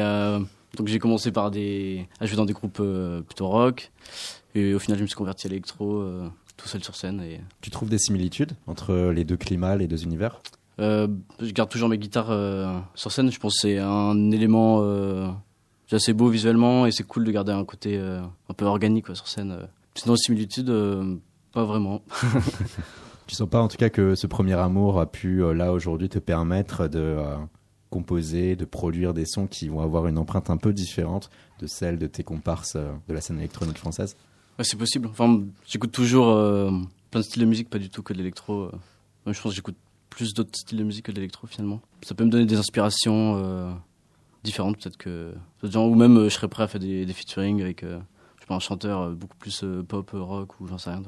donc 0.75 0.87
j'ai 0.87 0.99
commencé 0.99 1.31
par 1.31 1.51
des, 1.51 2.07
à 2.19 2.25
jouer 2.25 2.37
dans 2.37 2.45
des 2.45 2.53
groupes 2.53 2.79
euh, 2.79 3.21
plutôt 3.21 3.47
rock. 3.47 3.91
Et 4.53 4.73
au 4.73 4.79
final, 4.79 4.97
je 4.97 5.03
me 5.03 5.07
suis 5.07 5.15
converti 5.15 5.47
à 5.47 5.49
l'électro, 5.49 6.01
euh, 6.01 6.27
tout 6.57 6.67
seul 6.67 6.83
sur 6.83 6.95
scène. 6.95 7.21
Et 7.21 7.41
Tu 7.61 7.69
trouves 7.69 7.89
des 7.89 7.97
similitudes 7.97 8.53
entre 8.67 9.11
les 9.13 9.23
deux 9.25 9.37
climats, 9.37 9.75
les 9.75 9.87
deux 9.87 10.03
univers? 10.03 10.41
Euh, 10.79 11.07
je 11.41 11.51
garde 11.51 11.69
toujours 11.69 11.89
mes 11.89 11.97
guitares 11.97 12.31
euh, 12.31 12.77
sur 12.95 13.11
scène. 13.11 13.31
Je 13.31 13.39
pense 13.39 13.55
que 13.55 13.59
c'est 13.61 13.79
un 13.79 14.31
élément 14.31 14.79
euh, 14.81 15.29
assez 15.91 16.13
beau 16.13 16.27
visuellement 16.27 16.85
et 16.85 16.91
c'est 16.91 17.03
cool 17.03 17.23
de 17.23 17.31
garder 17.31 17.51
un 17.51 17.65
côté 17.65 17.97
un 17.97 18.53
peu 18.55 18.65
organique 18.65 19.05
quoi, 19.05 19.15
sur 19.15 19.27
scène. 19.27 19.67
Sinon, 19.95 20.15
similitude, 20.15 20.69
euh, 20.69 21.15
pas 21.53 21.63
vraiment. 21.63 22.01
Tu 23.27 23.33
sens 23.33 23.49
pas 23.49 23.59
en 23.59 23.67
tout 23.67 23.77
cas 23.77 23.89
que 23.89 24.13
ce 24.13 24.27
premier 24.27 24.53
amour 24.53 24.99
a 24.99 25.07
pu, 25.07 25.41
là, 25.55 25.73
aujourd'hui, 25.73 26.09
te 26.09 26.19
permettre 26.19 26.87
de 26.87 27.17
composer, 27.95 28.57
de 28.57 28.65
produire 28.65 29.13
des 29.13 29.25
sons 29.25 29.47
qui 29.47 29.69
vont 29.69 29.79
avoir 29.79 30.05
une 30.07 30.17
empreinte 30.17 30.49
un 30.49 30.57
peu 30.57 30.73
différente 30.73 31.29
de 31.61 31.65
celle 31.65 31.97
de 31.97 32.07
tes 32.07 32.23
comparses 32.23 32.75
euh, 32.75 32.91
de 33.07 33.13
la 33.13 33.21
scène 33.21 33.37
électronique 33.39 33.77
française 33.77 34.17
Ouais, 34.57 34.65
c'est 34.65 34.75
possible. 34.77 35.07
Enfin, 35.07 35.43
j'écoute 35.65 35.93
toujours 35.93 36.27
euh, 36.27 36.69
plein 37.09 37.21
de 37.21 37.25
styles 37.25 37.41
de 37.43 37.47
musique, 37.47 37.69
pas 37.69 37.79
du 37.79 37.89
tout 37.89 38.03
que 38.03 38.11
de 38.11 38.17
l'électro. 38.17 38.63
euh. 38.63 38.71
Je 39.27 39.41
pense 39.41 39.53
que 39.53 39.55
j'écoute 39.55 39.77
plus 40.09 40.33
d'autres 40.33 40.57
styles 40.57 40.77
de 40.77 40.83
musique 40.83 41.05
que 41.05 41.11
de 41.13 41.15
l'électro 41.17 41.47
finalement. 41.47 41.79
Ça 42.01 42.15
peut 42.15 42.25
me 42.25 42.29
donner 42.29 42.45
des 42.45 42.57
inspirations 42.57 43.37
euh, 43.37 43.71
différentes, 44.43 44.77
peut-être 44.77 44.97
que 44.97 45.33
gens, 45.63 45.87
ou 45.87 45.95
même 45.95 46.25
je 46.25 46.29
serais 46.29 46.49
prêt 46.49 46.63
à 46.63 46.67
faire 46.67 46.81
des, 46.81 47.05
des 47.05 47.13
featuring 47.13 47.61
avec 47.61 47.81
je 47.81 47.87
sais 48.41 48.45
pas, 48.47 48.55
un 48.55 48.59
chanteur 48.59 49.11
beaucoup 49.11 49.37
plus 49.37 49.63
pop, 49.87 50.09
rock 50.13 50.59
ou 50.59 50.67
j'en 50.67 50.77
sais 50.77 50.89
rien. 50.89 51.01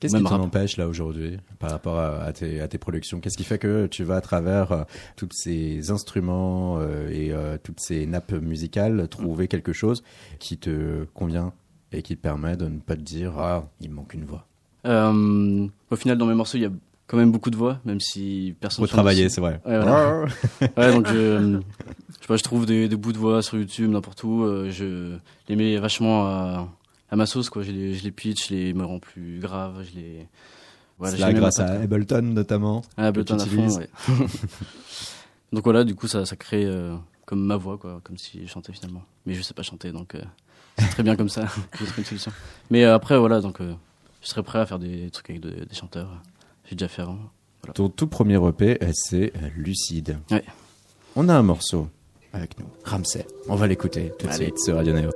Qu'est-ce 0.00 0.14
Même 0.14 0.22
qui 0.24 0.28
t'en 0.30 0.36
rap. 0.36 0.46
empêche 0.46 0.76
là 0.76 0.86
aujourd'hui 0.86 1.38
par 1.58 1.70
rapport 1.70 1.98
à, 1.98 2.22
à 2.22 2.32
tes, 2.32 2.60
à 2.60 2.68
tes 2.68 2.78
productions? 2.78 3.20
Qu'est-ce 3.20 3.36
qui 3.36 3.44
fait 3.44 3.58
que 3.58 3.86
tu 3.86 4.04
vas 4.04 4.16
à 4.16 4.20
travers 4.20 4.72
euh, 4.72 4.82
tous 5.16 5.28
ces 5.32 5.90
instruments 5.90 6.78
euh, 6.78 7.08
et 7.10 7.32
euh, 7.32 7.58
toutes 7.62 7.80
ces 7.80 8.06
nappes 8.06 8.32
musicales 8.32 9.08
trouver 9.08 9.48
quelque 9.48 9.72
chose 9.72 10.04
qui 10.38 10.56
te 10.58 11.04
convient 11.14 11.52
et 11.92 12.02
qui 12.02 12.16
te 12.16 12.22
permet 12.22 12.56
de 12.56 12.66
ne 12.66 12.78
pas 12.78 12.94
te 12.96 13.00
dire 13.02 13.38
ah 13.38 13.68
il 13.80 13.90
manque 13.90 14.14
une 14.14 14.24
voix? 14.24 14.46
Au 14.84 15.96
final, 15.96 16.16
dans 16.16 16.26
mes 16.26 16.34
morceaux, 16.34 16.56
il 16.58 16.62
y 16.62 16.66
a 16.66 16.70
quand 17.06 17.16
même 17.16 17.32
beaucoup 17.32 17.50
de 17.50 17.56
voix, 17.56 17.80
même 17.84 18.00
si 18.00 18.54
personne. 18.60 18.84
Faut 18.84 18.88
travailler, 18.90 19.28
c'est 19.28 19.40
vrai. 19.40 19.60
Ouais, 19.66 19.80
voilà. 19.80 20.24
Ouais, 20.76 20.92
donc 20.92 21.08
je, 21.08 21.58
je 22.08 22.20
sais 22.20 22.26
pas, 22.26 22.36
je 22.36 22.42
trouve 22.42 22.66
des, 22.66 22.88
des 22.88 22.96
bouts 22.96 23.12
de 23.12 23.18
voix 23.18 23.42
sur 23.42 23.58
YouTube, 23.58 23.90
n'importe 23.90 24.22
où. 24.24 24.44
je 24.70 25.16
les 25.48 25.56
mets 25.56 25.76
vachement 25.78 26.26
à, 26.26 26.68
à 27.10 27.16
ma 27.16 27.26
sauce, 27.26 27.50
quoi. 27.50 27.62
Je 27.62 27.70
les, 27.72 27.94
je 27.94 28.04
les 28.04 28.10
pitch, 28.10 28.48
je 28.48 28.54
les 28.54 28.74
me 28.74 28.84
rends 28.84 28.98
plus 28.98 29.38
graves, 29.40 29.84
je 29.90 29.98
les. 29.98 30.26
Voilà, 30.98 31.16
là 31.16 31.32
grâce 31.32 31.60
à 31.60 31.66
Ableton 31.80 32.22
notamment. 32.22 32.82
Ah, 32.96 33.06
Ableton 33.06 33.38
à 33.38 33.46
fond, 33.46 33.68
ouais. 33.76 33.88
donc 35.52 35.64
voilà, 35.64 35.84
du 35.84 35.94
coup, 35.94 36.08
ça, 36.08 36.26
ça 36.26 36.34
crée 36.36 36.64
euh, 36.64 36.94
comme 37.24 37.44
ma 37.44 37.56
voix, 37.56 37.78
quoi, 37.78 38.00
comme 38.02 38.18
si 38.18 38.40
je 38.44 38.50
chantais 38.50 38.72
finalement. 38.72 39.02
Mais 39.24 39.34
je 39.34 39.42
sais 39.42 39.54
pas 39.54 39.62
chanter, 39.62 39.92
donc 39.92 40.14
euh, 40.14 40.22
c'est 40.78 40.88
très 40.90 41.02
bien 41.02 41.14
comme 41.16 41.28
ça. 41.28 41.46
je 41.78 41.84
trouve 41.84 41.98
une 41.98 42.04
solution. 42.04 42.32
Mais 42.70 42.84
euh, 42.84 42.94
après, 42.94 43.16
voilà, 43.18 43.40
donc 43.40 43.58
je 43.60 43.74
serais 44.28 44.42
prêt 44.42 44.58
à 44.58 44.66
faire 44.66 44.78
des 44.80 45.08
trucs 45.10 45.30
avec 45.30 45.40
de- 45.42 45.64
des 45.64 45.74
chanteurs. 45.74 46.10
J'ai 46.68 46.74
déjà 46.74 46.88
fait 46.88 47.02
avant. 47.02 47.18
Ton 47.74 47.88
tout 47.88 48.06
premier 48.08 48.36
EP, 48.48 48.78
c'est 48.92 49.32
Lucide. 49.56 50.18
Ouais. 50.30 50.44
On 51.16 51.28
a 51.28 51.34
un 51.34 51.42
morceau 51.42 51.88
avec 52.32 52.58
nous, 52.58 52.66
Ramsey. 52.84 53.26
On 53.48 53.54
va 53.56 53.66
l'écouter 53.66 54.12
tout 54.18 54.26
de 54.26 54.32
Allez. 54.32 54.44
suite 54.46 54.58
sur 54.58 54.76
Radio 54.76 54.92
Neo. 54.94 55.10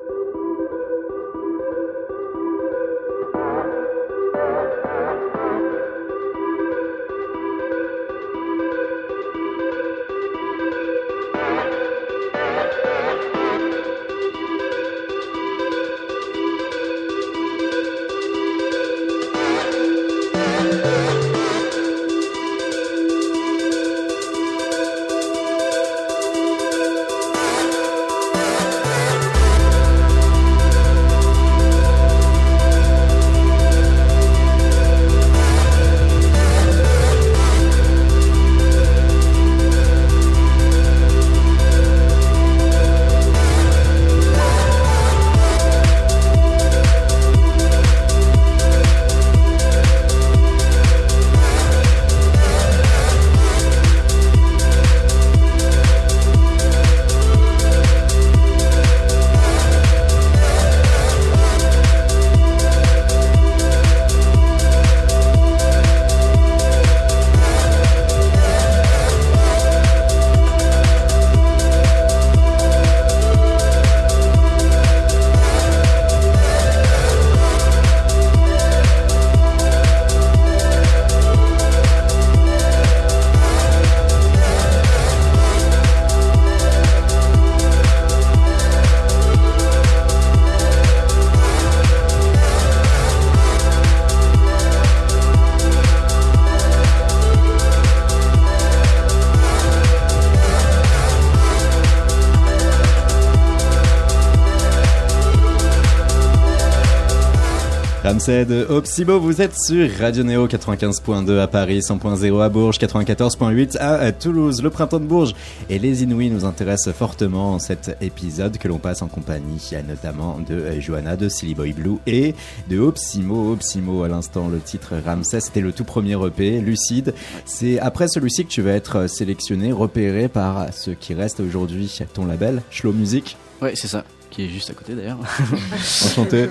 Ramsey 108.23 108.45
de 108.45 108.65
Opsimo, 108.71 109.19
vous 109.19 109.43
êtes 109.43 109.59
sur 109.59 109.91
Radio 109.99 110.23
Néo 110.23 110.47
95.2 110.47 111.41
à 111.41 111.49
Paris, 111.49 111.81
100.0 111.81 112.41
à 112.41 112.49
Bourges, 112.49 112.79
94.8 112.79 113.79
à 113.81 114.13
Toulouse. 114.13 114.63
Le 114.63 114.71
printemps 114.71 115.01
de 115.01 115.07
Bourges 115.07 115.35
et 115.69 115.81
les 115.81 116.05
Inouïs 116.05 116.31
nous 116.31 116.45
intéressent 116.45 116.95
fortement 116.95 117.55
en 117.55 117.59
cet 117.59 117.97
épisode 118.01 118.59
que 118.59 118.69
l'on 118.69 118.79
passe 118.79 119.03
en 119.03 119.09
compagnie 119.09 119.73
notamment 119.89 120.39
de 120.39 120.79
Johanna 120.79 121.17
de 121.17 121.29
Silly 121.29 121.57
Boy 121.57 121.73
Blue 121.73 121.97
et 122.07 122.37
de 122.71 122.79
Opsimo. 122.79 123.55
Opsimo 123.55 124.05
à 124.05 124.09
l'instant, 124.09 124.47
le 124.47 124.61
titre 124.61 124.95
Ramsey, 125.05 125.41
c'était 125.41 125.61
le 125.61 125.73
tout 125.73 125.85
premier 125.85 126.15
EP, 126.25 126.61
Lucide. 126.61 127.15
C'est 127.45 127.81
après 127.81 128.07
celui-ci 128.07 128.45
que 128.45 128.51
tu 128.51 128.63
vas 128.63 128.75
être 128.75 129.09
sélectionné, 129.09 129.73
repéré 129.73 130.29
par 130.29 130.73
ce 130.73 130.93
qui 130.93 131.15
reste 131.15 131.41
aujourd'hui 131.41 131.93
ton 132.15 132.27
label, 132.27 132.63
Slow 132.71 132.93
Music. 132.93 133.37
Ouais, 133.61 133.73
c'est 133.75 133.89
ça, 133.89 134.05
qui 134.33 134.45
est 134.45 134.49
juste 134.49 134.71
à 134.71 134.75
côté 134.75 134.95
d'ailleurs. 134.95 135.19
Enchanté. 136.05 136.49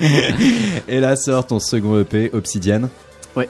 et 0.88 1.00
là 1.00 1.14
sort 1.16 1.46
ton 1.46 1.60
second 1.60 2.00
EP, 2.00 2.30
Obsidienne. 2.32 2.88
Ouais. 3.36 3.48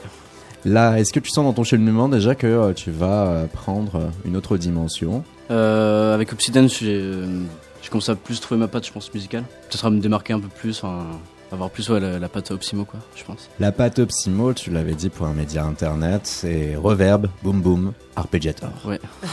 Là, 0.65 0.97
est-ce 0.99 1.11
que 1.11 1.19
tu 1.19 1.29
sens 1.29 1.43
dans 1.43 1.53
ton 1.53 1.63
cheminement 1.63 2.07
déjà 2.07 2.35
que 2.35 2.47
euh, 2.47 2.73
tu 2.73 2.91
vas 2.91 3.27
euh, 3.27 3.45
prendre 3.47 3.95
euh, 3.95 4.09
une 4.25 4.37
autre 4.37 4.57
dimension? 4.57 5.23
Euh, 5.51 6.13
avec 6.13 6.31
Obsidian, 6.31 6.67
j'ai 6.67 7.01
euh, 7.01 7.41
j'ai 7.81 7.89
commencé 7.89 8.11
à 8.11 8.15
plus 8.15 8.39
trouver 8.39 8.59
ma 8.59 8.67
patte, 8.69 8.87
je 8.87 8.91
pense, 8.93 9.13
musicale. 9.13 9.43
Peut-être 9.69 9.85
à 9.85 9.89
me 9.89 9.99
démarquer 9.99 10.31
un 10.33 10.39
peu 10.39 10.47
plus, 10.47 10.77
enfin, 10.83 11.05
avoir 11.51 11.69
plus 11.69 11.89
ouais, 11.89 11.99
la, 11.99 12.17
la 12.17 12.29
patte 12.29 12.51
Opsimo, 12.51 12.85
quoi, 12.85 13.01
je 13.15 13.25
pense. 13.25 13.49
La 13.59 13.73
patte 13.73 13.99
Opsimo, 13.99 14.53
tu 14.53 14.71
l'avais 14.71 14.95
dit 14.95 15.09
pour 15.09 15.25
un 15.27 15.33
média 15.33 15.65
internet, 15.65 16.21
c'est 16.23 16.75
reverb, 16.77 17.27
boom 17.43 17.61
boom, 17.61 17.93
arpeggiator. 18.15 18.71
Ouais. 18.85 19.01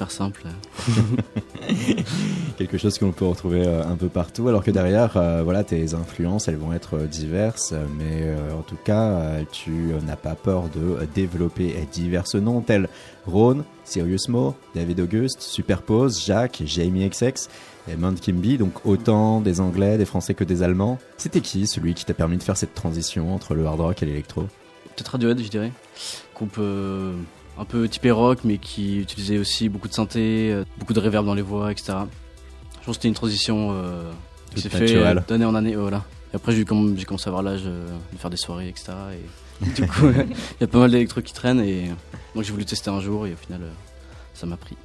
Faire 0.00 0.10
simple. 0.10 0.44
Quelque 2.56 2.78
chose 2.78 2.96
que 2.96 3.04
l'on 3.04 3.12
peut 3.12 3.26
retrouver 3.26 3.66
euh, 3.66 3.84
un 3.84 3.96
peu 3.96 4.08
partout, 4.08 4.48
alors 4.48 4.64
que 4.64 4.70
derrière, 4.70 5.18
euh, 5.18 5.42
voilà, 5.44 5.62
tes 5.62 5.92
influences, 5.92 6.48
elles 6.48 6.56
vont 6.56 6.72
être 6.72 6.96
euh, 6.96 7.06
diverses, 7.06 7.74
mais 7.98 8.22
euh, 8.22 8.54
en 8.58 8.62
tout 8.62 8.78
cas, 8.82 9.42
tu 9.52 9.92
n'as 10.06 10.16
pas 10.16 10.34
peur 10.36 10.70
de 10.74 11.06
développer 11.14 11.74
euh, 11.76 11.84
divers 11.92 12.24
noms 12.36 12.62
tels 12.62 12.88
Rhône, 13.26 13.62
Sirius 13.84 14.30
Mo, 14.30 14.54
David 14.74 15.00
Auguste, 15.00 15.42
Superpose, 15.42 16.24
Jacques, 16.24 16.62
Jamie 16.64 17.06
XX, 17.06 17.50
et 17.86 17.96
Mount 17.96 18.18
Kimby, 18.18 18.56
donc 18.56 18.86
autant 18.86 19.42
des 19.42 19.60
Anglais, 19.60 19.98
des 19.98 20.06
Français 20.06 20.32
que 20.32 20.44
des 20.44 20.62
Allemands. 20.62 20.98
C'était 21.18 21.42
qui 21.42 21.66
celui 21.66 21.92
qui 21.92 22.06
t'a 22.06 22.14
permis 22.14 22.38
de 22.38 22.42
faire 22.42 22.56
cette 22.56 22.74
transition 22.74 23.34
entre 23.34 23.54
le 23.54 23.66
hard 23.66 23.80
rock 23.80 24.02
et 24.02 24.06
l'électro? 24.06 24.46
Peut-être 24.96 25.08
Radiohead, 25.08 25.42
je 25.42 25.50
dirais. 25.50 25.72
Groupe 26.34 26.56
euh, 26.58 27.12
un 27.60 27.64
peu 27.66 27.86
typé 27.88 28.10
rock, 28.10 28.38
mais 28.44 28.56
qui 28.58 29.00
utilisait 29.00 29.38
aussi 29.38 29.68
beaucoup 29.68 29.86
de 29.86 29.92
synthé, 29.92 30.50
euh, 30.50 30.64
beaucoup 30.78 30.94
de 30.94 31.00
reverb 31.00 31.26
dans 31.26 31.34
les 31.34 31.42
voix, 31.42 31.70
etc. 31.70 31.92
Je 32.80 32.86
pense 32.86 32.86
que 32.86 32.92
c'était 32.94 33.08
une 33.08 33.14
transition 33.14 33.72
euh, 33.72 34.10
qui 34.54 34.62
s'est 34.62 34.70
fait 34.70 34.80
naturelle. 34.80 35.18
euh, 35.18 35.22
d'année 35.28 35.44
en 35.44 35.54
année. 35.54 35.76
voilà. 35.76 36.04
Et 36.32 36.36
après, 36.36 36.52
j'ai 36.52 36.64
commencé 36.64 37.04
à 37.26 37.28
avoir 37.28 37.42
l'âge 37.42 37.64
de 37.64 38.16
faire 38.18 38.30
des 38.30 38.38
soirées, 38.38 38.68
etc. 38.68 38.92
Et 39.62 39.70
du 39.82 39.86
coup, 39.86 40.08
il 40.08 40.60
y 40.60 40.64
a 40.64 40.66
pas 40.68 40.78
mal 40.78 40.90
d'électro 40.90 41.20
qui 41.20 41.34
traînent. 41.34 41.60
Et 41.60 41.88
donc, 42.34 42.44
j'ai 42.44 42.52
voulu 42.52 42.64
tester 42.64 42.88
un 42.88 43.00
jour, 43.00 43.26
et 43.26 43.34
au 43.34 43.36
final, 43.36 43.60
ça 44.32 44.46
m'a 44.46 44.56
pris. 44.56 44.76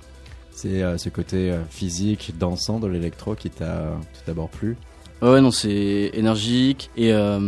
C'est 0.52 0.84
euh, 0.84 0.98
ce 0.98 1.08
côté 1.08 1.54
physique, 1.70 2.34
dansant 2.38 2.80
de 2.80 2.88
l'électro 2.88 3.36
qui 3.36 3.50
t'a 3.50 3.98
tout 4.14 4.22
d'abord 4.28 4.50
plu? 4.50 4.76
Ouais, 5.22 5.40
non, 5.40 5.52
c'est 5.52 6.12
énergique. 6.14 6.90
Et 6.98 7.14
euh, 7.14 7.40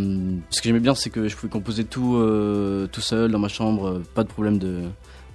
ce 0.51 0.61
que 0.61 0.69
j'aimais 0.69 0.79
bien, 0.79 0.95
c'est 0.95 1.09
que 1.09 1.27
je 1.27 1.35
pouvais 1.35 1.51
composer 1.51 1.83
tout, 1.83 2.15
euh, 2.15 2.87
tout 2.87 3.01
seul 3.01 3.31
dans 3.31 3.39
ma 3.39 3.49
chambre. 3.49 4.01
Pas 4.15 4.23
de 4.23 4.29
problème 4.29 4.57
de, 4.57 4.83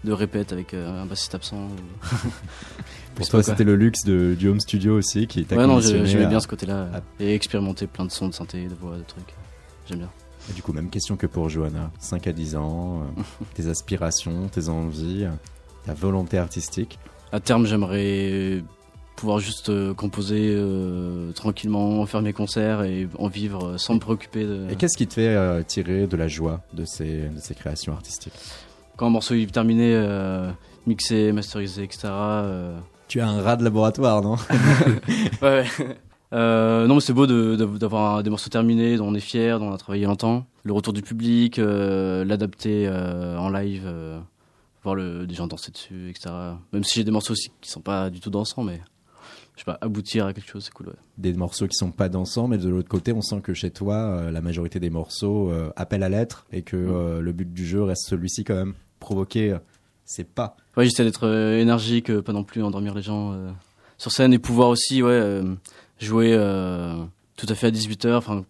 de 0.05 0.12
répète 0.12 0.53
avec 0.53 0.74
euh, 0.74 1.03
un 1.03 1.07
bassiste 1.07 1.34
absent. 1.34 1.57
ou- 1.57 2.07
Pour 3.14 3.28
toi, 3.28 3.42
c'était 3.42 3.64
le 3.64 3.76
luxe 3.76 4.05
de, 4.05 4.34
du 4.38 4.48
home 4.48 4.61
studio 4.61 4.96
aussi 4.96 5.26
qui 5.26 5.44
t'a 5.44 5.57
Ouais, 5.57 5.66
non, 5.66 5.80
j'aimais 5.80 6.24
à- 6.24 6.28
bien 6.28 6.40
ce 6.40 6.48
côté-là. 6.48 6.88
à- 6.94 7.22
Et 7.22 7.34
expérimenter 7.34 7.86
plein 7.86 8.05
de 8.07 8.11
sons, 8.11 8.28
de 8.28 8.32
synthé, 8.34 8.66
de 8.66 8.74
voix, 8.74 8.96
de 8.96 9.03
trucs. 9.03 9.34
J'aime 9.88 9.98
bien. 9.98 10.11
Et 10.50 10.55
du 10.55 10.62
coup, 10.62 10.72
même 10.72 10.88
question 10.90 11.16
que 11.16 11.26
pour 11.26 11.48
Johanna. 11.48 11.90
5 12.00 12.26
à 12.26 12.32
10 12.32 12.57
ans, 12.57 13.03
tes 13.55 13.68
aspirations, 13.68 14.48
tes 14.48 14.68
envies, 14.68 15.26
ta 15.86 15.94
volonté 15.94 16.38
artistique. 16.38 16.98
À 17.32 17.38
terme, 17.40 17.66
j'aimerais 17.66 18.62
pouvoir 19.14 19.38
juste 19.38 19.68
euh, 19.68 19.92
composer 19.94 20.55
euh, 20.57 21.32
tranquillement, 21.32 22.05
faire 22.07 22.22
mes 22.22 22.32
concerts 22.32 22.82
et 22.82 23.09
en 23.18 23.28
vivre 23.28 23.76
sans 23.76 23.94
me 23.94 24.00
préoccuper 24.00 24.44
de. 24.44 24.66
Et 24.70 24.76
qu'est-ce 24.76 24.96
qui 24.96 25.07
te 25.07 25.14
fait 25.14 25.28
euh, 25.28 25.62
tirer 25.62 26.07
de 26.07 26.16
la 26.16 26.28
joie 26.28 26.61
de 26.72 26.84
ces, 26.86 27.28
de 27.28 27.38
ces 27.40 27.55
créations 27.55 27.92
artistiques? 27.92 28.32
Quand 29.03 29.09
un 29.09 29.11
morceau 29.11 29.34
est 29.34 29.50
terminé, 29.50 29.94
euh, 29.96 30.48
mixé, 30.86 31.32
masterisé, 31.32 31.82
etc. 31.82 32.03
euh, 32.07 32.78
Tu 33.09 33.20
as 33.20 33.28
un 33.28 33.42
rat 33.42 33.57
de 33.57 33.64
laboratoire, 33.64 34.22
non? 34.22 34.36
Ouais. 35.42 35.64
Euh, 36.32 36.86
non, 36.86 36.94
mais 36.94 37.00
c'est 37.00 37.12
beau 37.12 37.26
de- 37.26 37.57
de- 37.57 37.78
d'avoir 37.78 38.22
des 38.22 38.30
morceaux 38.30 38.48
terminés, 38.48 38.96
dont 38.98 39.09
on 39.09 39.14
est 39.16 39.18
fier, 39.20 39.59
dont 39.59 39.70
on 39.70 39.74
a 39.74 39.76
travaillé 39.76 40.05
longtemps. 40.07 40.46
Le 40.62 40.72
retour 40.72 40.92
du 40.92 41.03
public, 41.03 41.59
euh, 41.59 42.24
l'adapter 42.24 42.88
en 42.88 43.48
live, 43.50 43.92
voir 44.84 44.94
le, 44.94 45.26
des 45.26 45.34
gens 45.34 45.48
danser 45.48 45.72
dessus, 45.72 46.09
etc. 46.09 46.32
Même 46.72 46.84
si 46.84 47.00
j'ai 47.00 47.05
des 47.05 47.11
morceaux 47.11 47.32
aussi 47.32 47.50
qui 47.61 47.70
sont 47.72 47.80
pas 47.80 48.09
du 48.09 48.20
tout 48.20 48.30
dansants, 48.30 48.62
mais 48.62 48.80
je 49.57 49.62
sais 49.62 49.64
pas, 49.64 49.78
aboutir 49.80 50.26
à 50.26 50.32
quelque 50.32 50.48
chose, 50.48 50.62
c'est 50.66 50.72
cool. 50.72 50.86
Ouais. 50.86 50.94
Des 51.18 51.32
morceaux 51.32 51.66
qui 51.66 51.74
sont 51.74 51.90
pas 51.90 52.09
dansants, 52.09 52.46
mais 52.46 52.57
de 52.57 52.68
l'autre 52.68 52.88
côté, 52.88 53.12
on 53.12 53.20
sent 53.20 53.40
que 53.42 53.53
chez 53.53 53.72
toi, 53.72 53.96
euh, 53.96 54.30
la 54.30 54.40
majorité 54.40 54.78
des 54.78 54.90
morceaux 54.90 55.50
euh, 55.50 55.72
appellent 55.74 56.05
à 56.05 56.09
l'être 56.09 56.46
et 56.53 56.62
que 56.62 56.76
euh, 56.76 57.20
le 57.20 57.32
but 57.32 57.53
du 57.53 57.66
jeu 57.66 57.82
reste 57.82 58.07
celui-ci 58.09 58.44
quand 58.44 58.55
même. 58.55 58.74
Provoquer, 59.03 59.50
euh, 59.53 59.59
c'est 60.05 60.24
pas. 60.24 60.57
Ouais, 60.76 60.84
j'essaie 60.84 61.05
d'être 61.05 61.26
euh, 61.26 61.59
énergique, 61.61 62.11
euh, 62.11 62.22
pas 62.22 62.32
non 62.32 62.44
plus 62.44 62.62
endormir 62.62 62.94
les 62.94 63.03
gens 63.03 63.34
sur 63.98 64.11
scène 64.12 64.32
et 64.32 64.38
pouvoir 64.38 64.68
aussi 64.68 65.03
ouais, 65.03 65.42
jouer 66.00 66.32
tout 67.36 67.46
à 67.48 67.55
fait 67.55 67.66
à 67.66 67.70
18h, 67.70 68.14
enfin 68.14 68.44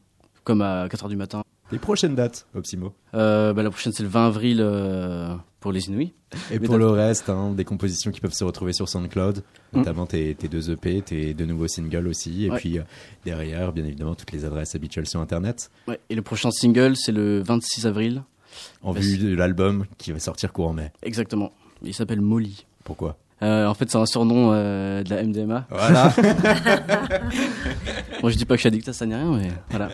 comme 0.44 0.60
à 0.60 0.86
4h 0.88 1.08
du 1.08 1.16
matin. 1.16 1.42
Les 1.70 1.78
prochaines 1.78 2.14
dates, 2.14 2.46
Opsimo. 2.54 2.92
Euh, 3.14 3.52
bah, 3.54 3.62
la 3.62 3.70
prochaine 3.70 3.92
c'est 3.92 4.02
le 4.02 4.08
20 4.10 4.26
avril 4.26 4.58
euh, 4.60 5.34
pour 5.60 5.72
les 5.72 5.86
Inuits. 5.86 6.12
Et 6.50 6.58
Mais 6.58 6.66
pour 6.66 6.76
le 6.76 6.88
reste, 6.88 7.30
hein, 7.30 7.52
des 7.52 7.64
compositions 7.64 8.10
qui 8.10 8.20
peuvent 8.20 8.34
se 8.34 8.44
retrouver 8.44 8.72
sur 8.74 8.88
SoundCloud, 8.88 9.42
Mm. 9.72 9.78
notamment 9.78 10.04
tes, 10.06 10.34
tes 10.34 10.48
deux 10.48 10.70
EP, 10.70 11.00
tes 11.00 11.32
deux 11.32 11.46
nouveaux 11.46 11.68
singles 11.68 12.08
aussi, 12.08 12.44
et 12.44 12.50
Ouais. 12.50 12.58
puis 12.58 12.78
euh, 12.78 12.82
derrière, 13.24 13.72
bien 13.72 13.84
évidemment, 13.86 14.14
toutes 14.14 14.32
les 14.32 14.44
adresses 14.44 14.74
habituelles 14.74 15.06
sur 15.06 15.20
Internet, 15.20 15.70
Ouais, 15.88 15.98
et 16.10 16.14
le 16.14 16.20
prochain 16.22 16.50
single 16.50 16.94
c'est 16.96 17.12
le 17.12 17.40
26 17.42 17.86
avril. 17.86 18.22
En 18.82 18.92
vue 18.92 19.18
de 19.18 19.34
l'album 19.34 19.84
qui 19.98 20.12
va 20.12 20.18
sortir 20.18 20.52
courant 20.52 20.72
mai. 20.72 20.90
Exactement. 21.02 21.52
Il 21.82 21.94
s'appelle 21.94 22.20
Molly. 22.20 22.64
Pourquoi 22.84 23.16
Euh, 23.42 23.66
en 23.66 23.74
fait, 23.74 23.90
c'est 23.90 23.98
un 23.98 24.06
surnom 24.06 24.50
euh, 24.52 25.02
de 25.02 25.10
la 25.10 25.22
MDMA. 25.24 25.66
Voilà. 25.70 26.12
Moi, 28.22 28.30
je 28.30 28.36
dis 28.36 28.44
pas 28.44 28.54
que 28.54 28.58
je 28.58 28.62
suis 28.62 28.68
addict 28.68 28.88
à 28.88 28.92
ça 28.92 29.06
ni 29.06 29.14
rien, 29.14 29.32
mais 29.36 29.48
voilà. 29.70 29.88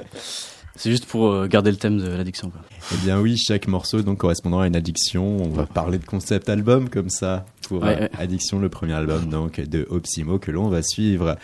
C'est 0.77 0.91
juste 0.91 1.07
pour 1.07 1.27
euh, 1.33 1.47
garder 1.49 1.71
le 1.71 1.77
thème 1.77 1.99
de 1.99 2.07
l'addiction. 2.09 2.53
eh 2.93 2.97
bien 2.99 3.19
oui, 3.19 3.37
chaque 3.37 3.67
morceau 3.67 4.03
donc 4.03 4.19
correspondant 4.19 4.61
à 4.61 4.67
une 4.69 4.77
addiction. 4.77 5.39
On 5.43 5.49
va 5.49 5.67
parler 5.67 5.99
de 5.99 6.05
concept 6.05 6.49
album 6.49 6.89
comme 6.89 7.11
ça 7.11 7.47
pour 7.67 7.83
Ouais, 7.83 7.99
ouais. 8.01 8.11
Addiction, 8.17 8.61
le 8.61 8.69
premier 8.69 8.93
album 8.93 9.29
donc 9.29 9.61
de 9.61 9.87
Opsimo 9.91 10.39
que 10.39 10.51
l'on 10.53 10.69
va 10.69 10.83
suivre. 10.83 11.37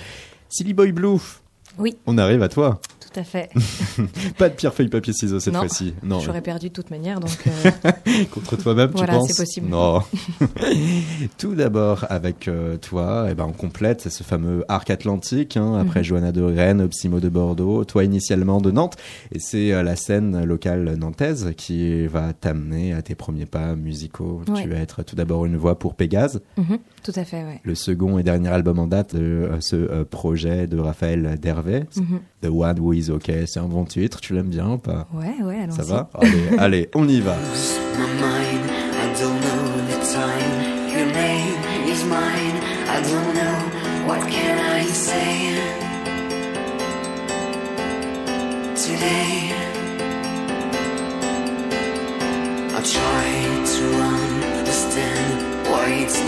Silly 0.49 0.73
Boy 0.73 0.93
Blue. 0.93 1.19
Oui. 1.79 1.97
On 2.07 2.17
arrive 2.19 2.43
à 2.45 2.49
toi. 2.49 2.81
Tout 3.15 3.21
à 3.21 3.25
fait. 3.25 3.49
Pas 4.39 4.49
de 4.49 4.55
pierre 4.55 4.75
feuille 4.75 4.89
papier 4.89 5.13
ciseaux 5.13 5.39
cette 5.39 5.55
fois-ci. 5.57 5.95
Non. 6.03 6.19
J'aurais 6.21 6.41
perdu 6.43 6.69
de 6.69 6.73
toute 6.73 6.91
manière, 6.91 7.21
donc 7.21 7.31
euh, 7.47 7.93
Contre 8.35 8.57
toi-même, 8.57 8.91
tu 8.91 8.97
Voilà, 8.97 9.15
penses 9.15 9.29
c'est 9.31 9.43
possible. 9.43 9.69
Non. 9.69 10.03
Tout 11.39 11.55
d'abord, 11.55 12.07
avec 12.09 12.49
euh, 12.49 12.77
toi, 12.77 13.27
eh 13.31 13.35
ben, 13.35 13.47
on 13.49 13.53
complète 13.53 14.09
ce 14.09 14.23
fameux 14.23 14.65
arc 14.69 14.91
atlantique. 14.91 15.57
hein, 15.57 15.75
après 15.75 16.01
Mhm. 16.01 16.05
Johanna 16.05 16.33
de 16.33 16.43
Rennes, 16.43 16.81
Opsimo 16.81 17.21
de 17.21 17.29
Bordeaux, 17.29 17.85
toi 17.85 18.05
initialement 18.05 18.61
de 18.61 18.71
Nantes. 18.71 18.97
Et 19.33 19.39
c'est 19.39 19.73
euh, 19.73 19.83
la 19.83 19.97
scène 19.97 20.45
locale 20.45 20.97
nantaise 20.97 21.53
qui 21.57 22.07
va 22.07 22.33
t'amener 22.33 22.93
à 22.95 23.03
tes 23.03 23.15
premiers 23.15 23.47
pas 23.47 23.75
musicaux. 23.77 24.43
Ouais. 24.49 24.63
Tu 24.63 24.69
vas 24.69 24.77
être 24.77 25.03
tout 25.05 25.15
d'abord 25.17 25.47
une 25.47 25.57
voix 25.57 25.79
pour 25.79 25.95
Pégase, 25.95 26.43
mhm, 26.57 26.79
tout 27.05 27.13
à 27.17 27.25
fait, 27.25 27.45
ouais. 27.45 27.61
le 27.63 27.75
second 27.75 28.19
et 28.19 28.23
dernier 28.23 28.49
album 28.49 28.79
en 28.79 28.87
date 28.87 29.15
de 29.15 29.21
euh, 29.21 29.61
ce 29.61 29.77
euh, 29.77 30.05
projet 30.05 30.67
de 30.67 30.79
Raphaël 30.79 31.39
Dervet. 31.41 31.85
Mhm. 31.97 32.21
The 32.41 32.47
One 32.47 32.81
Who 32.81 32.95
Is 32.95 33.11
OK, 33.11 33.31
c'est 33.47 33.61
un 33.61 33.69
bon 33.69 33.85
titre. 33.85 34.21
Tu 34.21 34.33
l'aimes 34.33 34.49
bien 34.49 34.71
ou 34.71 34.79
pas? 34.79 35.07
Ouais, 35.13 35.45
ouais, 35.45 35.61
allons-y. 35.63 35.77
Ça 35.77 35.83
va? 35.83 36.09
Allez, 36.15 36.49
allez, 36.59 36.91
on 36.95 37.07
y 37.07 37.21
va. 37.21 37.37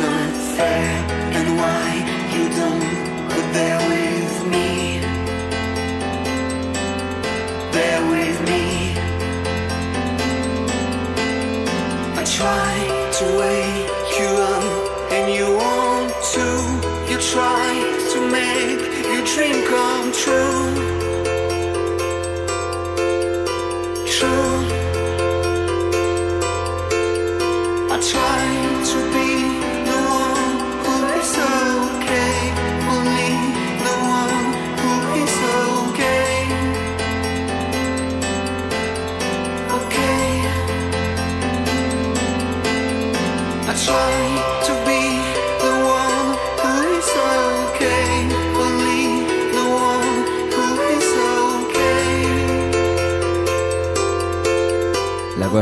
Not 0.04 0.32
fair 0.56 0.90
and 1.38 1.48
why 1.58 1.88
you 2.34 2.44
don't 2.60 2.96
there 3.56 3.80
with 3.92 4.34
me. 4.52 5.00
There 7.76 8.02
with 8.14 8.38
me. 8.50 8.64
I 12.20 12.24
try 12.24 12.85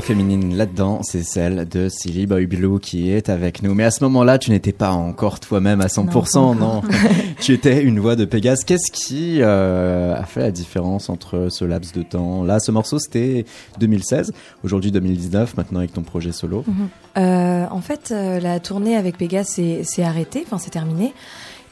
féminine 0.05 0.55
là-dedans, 0.55 1.01
c'est 1.03 1.23
celle 1.23 1.67
de 1.67 1.89
Silly 1.89 2.27
Boy 2.27 2.45
Blue 2.45 2.79
qui 2.79 3.11
est 3.11 3.31
avec 3.31 3.63
nous. 3.63 3.73
Mais 3.75 3.85
à 3.85 3.91
ce 3.91 4.05
moment-là, 4.05 4.37
tu 4.37 4.51
n'étais 4.51 4.73
pas 4.73 4.91
encore 4.91 5.41
toi-même 5.41 5.81
à 5.81 5.87
100%, 5.87 6.59
non, 6.59 6.83
Tu 7.41 7.55
étais 7.55 7.83
une 7.83 8.01
voix 8.01 8.15
de 8.15 8.27
Pégase. 8.27 8.65
Qu'est-ce 8.65 8.93
qui 8.93 9.39
euh, 9.41 10.15
a 10.15 10.25
fait 10.25 10.41
la 10.41 10.51
différence 10.51 11.09
entre 11.09 11.49
ce 11.49 11.65
laps 11.65 11.95
de 11.95 12.03
temps 12.03 12.45
Là, 12.45 12.61
ce 12.61 12.71
morceau, 12.71 12.99
c'était 12.99 13.47
2016. 13.79 14.35
Aujourd'hui, 14.63 14.93
2019, 14.93 15.57
maintenant 15.57 15.79
avec 15.79 15.95
ton 15.95 16.03
projet 16.03 16.33
solo. 16.33 16.65
Euh, 17.17 17.65
en 17.71 17.81
fait, 17.81 18.11
euh, 18.11 18.41
la 18.41 18.61
tournée 18.61 18.97
avec 18.97 19.17
Pégase 19.17 19.49
s'est 19.49 20.03
arrêtée, 20.03 20.43
enfin 20.45 20.59
c'est 20.59 20.71
terminé. 20.71 21.15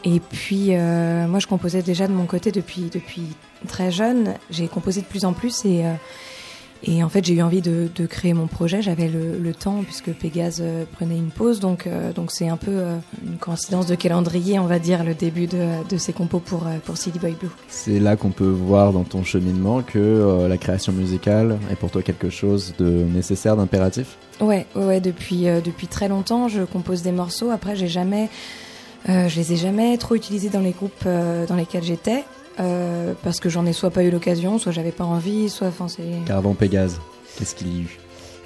Et 0.04 0.20
puis 0.20 0.68
euh, 0.70 1.28
moi, 1.28 1.38
je 1.38 1.46
composais 1.46 1.82
déjà 1.82 2.08
de 2.08 2.14
mon 2.14 2.24
côté 2.24 2.50
depuis 2.50 2.88
depuis 2.90 3.36
très 3.68 3.90
jeune. 3.90 4.34
J'ai 4.50 4.68
composé 4.68 5.02
de 5.02 5.06
plus 5.06 5.26
en 5.26 5.34
plus 5.34 5.66
et 5.66 5.84
et 6.84 7.02
en 7.04 7.08
fait, 7.08 7.24
j'ai 7.24 7.34
eu 7.34 7.42
envie 7.42 7.60
de, 7.60 7.88
de 7.94 8.06
créer 8.06 8.34
mon 8.34 8.46
projet. 8.46 8.82
J'avais 8.82 9.08
le, 9.08 9.38
le 9.38 9.54
temps 9.54 9.82
puisque 9.84 10.12
Pégase 10.12 10.60
euh, 10.60 10.84
prenait 10.92 11.16
une 11.16 11.30
pause, 11.30 11.60
donc 11.60 11.86
euh, 11.86 12.12
donc 12.12 12.30
c'est 12.30 12.48
un 12.48 12.56
peu 12.56 12.70
euh, 12.70 12.96
une 13.24 13.38
coïncidence 13.38 13.86
de 13.86 13.94
calendrier, 13.94 14.58
on 14.58 14.66
va 14.66 14.78
dire, 14.78 15.04
le 15.04 15.14
début 15.14 15.46
de, 15.46 15.66
de 15.88 15.96
ces 15.96 16.12
compos 16.12 16.40
pour 16.40 16.64
pour 16.84 16.96
Silly 16.96 17.18
Boy 17.18 17.32
Blue. 17.32 17.50
C'est 17.68 18.00
là 18.00 18.16
qu'on 18.16 18.30
peut 18.30 18.44
voir 18.44 18.92
dans 18.92 19.04
ton 19.04 19.22
cheminement 19.22 19.82
que 19.82 19.98
euh, 19.98 20.48
la 20.48 20.58
création 20.58 20.92
musicale 20.92 21.58
est 21.70 21.76
pour 21.76 21.90
toi 21.90 22.02
quelque 22.02 22.30
chose 22.30 22.74
de 22.78 22.88
nécessaire, 22.88 23.56
d'impératif? 23.56 24.16
Ouais, 24.40 24.66
ouais, 24.74 25.00
depuis 25.00 25.44
depuis 25.64 25.86
très 25.86 26.08
longtemps, 26.08 26.48
je 26.48 26.62
compose 26.62 27.02
des 27.02 27.12
morceaux. 27.12 27.50
Après, 27.50 27.76
j'ai 27.76 27.86
jamais, 27.86 28.28
je 29.06 29.36
les 29.36 29.52
ai 29.52 29.56
jamais 29.56 29.96
trop 29.98 30.16
utilisés 30.16 30.48
dans 30.48 30.60
les 30.60 30.72
groupes 30.72 31.04
dans 31.04 31.54
lesquels 31.54 31.84
j'étais, 31.84 32.24
euh, 32.60 33.14
parce 33.22 33.40
que 33.40 33.48
j'en 33.48 33.66
ai 33.66 33.72
soit 33.72 33.90
pas 33.90 34.02
eu 34.02 34.10
l'occasion, 34.10 34.58
soit 34.58 34.72
j'avais 34.72 34.92
pas 34.92 35.04
envie, 35.04 35.48
soit, 35.48 35.68
enfin, 35.68 35.88
c'est. 35.88 36.02
Car 36.26 36.38
avant 36.38 36.54
Pégase, 36.54 37.00
qu'est-ce 37.38 37.54
qu'il 37.54 37.74
y 37.74 37.78
a 37.78 37.82
eu 37.82 37.98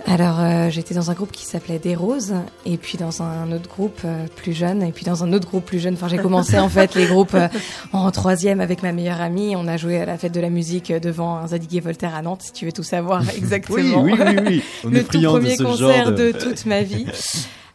Alors, 0.07 0.41
euh, 0.41 0.71
j'étais 0.71 0.95
dans 0.95 1.11
un 1.11 1.15
groupe 1.15 1.33
qui 1.33 1.45
s'appelait 1.45 1.79
Des 1.81 1.97
Roses, 1.97 2.35
et 2.65 2.77
puis 2.77 2.97
dans 2.99 3.23
un 3.23 3.51
autre 3.53 3.69
groupe 3.69 4.01
euh, 4.05 4.27
plus 4.37 4.53
jeune, 4.53 4.83
et 4.83 4.93
puis 4.93 5.05
dans 5.05 5.25
un 5.25 5.33
autre 5.33 5.49
groupe 5.49 5.65
plus 5.65 5.81
jeune. 5.81 5.95
Enfin, 5.95 6.09
j'ai 6.09 6.19
commencé 6.19 6.59
en 6.59 6.69
fait 6.69 6.95
les 6.95 7.07
groupes 7.07 7.35
euh, 7.35 7.49
en 7.93 8.11
troisième 8.13 8.61
avec 8.61 8.83
ma 8.83 8.93
meilleure 8.93 9.21
amie. 9.21 9.57
On 9.57 9.67
a 9.67 9.77
joué 9.77 10.01
à 10.01 10.07
la 10.07 10.17
fête 10.19 10.33
de 10.33 10.41
la 10.41 10.51
musique 10.51 10.93
devant 10.93 11.37
un 11.37 11.49
Zadig 11.49 11.75
et 11.77 11.81
Voltaire 11.81 12.15
à 12.15 12.23
Nantes, 12.23 12.43
si 12.43 12.53
tu 12.53 12.67
veux 12.67 12.73
tout 12.73 12.85
savoir 12.85 13.23
exactement. 13.37 14.03
Oui, 14.03 14.15
oui, 14.17 14.25
oui, 14.25 14.43
oui. 14.47 14.63
On 14.85 14.89
le 14.89 14.99
est 14.99 15.03
tout 15.05 15.19
de 15.19 15.27
premier 15.27 15.57
ce 15.57 15.63
concert 15.65 16.05
genre 16.05 16.13
de... 16.13 16.31
de 16.31 16.33
toute 16.33 16.67
ma 16.67 16.83
vie. 16.83 17.07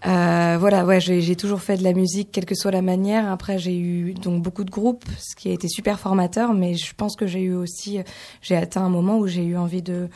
Euh, 0.06 0.58
voilà, 0.60 0.86
ouais, 0.86 1.00
j'ai 1.00 1.36
toujours 1.36 1.62
fait 1.62 1.78
de 1.78 1.84
la 1.84 1.94
musique, 1.94 2.32
quelle 2.32 2.46
que 2.46 2.56
soit 2.56 2.72
la 2.72 2.82
manière. 2.82 3.30
Après, 3.32 3.60
j'ai 3.60 3.78
eu 3.78 4.14
donc 4.14 4.42
beaucoup 4.42 4.64
de 4.64 4.72
groupes, 4.72 5.06
ce 5.20 5.36
qui 5.36 5.50
a 5.50 5.54
été 5.54 5.68
super 5.68 6.00
formateur. 6.00 6.54
Mais 6.54 6.76
je 6.76 6.94
pense 6.96 7.16
que 7.16 7.28
j'ai 7.28 7.42
eu 7.42 7.54
aussi, 7.54 8.00
j'ai 8.42 8.56
atteint 8.56 8.84
un 8.84 8.90
moment 8.90 9.18
où 9.20 9.28
j'ai 9.28 9.44
eu 9.44 9.58
envie 9.58 9.82
de 9.82 10.10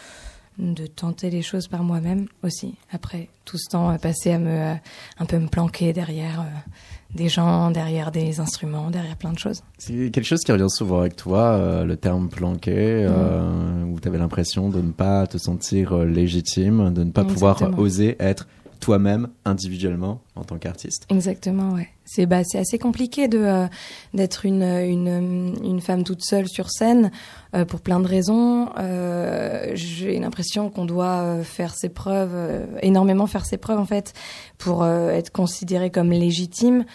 de 0.58 0.88
tenter 0.88 1.30
les 1.30 1.42
choses 1.42 1.68
par 1.68 1.84
moi-même 1.84 2.28
aussi. 2.44 2.76
Après 2.92 3.28
tout 3.44 3.58
ce 3.58 3.70
temps 3.70 3.96
passé 3.98 4.32
à 4.32 4.40
me 4.40 4.76
un 5.20 5.26
peu 5.26 5.38
me 5.38 5.48
planquer 5.48 5.92
derrière 5.92 6.42
euh, 6.42 7.14
des 7.14 7.30
gens, 7.30 7.72
derrière 7.72 8.12
des 8.12 8.40
instruments, 8.40 8.90
derrière 8.90 9.18
plein 9.18 9.34
de 9.34 9.40
choses. 9.40 9.64
C'est 9.78 10.12
quelque 10.12 10.24
chose 10.24 10.42
qui 10.42 10.52
revient 10.52 10.70
souvent 10.70 11.00
avec 11.00 11.16
toi, 11.16 11.42
euh, 11.42 11.86
le 11.86 11.98
terme 11.98 12.30
planqué, 12.30 12.74
euh, 12.76 13.84
où 13.84 14.00
tu 14.00 14.08
avais 14.08 14.18
l'impression 14.18 14.70
de 14.70 14.82
ne 14.82 14.92
pas 14.92 15.28
te 15.28 15.38
sentir 15.38 15.98
légitime, 15.98 16.94
de 16.94 17.04
ne 17.04 17.12
pas 17.12 17.26
pouvoir 17.26 17.62
oser 17.78 18.16
être 18.20 18.48
toi-même 18.80 19.30
individuellement 19.46 20.22
en 20.36 20.44
tant 20.44 20.58
qu'artiste. 20.58 21.06
Exactement, 21.10 21.74
ouais. 21.74 21.90
C'est 22.06 22.26
bah, 22.26 22.42
assez 22.54 22.78
compliqué 22.78 23.28
euh, 23.34 23.68
d'être 24.14 24.46
une, 24.46 24.64
une 24.64 25.56
une 25.64 25.82
femme 25.82 26.04
toute 26.04 26.24
seule 26.24 26.48
sur 26.48 26.70
scène 26.70 27.12
euh, 27.56 27.66
pour 27.66 27.82
plein 27.82 28.00
de 28.00 28.08
raisons. 28.08 28.70
Euh, 28.78 29.72
J'ai 29.74 30.20
l'impression 30.20 30.70
qu'on 30.70 30.86
doit 30.86 31.44
faire 31.44 31.74
ses 31.74 31.90
preuves, 31.90 32.68
énormément 32.82 33.26
faire 33.28 33.46
ses 33.46 33.58
preuves 33.58 33.80
en 33.80 33.86
fait, 33.86 34.14
pour 34.58 34.86
être 34.86 35.32
considérée 35.32 35.90
comme 35.90 36.12
légitime. 36.12 36.86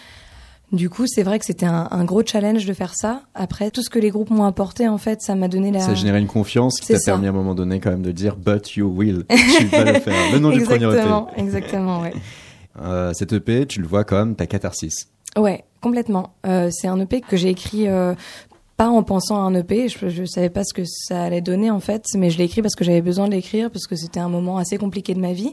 Du 0.73 0.89
coup, 0.89 1.07
c'est 1.07 1.25
vrai 1.25 1.39
que 1.41 1.45
c'était 1.45 1.67
un, 1.67 1.89
un 1.91 2.05
gros 2.05 2.23
challenge 2.25 2.65
de 2.65 2.73
faire 2.73 2.95
ça. 2.95 3.23
Après, 3.35 3.71
tout 3.71 3.83
ce 3.83 3.91
que 3.91 3.99
les 3.99 4.11
groupes 4.11 4.31
m'ont 4.31 4.45
apporté, 4.45 4.87
en 4.87 4.99
fait, 4.99 5.21
ça 5.21 5.35
m'a 5.35 5.49
donné 5.49 5.73
la. 5.73 5.81
Ça 5.81 5.91
a 5.91 5.95
généré 5.95 6.21
une 6.21 6.29
confiance 6.29 6.79
qui 6.81 6.93
t'a 6.93 6.99
permis 7.05 7.27
à 7.27 7.31
un 7.31 7.33
moment 7.33 7.57
donné 7.57 7.81
quand 7.81 7.91
même 7.91 8.03
de 8.03 8.13
dire 8.13 8.37
But 8.37 8.77
you 8.77 8.87
will, 8.87 9.25
tu 9.29 9.67
vas 9.67 9.85
le 9.93 9.99
faire. 9.99 10.33
Le 10.33 10.39
nom 10.39 10.51
du 10.53 10.63
premier 10.63 10.85
EP. 10.85 10.93
exactement, 10.93 11.31
exactement, 11.37 12.01
ouais. 12.01 12.13
Euh, 12.81 13.13
cet 13.15 13.33
EP, 13.33 13.67
tu 13.67 13.81
le 13.81 13.87
vois 13.87 14.05
comme 14.05 14.37
ta 14.37 14.47
catharsis. 14.47 15.09
Ouais, 15.37 15.65
complètement. 15.81 16.35
Euh, 16.47 16.71
c'est 16.73 16.87
un 16.87 16.99
EP 17.01 17.21
que 17.21 17.37
j'ai 17.37 17.51
écrit 17.51 17.89
euh, 17.89 18.15
pas 18.81 18.89
en 18.89 19.03
pensant 19.03 19.37
à 19.37 19.41
un 19.41 19.55
EP. 19.55 19.91
Je, 19.91 20.09
je 20.09 20.25
savais 20.25 20.49
pas 20.49 20.65
ce 20.65 20.73
que 20.73 20.85
ça 20.87 21.25
allait 21.25 21.43
donner 21.43 21.71
en 21.71 21.81
fait, 21.81 22.07
mais 22.17 22.31
je 22.31 22.39
l'ai 22.39 22.45
écrit 22.45 22.63
parce 22.63 22.75
que 22.75 22.83
j'avais 22.83 23.03
besoin 23.03 23.29
de 23.29 23.33
l'écrire 23.33 23.71
parce 23.71 23.87
que 23.87 23.95
c'était 23.95 24.21
un 24.21 24.31
moment 24.31 24.57
assez 24.57 24.79
compliqué 24.79 25.13
de 25.13 25.21
ma 25.21 25.35
vie. 25.35 25.53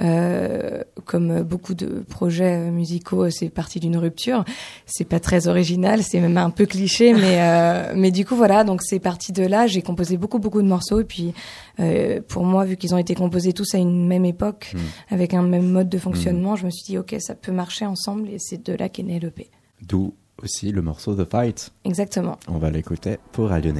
Euh, 0.00 0.82
comme 1.04 1.42
beaucoup 1.42 1.74
de 1.74 2.02
projets 2.08 2.70
musicaux, 2.70 3.28
c'est 3.28 3.50
parti 3.50 3.78
d'une 3.78 3.98
rupture. 3.98 4.46
C'est 4.86 5.04
pas 5.04 5.20
très 5.20 5.48
original, 5.48 6.02
c'est 6.02 6.18
même 6.18 6.38
un 6.38 6.48
peu 6.48 6.64
cliché, 6.64 7.12
mais 7.22 7.42
euh, 7.42 7.92
mais 7.94 8.10
du 8.10 8.24
coup 8.24 8.36
voilà. 8.36 8.64
Donc 8.64 8.80
c'est 8.82 9.00
parti 9.00 9.32
de 9.32 9.44
là. 9.44 9.66
J'ai 9.66 9.82
composé 9.82 10.16
beaucoup 10.16 10.38
beaucoup 10.38 10.62
de 10.62 10.66
morceaux 10.66 11.00
et 11.00 11.04
puis 11.04 11.34
euh, 11.78 12.22
pour 12.26 12.44
moi, 12.44 12.64
vu 12.64 12.78
qu'ils 12.78 12.94
ont 12.94 12.98
été 12.98 13.14
composés 13.14 13.52
tous 13.52 13.74
à 13.74 13.78
une 13.78 14.06
même 14.06 14.24
époque, 14.24 14.72
Mm. 14.72 14.78
avec 15.10 15.34
un 15.34 15.42
même 15.42 15.68
mode 15.68 15.90
de 15.90 15.98
fonctionnement, 15.98 16.56
je 16.56 16.64
me 16.64 16.70
suis 16.70 16.84
dit 16.84 16.96
ok, 16.96 17.16
ça 17.18 17.34
peut 17.34 17.52
marcher 17.52 17.84
ensemble 17.84 18.30
et 18.30 18.38
c'est 18.38 18.64
de 18.64 18.72
là 18.72 18.88
qu'est 18.88 19.02
né 19.02 19.20
l'EP. 19.20 19.50
D'où 19.82 20.14
aussi 20.42 20.72
le 20.72 20.82
morceau 20.82 21.14
The 21.14 21.28
Fight. 21.28 21.72
Exactement. 21.84 22.38
On 22.48 22.58
va 22.58 22.70
l'écouter 22.70 23.18
pour 23.32 23.48
Radio. 23.48 23.72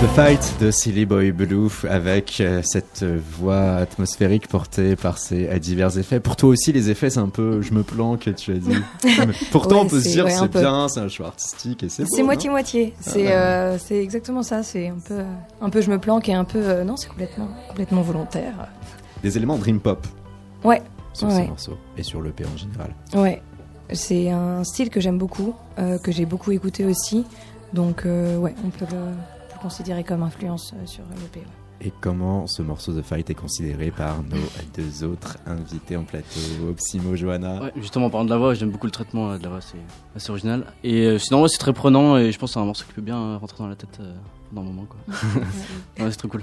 The 0.00 0.06
Fight 0.14 0.54
de 0.60 0.70
Silly 0.70 1.04
Boy 1.04 1.30
Blue 1.30 1.68
avec 1.88 2.40
euh, 2.40 2.62
cette 2.64 3.04
voix 3.04 3.72
atmosphérique 3.74 4.48
portée 4.48 4.96
par 4.96 5.18
ses 5.18 5.46
euh, 5.48 5.58
divers 5.58 5.98
effets. 5.98 6.20
Pour 6.20 6.36
toi 6.36 6.48
aussi, 6.50 6.72
les 6.72 6.88
effets, 6.90 7.10
c'est 7.10 7.18
un 7.20 7.28
peu 7.28 7.60
je 7.60 7.72
me 7.74 7.82
planque, 7.82 8.34
tu 8.34 8.52
as 8.52 8.54
dit. 8.58 8.70
Mais 9.04 9.26
Pourtant, 9.50 9.76
Ouais, 9.76 9.82
on 9.82 9.88
peut 9.88 10.00
se 10.00 10.08
dire 10.08 10.24
ouais, 10.24 10.30
c'est 10.30 10.50
bien, 10.50 10.88
c'est 10.88 11.00
un 11.00 11.08
choix 11.08 11.26
artistique 11.28 11.82
et 11.82 11.88
c'est 11.90 12.04
C'est 12.08 12.22
moitié-moitié. 12.22 12.94
C'est 13.00 13.26
ouais. 13.26 13.32
euh, 13.32 13.78
c'est 13.78 13.98
exactement 14.02 14.42
ça. 14.42 14.62
C'est 14.62 14.88
un 14.88 14.98
peu, 15.06 15.20
un 15.60 15.68
peu 15.70 15.80
je 15.82 15.90
me 15.90 15.98
planque 15.98 16.28
et 16.30 16.34
un 16.34 16.44
peu. 16.44 16.58
euh, 16.62 16.82
non, 16.84 16.96
c'est 16.96 17.08
complètement, 17.08 17.48
complètement 17.68 18.02
volontaire. 18.02 18.54
Des 19.22 19.36
éléments 19.36 19.58
dream 19.58 19.80
pop. 19.80 20.06
Ouais, 20.64 20.82
sur 21.12 21.28
Ouais. 21.28 21.46
morceau 21.46 21.76
et 21.98 22.02
sur 22.02 22.22
l'EP 22.22 22.44
en 22.46 22.56
général. 22.56 22.94
Ouais, 23.14 23.42
c'est 23.92 24.30
un 24.30 24.64
style 24.64 24.88
que 24.88 25.00
j'aime 25.00 25.18
beaucoup, 25.18 25.54
euh, 25.78 25.98
que 25.98 26.10
j'ai 26.10 26.24
beaucoup 26.24 26.52
écouté 26.52 26.86
aussi. 26.86 27.26
Donc, 27.74 28.02
ouais, 28.04 28.54
on 28.64 28.70
peut 28.70 28.86
considérer 29.60 30.04
comme 30.04 30.22
influence 30.22 30.72
euh, 30.74 30.86
sur 30.86 31.04
l'EP. 31.04 31.40
ouais. 31.40 31.46
Et 31.82 31.90
comment 32.02 32.46
ce 32.46 32.60
morceau 32.60 32.92
The 32.92 33.02
Fight 33.02 33.30
est 33.30 33.34
considéré 33.34 33.90
par 33.90 34.22
nos 34.22 34.36
deux 34.76 35.02
autres 35.02 35.38
invités 35.46 35.96
en 35.96 36.04
plateau, 36.04 36.38
Opsimo, 36.68 37.16
Johanna 37.16 37.62
Ouais, 37.62 37.72
justement, 37.76 38.06
en 38.06 38.10
parlant 38.10 38.26
de 38.26 38.30
la 38.30 38.36
voix, 38.36 38.52
j'aime 38.52 38.68
beaucoup 38.70 38.84
le 38.86 38.90
traitement 38.92 39.30
euh, 39.30 39.38
de 39.38 39.42
la 39.44 39.48
voix, 39.48 39.60
c'est 39.62 39.78
assez 40.14 40.30
original. 40.30 40.66
Et 40.84 41.06
euh, 41.06 41.18
sinon, 41.18 41.40
ouais, 41.42 41.48
c'est 41.48 41.56
très 41.56 41.72
prenant 41.72 42.18
et 42.18 42.32
je 42.32 42.38
pense 42.38 42.50
que 42.50 42.54
c'est 42.54 42.60
un 42.60 42.66
morceau 42.66 42.84
qui 42.86 42.92
peut 42.92 43.00
bien 43.00 43.38
rentrer 43.38 43.58
dans 43.58 43.68
la 43.68 43.76
tête 43.76 43.96
euh, 44.00 44.14
pendant 44.54 44.68
un 44.68 44.72
moment. 44.72 44.86
Quoi. 44.86 45.14
ouais, 46.04 46.10
c'est 46.10 46.16
trop 46.18 46.28
cool. 46.28 46.42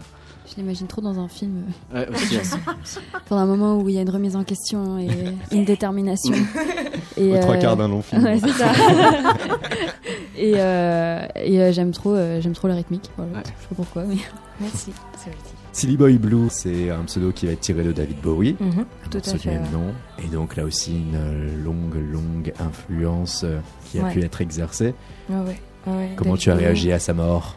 Je 0.50 0.56
l'imagine 0.62 0.88
trop 0.88 1.02
dans 1.02 1.20
un 1.20 1.28
film. 1.28 1.64
Ouais, 1.94 2.08
aussi, 2.10 2.38
ouais. 2.38 2.42
Pendant 3.28 3.42
un 3.42 3.46
moment 3.46 3.78
où 3.80 3.90
il 3.90 3.96
y 3.96 3.98
a 3.98 4.02
une 4.02 4.10
remise 4.10 4.36
en 4.36 4.44
question 4.46 4.98
et 4.98 5.10
une 5.52 5.66
détermination. 5.66 6.34
Et, 7.18 7.38
trois 7.42 7.56
euh, 7.56 7.60
quarts 7.60 7.76
d'un 7.78 7.88
long 7.88 8.02
film. 8.04 8.24
Ouais, 8.24 8.40
c'est 8.40 8.50
ça. 8.52 8.72
et 10.38 10.54
euh, 10.58 11.26
et 11.36 11.60
euh, 11.62 11.72
j'aime 11.72 11.92
trop, 11.92 12.14
euh, 12.14 12.40
j'aime 12.42 12.54
trop 12.54 12.68
la 12.68 12.76
rythmique. 12.76 13.10
Voilà. 13.18 13.32
Ouais. 13.34 13.44
Je 13.44 13.50
sais 13.50 13.68
pas 13.70 13.76
pourquoi, 13.76 14.04
mais 14.04 14.18
Merci, 14.62 14.92
c'est. 15.18 15.32
Silly 15.72 15.98
Boy 15.98 16.18
Blue, 16.18 16.48
c'est 16.50 16.90
un 16.92 17.04
pseudo 17.04 17.32
qui 17.32 17.46
va 17.48 17.52
être 17.54 17.60
tiré 17.60 17.84
de 17.84 17.92
David 17.92 18.20
Bowie. 18.22 18.56
Mhm, 18.60 18.86
un 19.06 19.10
tout 19.10 19.18
à 19.18 19.38
fait. 19.38 19.50
même 19.52 19.72
nom. 19.72 19.94
Et 20.24 20.28
donc 20.28 20.56
là 20.56 20.64
aussi 20.64 20.94
une 20.94 21.64
longue, 21.64 21.96
longue 21.96 22.54
influence 22.60 23.46
qui 23.86 24.00
a 24.00 24.04
Ouais. 24.04 24.14
pu 24.14 24.24
être 24.24 24.42
exercée. 24.42 24.94
Ouais, 25.30 25.36
ouais, 25.38 25.60
ouais, 25.88 26.10
Comment 26.16 26.32
David 26.32 26.42
tu 26.44 26.50
as 26.52 26.54
Bowie. 26.54 26.66
réagi 26.66 26.92
à 26.92 27.00
sa 27.00 27.14
mort? 27.14 27.56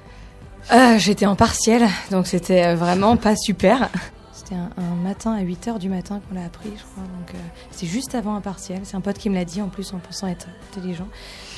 Euh, 0.73 0.99
J'étais 0.99 1.27
en 1.27 1.37
partiel, 1.37 1.89
donc 2.11 2.27
c'était 2.27 2.65
euh, 2.65 2.77
vraiment 2.77 3.17
pas 3.17 3.35
super. 3.37 3.89
C'était 4.33 4.55
un, 4.55 4.71
un 4.79 4.95
matin 5.03 5.33
à 5.33 5.43
8h 5.43 5.79
du 5.79 5.89
matin 5.89 6.21
qu'on 6.29 6.35
l'a 6.35 6.45
appris, 6.45 6.71
je 6.77 6.83
crois. 6.83 7.03
Donc 7.03 7.35
euh, 7.35 7.39
c'est 7.73 7.87
juste 7.87 8.15
avant 8.15 8.35
un 8.37 8.41
partiel. 8.41 8.81
C'est 8.85 8.97
un 8.97 9.01
pote 9.01 9.19
qui 9.19 9.31
me 9.31 9.35
l'a 9.35 9.45
dit 9.45 9.61
en 9.63 9.69
plus 9.69 9.93
en 9.93 9.99
pensant 9.99 10.29
être 10.29 10.47
intelligent. 10.71 11.09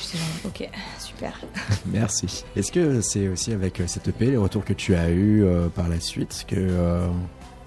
J'étais 0.01 0.17
genre, 0.17 0.27
ok, 0.45 0.69
super. 0.99 1.39
Merci. 1.85 2.43
Est-ce 2.55 2.71
que 2.71 3.01
c'est 3.01 3.27
aussi 3.27 3.51
avec 3.53 3.79
euh, 3.79 3.87
cette 3.87 4.07
EP, 4.07 4.25
les 4.31 4.37
retours 4.37 4.65
que 4.65 4.73
tu 4.73 4.95
as 4.95 5.09
eu 5.09 5.43
euh, 5.43 5.67
par 5.69 5.89
la 5.89 5.99
suite, 5.99 6.45
que 6.47 6.55
euh, 6.57 7.07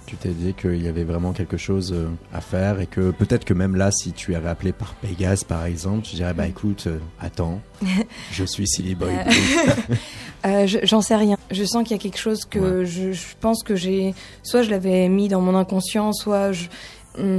tu 0.07 0.17
t'es 0.17 0.31
dit 0.31 0.55
qu'il 0.55 0.83
y 0.83 0.89
avait 0.89 1.05
vraiment 1.05 1.33
quelque 1.33 1.57
chose 1.57 1.93
euh, 1.93 2.09
à 2.33 2.41
faire 2.41 2.81
et 2.81 2.87
que 2.87 3.11
peut-être 3.11 3.45
que 3.45 3.55
même 3.55 3.77
là, 3.77 3.91
si 3.91 4.13
tu 4.13 4.33
es 4.33 4.37
appelé 4.37 4.73
par 4.73 4.95
Pégase 4.95 5.45
par 5.45 5.65
exemple, 5.65 6.03
tu 6.03 6.17
dirais 6.17 6.33
bah 6.33 6.47
écoute, 6.47 6.85
euh, 6.87 6.99
attends, 7.21 7.61
je 8.33 8.45
suis 8.45 8.67
Silly 8.67 8.95
Boy 8.95 9.13
Euh, 10.47 10.67
J'en 10.85 11.01
sais 11.01 11.17
rien. 11.17 11.37
Je 11.51 11.65
sens 11.65 11.83
qu'il 11.83 11.97
y 11.97 12.01
a 12.01 12.03
quelque 12.03 12.19
chose 12.19 12.45
que 12.45 12.85
je, 12.85 13.13
je 13.13 13.27
pense 13.41 13.63
que 13.63 13.75
j'ai. 13.75 14.15
Soit 14.43 14.63
je 14.63 14.71
l'avais 14.71 15.09
mis 15.09 15.29
dans 15.29 15.41
mon 15.41 15.57
inconscient, 15.57 16.13
soit 16.13 16.53
je, 16.53 16.67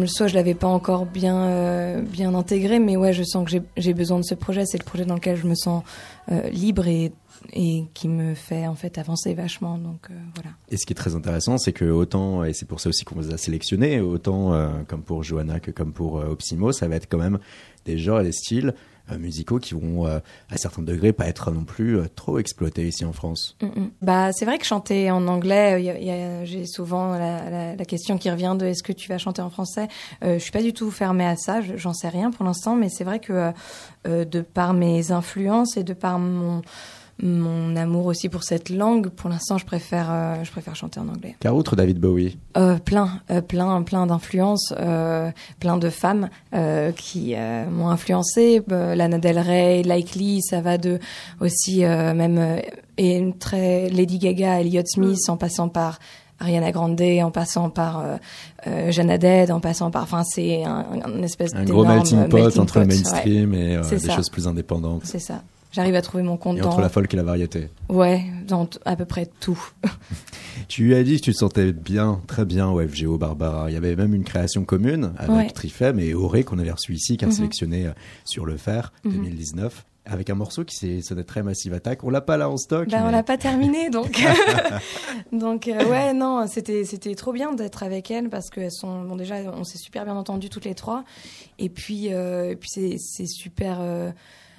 soit 0.07 0.27
je 0.27 0.35
l'avais 0.35 0.53
pas 0.53 0.67
encore 0.67 1.05
bien, 1.05 1.35
euh, 1.45 2.01
bien 2.01 2.33
intégré. 2.35 2.79
Mais 2.79 2.95
ouais, 2.97 3.13
je 3.13 3.23
sens 3.23 3.45
que 3.49 3.59
j'ai- 3.77 3.93
besoin 3.93 4.19
de 4.19 4.23
ce 4.25 4.35
projet. 4.35 4.65
C'est 4.65 4.77
le 4.77 4.83
projet 4.85 5.05
dans 5.05 5.15
lequel 5.15 5.35
je 5.37 5.47
me 5.47 5.55
sens 5.55 5.83
euh, 6.31 6.49
libre 6.49 6.87
et, 6.87 7.11
et 7.53 7.85
qui 7.93 8.07
me 8.07 8.33
fait 8.35 8.67
en 8.67 8.75
fait 8.75 8.97
avancer 8.97 9.33
vachement. 9.33 9.77
Donc 9.77 10.07
euh, 10.09 10.13
voilà. 10.35 10.51
Et 10.69 10.77
ce 10.77 10.85
qui 10.85 10.93
est 10.93 10.95
très 10.95 11.15
intéressant, 11.15 11.57
c'est 11.57 11.73
que 11.73 11.85
autant, 11.85 12.43
et 12.43 12.53
c'est 12.53 12.67
pour 12.67 12.79
ça 12.79 12.89
aussi 12.89 13.05
qu'on 13.05 13.15
vous 13.15 13.33
a 13.33 13.37
sélectionné, 13.37 13.99
autant 14.01 14.53
comme 14.87 15.01
pour 15.03 15.23
Johanna 15.23 15.59
que 15.59 15.71
comme 15.71 15.93
pour 15.93 16.15
Opsimo, 16.15 16.71
ça 16.71 16.87
va 16.87 16.95
être 16.95 17.07
quand 17.09 17.17
même 17.19 17.39
des 17.85 17.97
genres 17.97 18.21
et 18.21 18.23
des 18.25 18.31
styles 18.31 18.73
musicaux 19.17 19.59
qui 19.59 19.73
vont, 19.73 20.05
euh, 20.07 20.19
à 20.49 20.57
certains 20.57 20.81
degrés, 20.81 21.13
pas 21.13 21.27
être 21.27 21.51
non 21.51 21.63
plus 21.63 21.97
euh, 21.97 22.05
trop 22.15 22.39
exploités 22.39 22.87
ici 22.87 23.05
en 23.05 23.13
France. 23.13 23.55
Mm, 23.61 23.65
mm. 23.67 23.91
Bah, 24.01 24.31
c'est 24.33 24.45
vrai 24.45 24.57
que 24.57 24.65
chanter 24.65 25.11
en 25.11 25.27
anglais, 25.27 25.81
euh, 25.87 26.45
j'ai 26.45 26.65
souvent 26.65 27.17
la, 27.17 27.75
la- 27.75 27.85
question 27.85 28.17
qui 28.17 28.29
revient 28.29 28.55
de 28.59 28.65
est-ce 28.65 28.83
que 28.83 28.91
tu 28.91 29.07
vas 29.07 29.17
chanter 29.17 29.41
en 29.41 29.49
français? 29.49 29.87
Euh, 30.23 30.33
Je 30.37 30.39
suis 30.43 30.51
pas 30.51 30.61
du 30.61 30.73
tout 30.73 30.91
fermée 30.91 31.25
à 31.25 31.37
ça, 31.37 31.61
je- 31.61 31.77
j'en 31.77 31.93
sais 31.93 32.09
rien 32.09 32.31
pour 32.31 32.43
l'instant, 32.45 32.75
mais 32.75 32.89
c'est 32.89 33.03
vrai 33.05 33.19
que 33.19 33.31
euh, 33.33 33.51
euh, 34.07 34.25
de 34.25 34.41
par 34.41 34.73
mes 34.73 35.11
influences 35.11 35.77
et 35.77 35.83
de 35.83 35.93
par 35.93 36.19
mon 36.19 36.61
mon 37.21 37.75
amour 37.75 38.05
aussi 38.05 38.29
pour 38.29 38.43
cette 38.43 38.69
langue, 38.69 39.09
pour 39.09 39.29
l'instant, 39.29 39.57
je 39.57 39.65
préfère 39.65 40.07
euh, 40.11 40.43
je 40.43 40.51
préfère 40.51 40.75
chanter 40.75 40.99
en 40.99 41.07
anglais. 41.07 41.35
Car 41.39 41.55
outre 41.55 41.75
David 41.75 41.99
Bowie, 41.99 42.37
Euh, 42.57 42.77
plein, 42.77 43.21
euh, 43.31 43.41
plein, 43.41 43.81
plein 43.83 44.05
d'influences, 44.05 44.73
euh, 44.77 45.31
plein 45.59 45.77
de 45.77 45.89
femmes 45.89 46.29
euh, 46.53 46.91
qui 46.91 47.33
euh, 47.35 47.65
m'ont 47.69 47.89
influencé. 47.89 48.61
Euh, 48.71 48.93
Lana 48.95 49.17
Del 49.17 49.39
Rey, 49.39 49.81
Likely, 49.83 50.41
ça 50.41 50.61
va 50.61 50.77
de 50.77 50.99
aussi 51.39 51.83
euh, 51.83 52.13
même 52.13 52.61
et 52.97 53.17
une 53.17 53.37
très 53.37 53.89
Lady 53.89 54.17
Gaga, 54.19 54.61
Elliott 54.61 54.87
Smith, 54.87 55.19
en 55.27 55.37
passant 55.37 55.69
par 55.69 55.99
Ariana 56.39 56.71
Grande, 56.71 57.01
en 57.01 57.31
passant 57.31 57.69
par 57.71 57.99
euh, 57.99 58.17
euh, 58.67 58.91
Jeanne 58.91 59.51
en 59.51 59.59
passant 59.59 59.89
par, 59.89 60.03
enfin 60.03 60.23
c'est 60.23 60.63
un, 60.63 60.85
un 61.03 61.23
espèce 61.23 61.53
un 61.55 61.63
gros 61.63 61.83
melting 61.83 62.27
pot 62.27 62.37
melting 62.37 62.61
entre 62.61 62.79
le 62.79 62.85
pot, 62.85 62.91
ouais. 62.91 62.97
mainstream 62.97 63.53
et 63.55 63.75
euh, 63.75 63.81
des 63.89 63.99
ça. 63.99 64.15
choses 64.15 64.29
plus 64.29 64.47
indépendantes. 64.47 65.01
C'est 65.03 65.19
ça. 65.19 65.41
J'arrive 65.71 65.95
à 65.95 66.01
trouver 66.01 66.23
mon 66.23 66.37
compte 66.37 66.57
Et 66.57 66.61
dans, 66.61 66.69
entre 66.69 66.81
la 66.81 66.89
folk 66.89 67.13
et 67.13 67.17
la 67.17 67.23
variété. 67.23 67.69
ouais, 67.89 68.23
dans 68.47 68.67
à 68.85 68.95
peu 68.95 69.05
près 69.05 69.27
tout. 69.39 69.59
Tu 70.67 70.95
as 70.95 71.03
dit 71.03 71.17
que 71.19 71.25
tu 71.25 71.31
te 71.33 71.37
sentais 71.37 71.71
bien, 71.71 72.19
très 72.27 72.43
bien 72.43 72.67
au 72.67 72.85
FGO 72.85 73.17
Barbara. 73.17 73.69
Il 73.69 73.73
y 73.73 73.77
avait 73.77 73.95
même 73.95 74.13
une 74.13 74.23
création 74.23 74.65
commune 74.65 75.13
avec 75.17 75.35
Ouais. 75.35 75.49
Trifem 75.49 75.99
et 75.99 76.13
Auré 76.13 76.43
qu'on 76.43 76.57
avait 76.59 76.71
reçu 76.71 76.93
ici, 76.93 77.15
qui 77.15 77.23
a 77.25 77.27
Mhm. 77.27 77.33
sélectionné 77.33 77.85
euh, 77.87 77.91
sur 78.25 78.45
le 78.45 78.57
fer 78.57 78.91
Mhm. 79.05 79.11
2019, 79.13 79.85
avec 80.05 80.29
un 80.29 80.35
morceau 80.35 80.65
qui 80.65 81.01
sonné 81.03 81.23
très 81.23 81.43
Massive 81.43 81.73
Attack. 81.73 82.03
On 82.03 82.09
l'a 82.09 82.21
pas 82.21 82.37
là 82.37 82.49
en 82.49 82.57
stock. 82.57 82.89
Bah, 82.89 82.97
on 83.01 83.05
mais- 83.05 83.11
l'a 83.11 83.23
pas 83.23 83.37
terminé, 83.37 83.89
donc. 83.91 84.19
donc, 85.31 85.67
euh, 85.67 85.85
ouais, 85.89 86.13
non, 86.13 86.45
c'était, 86.47 86.83
c'était 86.85 87.15
trop 87.15 87.33
bien 87.33 87.53
d'être 87.53 87.83
avec 87.83 88.09
elles 88.11 88.29
parce 88.29 88.49
qu'elles 88.49 88.71
sont, 88.71 89.03
bon, 89.03 89.15
déjà, 89.15 89.35
on 89.53 89.63
s'est 89.63 89.77
super 89.77 90.05
bien 90.05 90.15
entendues 90.15 90.49
toutes 90.49 90.65
les 90.65 90.75
trois. 90.75 91.03
Et 91.59 91.69
puis, 91.69 92.13
euh, 92.13 92.51
et 92.51 92.55
puis 92.55 92.69
c'est, 92.71 92.97
c'est 92.97 93.27
super 93.27 93.77
euh, 93.81 94.11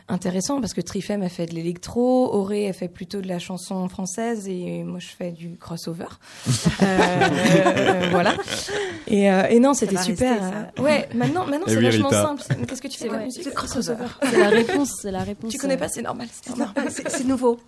intéressant 0.08 0.60
parce 0.60 0.74
que 0.74 0.80
Trifem, 0.80 1.22
elle 1.22 1.30
fait 1.30 1.46
de 1.46 1.54
l'électro, 1.54 2.32
Auré, 2.34 2.64
elle 2.64 2.74
fait 2.74 2.88
plutôt 2.88 3.20
de 3.20 3.28
la 3.28 3.38
chanson 3.38 3.88
française 3.88 4.48
et 4.48 4.82
moi, 4.84 4.98
je 4.98 5.08
fais 5.08 5.32
du 5.32 5.56
crossover. 5.56 6.06
Euh, 6.82 6.84
euh, 6.86 8.08
voilà. 8.10 8.34
Et, 9.08 9.30
euh, 9.30 9.46
et 9.48 9.58
non, 9.58 9.74
c'était 9.74 9.96
super. 9.96 10.40
rester, 10.40 10.56
euh, 10.78 10.82
ouais, 10.82 11.08
maintenant, 11.14 11.44
maintenant, 11.46 11.66
c'est 11.66 11.76
oui, 11.76 11.84
vachement 11.84 12.08
Rita. 12.08 12.22
simple. 12.22 12.42
C'est- 12.46 12.66
Qu'est-ce 12.66 12.82
que 12.82 12.88
tu 12.88 12.98
fais 12.98 13.08
comme 13.08 13.18
ouais. 13.18 13.24
musique 13.24 13.42
C'est 13.44 13.54
crossover. 13.54 13.96
c'est 14.30 14.38
la 14.38 14.48
réponse, 14.48 14.90
c'est 15.02 15.10
la 15.10 15.22
réponse. 15.24 15.52
Tu 15.52 15.58
connais 15.58 15.74
euh, 15.74 15.78
pas, 15.78 15.88
c'est 15.88 16.02
normal. 16.02 16.28
C'est 17.08 17.24
nouveau. 17.26 17.58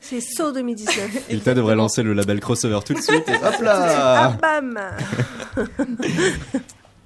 C'est 0.00 0.20
So 0.20 0.52
2019. 0.52 1.24
Ilta 1.30 1.54
devrait 1.54 1.74
lancer 1.74 2.02
le 2.02 2.12
label 2.12 2.40
crossover 2.40 2.80
tout 2.84 2.94
de 2.94 3.00
suite. 3.00 3.28
et 3.28 3.34
hop 3.34 3.54
Ah 3.60 3.62
là 3.62 4.36
bam 4.40 4.78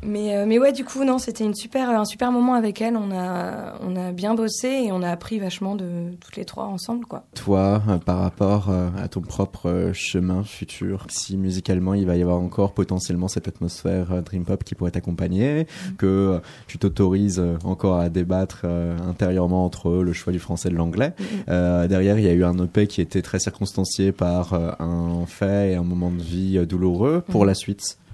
Mais, 0.02 0.36
euh, 0.36 0.44
mais 0.46 0.58
ouais, 0.58 0.72
du 0.72 0.84
coup, 0.84 1.04
non, 1.04 1.18
c'était 1.18 1.44
une 1.44 1.54
super, 1.54 1.90
un 1.90 2.04
super 2.04 2.30
moment 2.30 2.54
avec 2.54 2.80
elle. 2.80 2.96
On 2.96 3.10
a, 3.10 3.74
on 3.82 3.96
a 3.96 4.12
bien 4.12 4.34
bossé 4.34 4.68
et 4.68 4.92
on 4.92 5.02
a 5.02 5.10
appris 5.10 5.38
vachement 5.40 5.74
de 5.74 6.12
toutes 6.20 6.36
les 6.36 6.44
trois 6.44 6.66
ensemble, 6.66 7.04
quoi. 7.04 7.24
Toi, 7.34 7.82
euh, 7.88 7.98
par 7.98 8.18
rapport 8.18 8.68
euh, 8.70 8.88
à 8.96 9.08
ton 9.08 9.20
propre 9.20 9.68
euh, 9.68 9.92
chemin 9.92 10.44
futur, 10.44 11.06
si 11.08 11.36
musicalement 11.36 11.94
il 11.94 12.06
va 12.06 12.16
y 12.16 12.22
avoir 12.22 12.38
encore 12.38 12.72
potentiellement 12.74 13.26
cette 13.28 13.48
atmosphère 13.48 14.12
euh, 14.12 14.20
dream 14.20 14.44
pop 14.44 14.62
qui 14.62 14.74
pourrait 14.76 14.92
t'accompagner, 14.92 15.66
que 15.98 16.06
euh, 16.06 16.38
tu 16.68 16.78
t'autorises 16.78 17.40
euh, 17.40 17.56
encore 17.64 17.98
à 17.98 18.08
débattre 18.08 18.62
euh, 18.64 18.96
intérieurement 19.08 19.64
entre 19.64 19.90
le 19.90 20.12
choix 20.12 20.32
du 20.32 20.38
français 20.38 20.68
et 20.68 20.72
de 20.72 20.76
l'anglais. 20.76 21.12
Euh, 21.48 21.88
derrière, 21.88 22.18
il 22.18 22.24
y 22.24 22.28
a 22.28 22.32
eu 22.32 22.44
un 22.44 22.56
EP 22.64 22.86
qui 22.86 23.00
était 23.00 23.22
très 23.22 23.40
circonstancié 23.40 24.12
par 24.12 24.52
euh, 24.54 24.70
un 24.78 25.26
fait 25.26 25.72
et 25.72 25.74
un 25.74 25.82
moment 25.82 26.10
de 26.12 26.22
vie 26.22 26.56
euh, 26.58 26.66
douloureux. 26.66 27.22
Pour 27.28 27.40
Mhm. 27.42 27.46
la 27.48 27.54
suite, 27.54 27.98
Euh, 27.98 28.07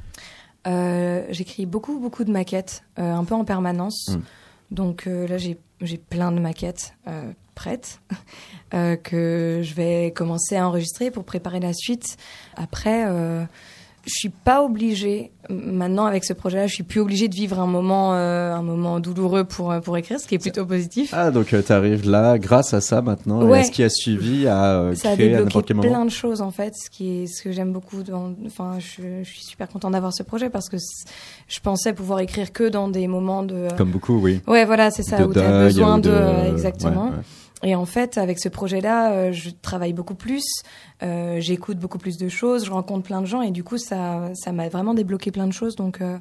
J'écris 0.67 1.67
beaucoup, 1.67 1.99
beaucoup 1.99 2.25
de 2.25 2.31
maquettes, 2.31 2.85
euh, 2.99 3.13
un 3.13 3.25
peu 3.25 3.35
en 3.35 3.45
permanence. 3.45 4.09
Mm. 4.09 4.21
Donc 4.71 5.07
euh, 5.07 5.27
là, 5.27 5.39
j'ai 5.39 5.59
j'ai 5.81 5.99
plein 5.99 6.33
de 6.33 6.41
maquettes 6.41 6.95
euh, 7.07 7.33
prêtes 7.55 8.01
euh, 8.75 8.97
que 8.97 9.61
je 9.63 9.75
vais 9.75 10.13
commencer 10.13 10.57
à 10.57 10.67
enregistrer 10.69 11.11
pour 11.11 11.25
préparer 11.25 11.61
la 11.61 11.73
suite. 11.73 12.17
Après, 12.57 13.05
euh, 13.07 13.45
je 14.07 14.13
suis 14.13 14.29
pas 14.29 14.63
obligée 14.63 15.31
maintenant 15.51 16.07
avec 16.07 16.25
ce 16.25 16.33
projet-là, 16.33 16.67
je 16.67 16.75
suis 16.75 16.83
plus 16.85 17.01
obligée 17.01 17.29
de 17.29 17.35
vivre 17.35 17.59
un 17.61 17.67
moment, 17.67 18.15
euh, 18.15 18.53
un 18.55 18.63
moment 18.63 18.99
douloureux 19.01 19.45
pour 19.45 19.73
euh, 19.73 19.81
pour 19.81 19.97
écrire, 19.97 20.19
ce 20.21 20.27
qui 20.27 20.35
est 20.35 20.39
plutôt 20.39 20.65
positif. 20.65 21.11
ah 21.15 21.31
donc 21.31 21.49
tu 21.49 21.73
arrives 21.73 22.09
là 22.09 22.39
grâce 22.39 22.73
à 22.75 22.81
ça 22.81 23.03
maintenant 23.03 23.47
et 23.55 23.59
à 23.61 23.65
ce 23.65 23.71
qui 23.71 23.83
a 23.83 23.89
suivi 23.91 24.47
à 24.47 24.65
euh, 24.81 24.95
ça 24.95 25.11
a 25.11 25.15
créer 25.15 25.35
à 25.35 25.39
débloqué 25.43 25.67
quel 25.69 25.77
moment. 25.77 25.89
plein 25.89 26.05
de 26.05 26.11
choses 26.11 26.41
en 26.41 26.51
fait, 26.51 26.75
ce 26.75 26.89
qui 26.91 27.23
est 27.23 27.27
ce 27.27 27.43
que 27.43 27.53
j'aime 27.53 27.73
beaucoup. 27.73 28.03
Dans, 28.03 28.35
enfin, 28.47 28.79
je, 28.79 29.23
je 29.23 29.29
suis 29.29 29.45
super 29.45 29.69
contente 29.69 29.93
d'avoir 29.93 30.13
ce 30.15 30.23
projet 30.23 30.51
parce 30.51 30.69
que 30.69 30.77
je 31.49 31.61
pensais 31.61 31.93
pouvoir 31.93 32.21
écrire 32.21 32.53
que 32.53 32.69
dans 32.69 32.89
des 32.89 33.07
moments 33.07 33.43
de. 33.43 33.69
Comme 33.77 33.91
beaucoup, 33.91 34.19
oui. 34.19 34.41
Ouais, 34.47 34.65
voilà, 34.65 34.91
c'est 34.91 35.03
ça 35.03 35.19
de 35.19 35.25
où 35.25 35.33
tu 35.33 35.39
as 35.41 35.65
besoin 35.65 35.99
de, 35.99 36.11
de- 36.11 36.51
exactement. 36.53 37.05
ouais, 37.07 37.11
ouais. 37.11 37.23
Et 37.65 37.75
en 37.75 37.87
fait, 37.87 38.19
avec 38.19 38.39
ce 38.39 38.49
projet-là, 38.49 39.13
euh, 39.13 39.33
je 39.33 39.51
travaille 39.63 39.93
beaucoup 39.93 40.15
plus, 40.15 40.45
euh, 41.03 41.41
j'écoute 41.41 41.79
beaucoup 41.79 41.99
plus 41.99 42.17
de 42.19 42.29
choses, 42.29 42.67
je 42.67 42.71
rencontre 42.71 43.03
plein 43.05 43.21
de 43.21 43.27
gens 43.27 43.43
et 43.43 43.51
du 43.51 43.65
coup, 43.65 43.79
ça, 43.79 44.31
ça 44.35 44.53
m'a 44.53 44.69
vraiment 44.69 44.95
débloqué 44.95 45.31
plein 45.31 45.47
de 45.47 45.53
choses. 45.53 45.75
Donc, 45.77 46.01
euh, 46.01 46.19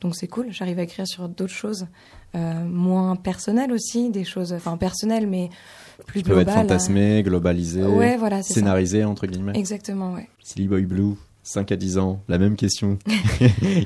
donc 0.00 0.16
c'est 0.16 0.26
cool. 0.28 0.46
J'arrive 0.50 0.78
à 0.78 0.82
écrire 0.82 1.06
sur 1.06 1.28
d'autres 1.28 1.52
choses, 1.52 1.86
euh, 2.34 2.64
moins 2.64 3.16
personnelles 3.16 3.72
aussi, 3.72 4.10
des 4.10 4.24
choses, 4.24 4.52
enfin 4.52 4.76
personnelles, 4.76 5.26
mais 5.26 5.50
plus 6.06 6.22
Qui 6.22 6.28
peuvent 6.28 6.38
être 6.38 6.46
globales. 6.48 6.62
fantasmés, 6.68 7.22
globalisés, 7.22 7.82
Ouais, 7.84 8.16
voilà, 8.16 8.42
c'est 8.42 8.54
ça. 8.54 8.60
scénarisés 8.60 9.04
entre 9.04 9.26
guillemets. 9.26 9.52
Exactement, 9.54 10.12
ouais. 10.14 10.28
Silly 10.42 10.68
Boy 10.68 10.84
Blue, 10.84 11.14
5 11.42 11.72
à 11.72 11.76
10 11.76 11.98
ans, 11.98 12.20
la 12.28 12.38
même 12.38 12.56
question 12.56 12.98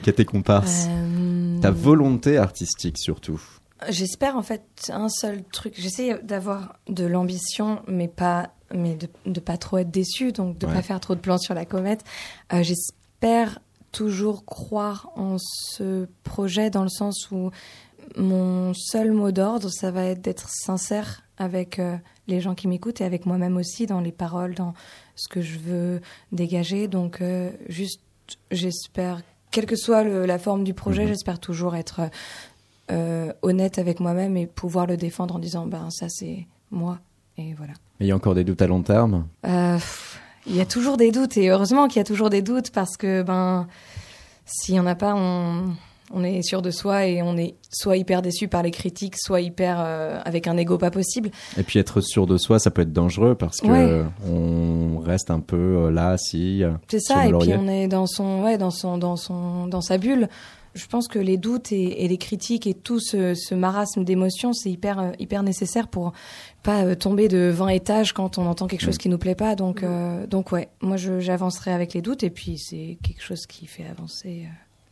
qu'à 0.02 0.12
tes 0.12 0.24
comparses. 0.24 0.88
Ta 1.60 1.70
volonté 1.70 2.38
artistique 2.38 2.98
surtout. 2.98 3.40
J'espère 3.88 4.36
en 4.36 4.42
fait 4.42 4.62
un 4.90 5.08
seul 5.08 5.42
truc. 5.44 5.74
J'essaie 5.76 6.18
d'avoir 6.22 6.76
de 6.88 7.04
l'ambition, 7.06 7.80
mais 7.86 8.08
pas, 8.08 8.50
mais 8.74 8.94
de, 8.94 9.08
de 9.26 9.40
pas 9.40 9.56
trop 9.56 9.78
être 9.78 9.90
déçu, 9.90 10.32
donc 10.32 10.58
de 10.58 10.66
Ouais. 10.66 10.74
pas 10.74 10.82
faire 10.82 11.00
trop 11.00 11.14
de 11.14 11.20
plans 11.20 11.38
sur 11.38 11.54
la 11.54 11.64
comète. 11.64 12.04
Euh, 12.52 12.62
J'espère 12.62 13.58
toujours 13.92 14.44
croire 14.44 15.10
en 15.16 15.36
ce 15.38 16.06
projet 16.24 16.70
dans 16.70 16.82
le 16.82 16.88
sens 16.88 17.30
où 17.30 17.50
mon 18.16 18.72
seul 18.74 19.12
mot 19.12 19.30
d'ordre, 19.32 19.68
ça 19.70 19.90
va 19.90 20.04
être 20.04 20.20
d'être 20.20 20.48
sincère 20.48 21.22
avec 21.38 21.78
euh, 21.78 21.96
les 22.28 22.40
gens 22.40 22.54
qui 22.54 22.68
m'écoutent 22.68 23.00
et 23.00 23.04
avec 23.04 23.24
moi-même 23.26 23.56
aussi 23.56 23.86
dans 23.86 24.00
les 24.00 24.12
paroles, 24.12 24.54
dans 24.54 24.74
ce 25.16 25.28
que 25.28 25.40
je 25.40 25.58
veux 25.58 26.00
dégager. 26.32 26.86
Donc 26.86 27.20
euh, 27.20 27.50
juste, 27.68 28.00
j'espère, 28.50 29.22
quelle 29.50 29.66
que 29.66 29.76
soit 29.76 30.04
le- 30.04 30.26
la 30.26 30.38
forme 30.38 30.64
du 30.64 30.74
projet, 30.74 31.02
Mhm. 31.02 31.08
j'espère 31.08 31.38
toujours 31.40 31.74
être 31.76 32.00
euh, 32.90 33.32
honnête 33.42 33.78
avec 33.78 34.00
moi-même 34.00 34.36
et 34.36 34.46
pouvoir 34.46 34.86
le 34.86 34.96
défendre 34.96 35.36
en 35.36 35.38
disant 35.38 35.66
ben 35.66 35.88
ça 35.90 36.06
c'est 36.08 36.46
moi 36.70 36.98
et 37.38 37.54
voilà. 37.54 37.72
Mais 37.98 38.06
il 38.06 38.08
y 38.08 38.12
a 38.12 38.16
encore 38.16 38.34
des 38.34 38.44
doutes 38.44 38.62
à 38.62 38.66
long 38.66 38.82
terme? 38.82 39.26
Euh, 39.46 39.78
il 40.46 40.56
y 40.56 40.60
a 40.60 40.66
toujours 40.66 40.96
des 40.96 41.10
doutes 41.12 41.36
et 41.36 41.48
heureusement 41.50 41.86
qu'il 41.88 41.96
y 41.98 42.00
a 42.00 42.04
toujours 42.04 42.30
des 42.30 42.42
doutes 42.42 42.70
parce 42.70 42.96
que 42.96 43.22
ben 43.22 43.66
s'il 44.44 44.74
y 44.74 44.80
en 44.80 44.86
a 44.86 44.94
pas 44.94 45.14
on 45.14 45.74
on 46.12 46.24
est 46.24 46.42
sûr 46.42 46.60
de 46.60 46.72
soi 46.72 47.06
et 47.06 47.22
on 47.22 47.36
est 47.36 47.54
soit 47.70 47.96
hyper 47.96 48.20
déçu 48.20 48.48
par 48.48 48.64
les 48.64 48.72
critiques, 48.72 49.14
soit 49.16 49.40
hyper 49.42 49.76
euh, 49.78 50.20
avec 50.24 50.48
un 50.48 50.56
ego 50.56 50.76
pas 50.76 50.90
possible. 50.90 51.30
Et 51.56 51.62
puis 51.62 51.78
être 51.78 52.00
sûr 52.00 52.26
de 52.26 52.36
soi, 52.36 52.58
ça 52.58 52.72
peut 52.72 52.82
être 52.82 52.92
dangereux 52.92 53.36
parce 53.36 53.58
que 53.60 53.68
Ouais. 53.68 54.04
on 54.28 54.98
reste 54.98 55.30
un 55.30 55.38
peu 55.38 55.88
là, 55.90 56.16
si. 56.18 56.64
C'est 56.88 56.98
ça, 56.98 57.28
et 57.28 57.32
puis 57.32 57.52
on 57.56 57.68
est 57.68 57.86
dans 57.86 58.08
son, 58.08 58.42
ouais, 58.42 58.58
dans 58.58 58.72
son, 58.72 58.98
dans 58.98 59.14
son, 59.14 59.68
dans 59.68 59.80
sa 59.82 59.98
bulle. 59.98 60.28
Je 60.74 60.86
pense 60.86 61.08
que 61.08 61.18
les 61.18 61.36
doutes 61.36 61.72
et, 61.72 62.04
et 62.04 62.08
les 62.08 62.16
critiques 62.16 62.66
et 62.66 62.74
tout 62.74 63.00
ce, 63.00 63.34
ce 63.34 63.54
marasme 63.54 64.04
d'émotions, 64.04 64.52
c'est 64.52 64.70
hyper, 64.70 64.98
euh, 65.00 65.10
hyper 65.18 65.42
nécessaire 65.42 65.88
pour 65.88 66.12
pas 66.62 66.84
euh, 66.84 66.94
tomber 66.94 67.26
de 67.28 67.50
20 67.52 67.68
étages 67.68 68.12
quand 68.12 68.38
on 68.38 68.46
entend 68.46 68.66
quelque 68.68 68.82
chose 68.82 68.94
Mm. 68.94 68.98
qui 68.98 69.08
nous 69.08 69.18
plaît 69.18 69.34
pas. 69.34 69.56
Donc, 69.56 69.82
euh, 69.82 70.26
donc 70.26 70.52
ouais, 70.52 70.68
moi 70.80 70.96
j'avancerai 70.96 71.72
avec 71.72 71.92
les 71.94 72.02
doutes 72.02 72.22
et 72.22 72.30
puis 72.30 72.56
c'est 72.58 72.98
quelque 73.02 73.22
chose 73.22 73.46
qui 73.46 73.66
fait 73.66 73.84
avancer. 73.86 74.46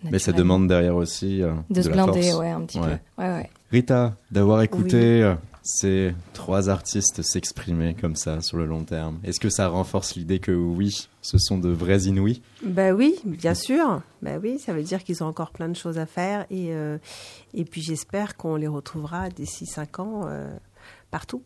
euh, 0.05 0.09
Mais 0.11 0.19
ça 0.19 0.33
demande 0.33 0.67
derrière 0.69 0.97
aussi 0.97 1.43
euh, 1.43 1.55
de, 1.71 1.83
se 1.83 1.89
blinder, 1.89 2.33
ouais, 2.35 2.51
un 2.51 2.63
petit 2.63 2.79
Ouais. 2.81 2.99
peu. 3.17 3.23
Ouais. 3.23 3.51
Rita, 3.71 4.17
d'avoir 4.31 4.63
écouté 4.63 5.33
ces 5.71 6.15
trois 6.33 6.71
artistes 6.71 7.21
s'exprimer 7.21 7.95
comme 7.95 8.17
ça 8.17 8.41
sur 8.41 8.57
le 8.57 8.65
long 8.65 8.85
terme, 8.85 9.21
est-ce 9.23 9.39
que 9.39 9.51
ça 9.51 9.69
renforce 9.69 10.17
l'idée 10.17 10.39
que 10.39 10.51
oui, 10.51 11.09
ce 11.21 11.37
sont 11.37 11.59
de 11.59 11.69
vrais 11.69 12.05
inouïs? 12.05 12.41
Ben 12.65 12.95
oui, 12.95 13.17
bien 13.27 13.53
sûr. 13.53 14.01
Ben 14.23 14.41
oui, 14.43 14.59
ça 14.59 14.73
veut 14.73 14.83
dire 14.83 15.05
qu'ils 15.05 15.23
ont 15.23 15.27
encore 15.27 15.51
plein 15.51 15.69
de 15.69 15.77
choses 15.77 15.99
à 15.99 16.07
faire. 16.07 16.47
Et, 16.49 16.73
euh, 16.73 16.97
et 17.53 17.67
puis 17.67 17.83
j'espère 17.83 18.39
qu'on 18.39 18.57
les 18.57 18.67
retrouvera 18.67 19.29
d'ici 19.29 19.67
cinq 19.67 19.99
ans 19.99 20.23
euh, 20.25 20.57
partout. 21.11 21.43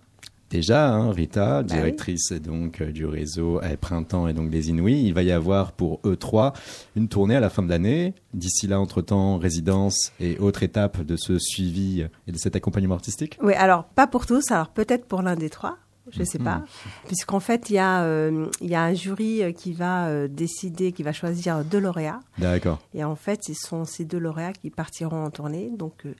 Déjà, 0.53 0.93
hein, 0.93 1.11
Rita, 1.13 1.63
Bah 1.63 1.75
directrice 1.75 2.31
donc 2.33 2.83
euh, 2.83 2.93
du 2.93 3.07
réseau 3.07 3.59
euh, 3.63 3.77
Printemps 3.81 4.29
et 4.29 4.35
donc 4.35 4.51
des 4.51 4.69
Inouïs, 4.69 5.03
il 5.03 5.15
va 5.15 5.23
y 5.23 5.33
avoir 5.33 5.73
pour 5.73 5.99
E3 6.05 6.53
une 6.95 7.09
tournée 7.09 7.35
à 7.37 7.41
la 7.41 7.49
fin 7.49 7.63
de 7.63 7.71
l'année. 7.71 8.13
D'ici 8.35 8.67
là, 8.67 8.79
entre-temps, 8.79 9.39
résidence 9.39 10.13
et 10.21 10.39
autres 10.39 10.63
étapes 10.63 11.01
de 11.01 11.17
ce 11.17 11.39
suivi 11.39 12.07
et 12.27 12.33
de 12.33 12.37
cet 12.37 12.55
accompagnement 12.55 12.97
artistique 12.97 13.39
Oui, 13.43 13.55
alors 13.55 13.85
pas 13.85 14.07
pour 14.07 14.27
tous, 14.27 14.51
alors 14.51 14.69
peut-être 14.69 15.07
pour 15.07 15.23
l'un 15.23 15.37
des 15.37 15.49
trois. 15.49 15.79
Je 16.11 16.19
ne 16.21 16.25
sais 16.25 16.39
Mhm. 16.39 16.45
pas, 16.45 16.65
puisqu'en 17.07 17.39
fait 17.41 17.71
il 17.71 17.75
y 17.75 17.79
a 17.79 18.03
euh, 18.03 18.47
il 18.61 18.69
y 18.69 18.75
a 18.75 18.83
un 18.83 18.93
jury 18.93 19.55
qui 19.57 19.73
va 19.73 20.09
euh, 20.09 20.27
décider, 20.29 20.91
qui 20.91 21.05
va 21.05 21.13
choisir 21.13 21.65
deux 21.65 21.79
lauréats, 21.79 22.19
D'accord. 22.39 22.81
et 22.93 23.05
en 23.05 23.15
fait 23.15 23.45
ce 23.45 23.55
sont 23.55 23.85
ces 23.85 24.05
deux 24.05 24.19
lauréats 24.19 24.53
qui 24.53 24.69
partiront 24.71 25.25
en 25.25 25.31
tournée, 25.31 25.71
donc 25.79 26.05
euh, 26.05 26.15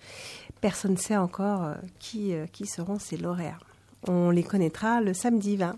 personne 0.61 0.93
ne 0.93 0.97
sait 0.97 1.17
encore 1.17 1.75
qui 1.99 2.33
qui 2.53 2.67
seront 2.67 3.01
ces 3.01 3.17
lauréats. 3.17 3.59
On 4.09 4.31
les 4.31 4.43
connaîtra 4.43 5.01
le 5.01 5.15
samedi 5.15 5.57
20 5.57 5.71
au 5.73 5.77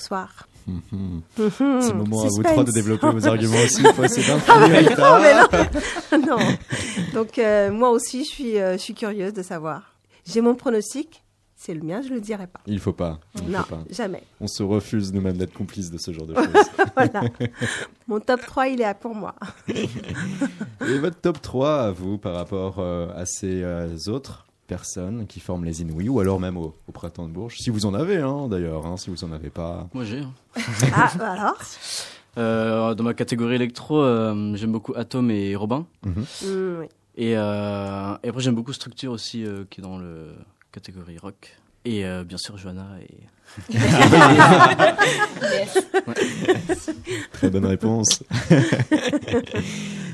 soir. 0.00 0.48
Mhm. 0.66 1.22
C'est 1.36 1.60
le 1.60 1.94
moment 1.94 2.22
à 2.22 2.24
vous 2.24 2.30
suspense. 2.30 2.52
trois 2.52 2.64
de 2.64 2.72
développer 2.72 3.08
vos 3.10 3.26
arguments 3.26 3.56
aussi. 3.64 3.84
Essayer 4.04 4.32
Ah, 4.48 4.66
mais 4.68 4.82
non, 4.82 5.20
mais 6.10 6.18
non. 6.18 6.26
non. 6.38 6.56
Donc 7.14 7.38
euh, 7.38 7.70
moi 7.70 7.90
aussi 7.90 8.24
je 8.24 8.30
suis 8.30 8.58
euh, 8.58 8.72
je 8.72 8.78
suis 8.78 8.94
curieuse 8.94 9.32
de 9.32 9.42
savoir. 9.42 9.94
J'ai 10.26 10.40
mon 10.40 10.56
pronostic, 10.56 11.22
c'est 11.54 11.72
le 11.72 11.80
mien, 11.80 12.02
je 12.02 12.12
le 12.12 12.20
dirai 12.20 12.46
pas. 12.46 12.60
Il 12.66 12.78
faut 12.78 12.92
pas. 12.92 13.18
Il 13.36 13.50
non, 13.50 13.60
faut 13.60 13.76
pas. 13.76 13.84
jamais. 13.90 14.22
On 14.40 14.46
se 14.46 14.62
refuse 14.62 15.12
nous-mêmes 15.12 15.38
d'être 15.38 15.54
complices 15.54 15.90
de 15.90 15.98
ce 15.98 16.12
genre 16.12 16.26
de 16.26 16.34
choses. 16.34 16.46
voilà. 16.96 17.22
Mon 18.06 18.20
top 18.20 18.42
3, 18.44 18.68
il 18.68 18.80
est 18.80 18.84
là 18.84 18.94
pour 18.94 19.14
moi. 19.14 19.34
Et 19.68 20.98
votre 20.98 21.18
top 21.20 21.40
3 21.40 21.80
à 21.80 21.90
vous 21.92 22.18
par 22.18 22.34
rapport 22.34 22.76
euh, 22.78 23.08
à 23.16 23.24
ces 23.24 23.62
euh, 23.62 23.96
autres 24.08 24.46
personnes 24.66 25.26
qui 25.26 25.40
forment 25.40 25.64
les 25.64 25.82
Inouïs 25.82 26.08
ou 26.08 26.20
alors 26.20 26.38
même 26.40 26.56
au, 26.56 26.74
au 26.88 26.92
printemps 26.92 27.26
de 27.26 27.32
Bourges 27.32 27.58
Si 27.58 27.70
vous 27.70 27.84
en 27.86 27.94
avez, 27.94 28.18
hein, 28.18 28.46
d'ailleurs, 28.48 28.86
hein, 28.86 28.96
si 28.96 29.10
vous 29.10 29.24
en 29.24 29.32
avez 29.32 29.50
pas. 29.50 29.88
Moi 29.94 30.04
j'ai. 30.04 30.20
hein. 30.20 30.32
Ah, 30.94 31.10
bah 31.18 31.32
alors? 31.32 31.58
Euh, 32.38 32.94
dans 32.94 33.02
ma 33.02 33.14
catégorie 33.14 33.54
électro, 33.54 34.02
euh, 34.02 34.54
j'aime 34.56 34.70
beaucoup 34.70 34.92
Atom 34.94 35.30
et 35.30 35.56
Robin. 35.56 35.86
Mhm. 36.04 36.26
Mm, 36.42 36.78
oui. 36.80 36.86
Et, 37.16 37.32
euh, 37.34 38.14
et 38.22 38.28
après 38.28 38.42
j'aime 38.42 38.54
beaucoup 38.54 38.74
Structure 38.74 39.10
aussi, 39.10 39.42
euh, 39.42 39.64
qui 39.70 39.80
est 39.80 39.82
dans 39.82 39.96
le 39.96 40.34
catégorie 40.70 41.16
rock. 41.16 41.56
Et 41.86 42.04
euh, 42.04 42.24
bien 42.24 42.36
sûr 42.36 42.58
Johanna 42.58 42.88
et 43.00 43.72
Très 47.32 47.48
bonne 47.48 47.64
réponse. 47.64 48.22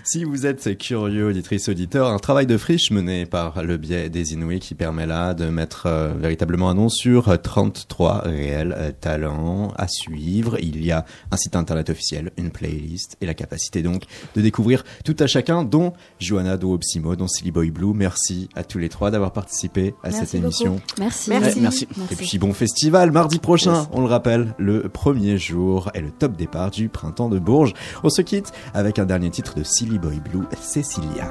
Si 0.04 0.24
vous 0.24 0.46
êtes 0.46 0.76
curieux, 0.78 1.28
auditrice, 1.28 1.68
auditeur, 1.68 2.08
un 2.08 2.18
travail 2.18 2.46
de 2.46 2.56
friche 2.56 2.90
mené 2.90 3.24
par 3.24 3.62
le 3.62 3.76
biais 3.76 4.10
des 4.10 4.32
Inouïs 4.32 4.58
qui 4.58 4.74
permet 4.74 5.06
là 5.06 5.32
de 5.32 5.46
mettre 5.46 5.86
euh, 5.86 6.12
véritablement 6.18 6.70
un 6.70 6.74
nom 6.74 6.88
sur 6.88 7.28
euh, 7.28 7.36
33 7.36 8.22
réels 8.24 8.74
euh, 8.76 8.90
talents 8.92 9.72
à 9.76 9.86
suivre. 9.86 10.56
Il 10.60 10.84
y 10.84 10.90
a 10.90 11.04
un 11.30 11.36
site 11.36 11.54
internet 11.54 11.90
officiel, 11.90 12.32
une 12.36 12.50
playlist 12.50 13.16
et 13.20 13.26
la 13.26 13.34
capacité 13.34 13.82
donc 13.82 14.02
de 14.34 14.40
découvrir 14.40 14.84
tout 15.04 15.16
à 15.20 15.26
chacun, 15.26 15.62
dont 15.62 15.92
Johanna 16.18 16.56
Doobsimo, 16.56 17.14
dont 17.14 17.28
Silly 17.28 17.52
Boy 17.52 17.70
Blue. 17.70 17.94
Merci 17.94 18.48
à 18.56 18.64
tous 18.64 18.78
les 18.78 18.88
trois 18.88 19.10
d'avoir 19.10 19.32
participé 19.32 19.94
à 20.02 20.08
Merci 20.08 20.20
cette 20.20 20.34
émission. 20.34 20.80
Merci. 20.98 21.30
Merci. 21.30 21.56
Ouais, 21.56 21.62
merci. 21.62 21.88
Et 22.10 22.16
puis 22.16 22.38
bon 22.38 22.52
festival, 22.52 23.12
mardi 23.12 23.38
prochain, 23.38 23.86
on 23.92 24.00
le 24.00 24.08
rappelle, 24.08 24.54
le 24.58 24.88
premier 24.88 25.38
jour 25.38 25.90
est 25.94 26.00
le 26.00 26.10
top 26.10 26.36
départ 26.36 26.70
du 26.70 26.88
printemps 26.88 27.28
de 27.28 27.38
Bourges. 27.38 27.74
On 28.02 28.10
se 28.10 28.22
quitte 28.22 28.52
avec 28.74 28.98
un 28.98 29.04
dernier 29.04 29.30
titre 29.30 29.54
de 29.56 29.62
Silly 29.62 29.91
Boy 29.98 30.20
Blue, 30.20 30.46
Cecilia. 30.56 31.30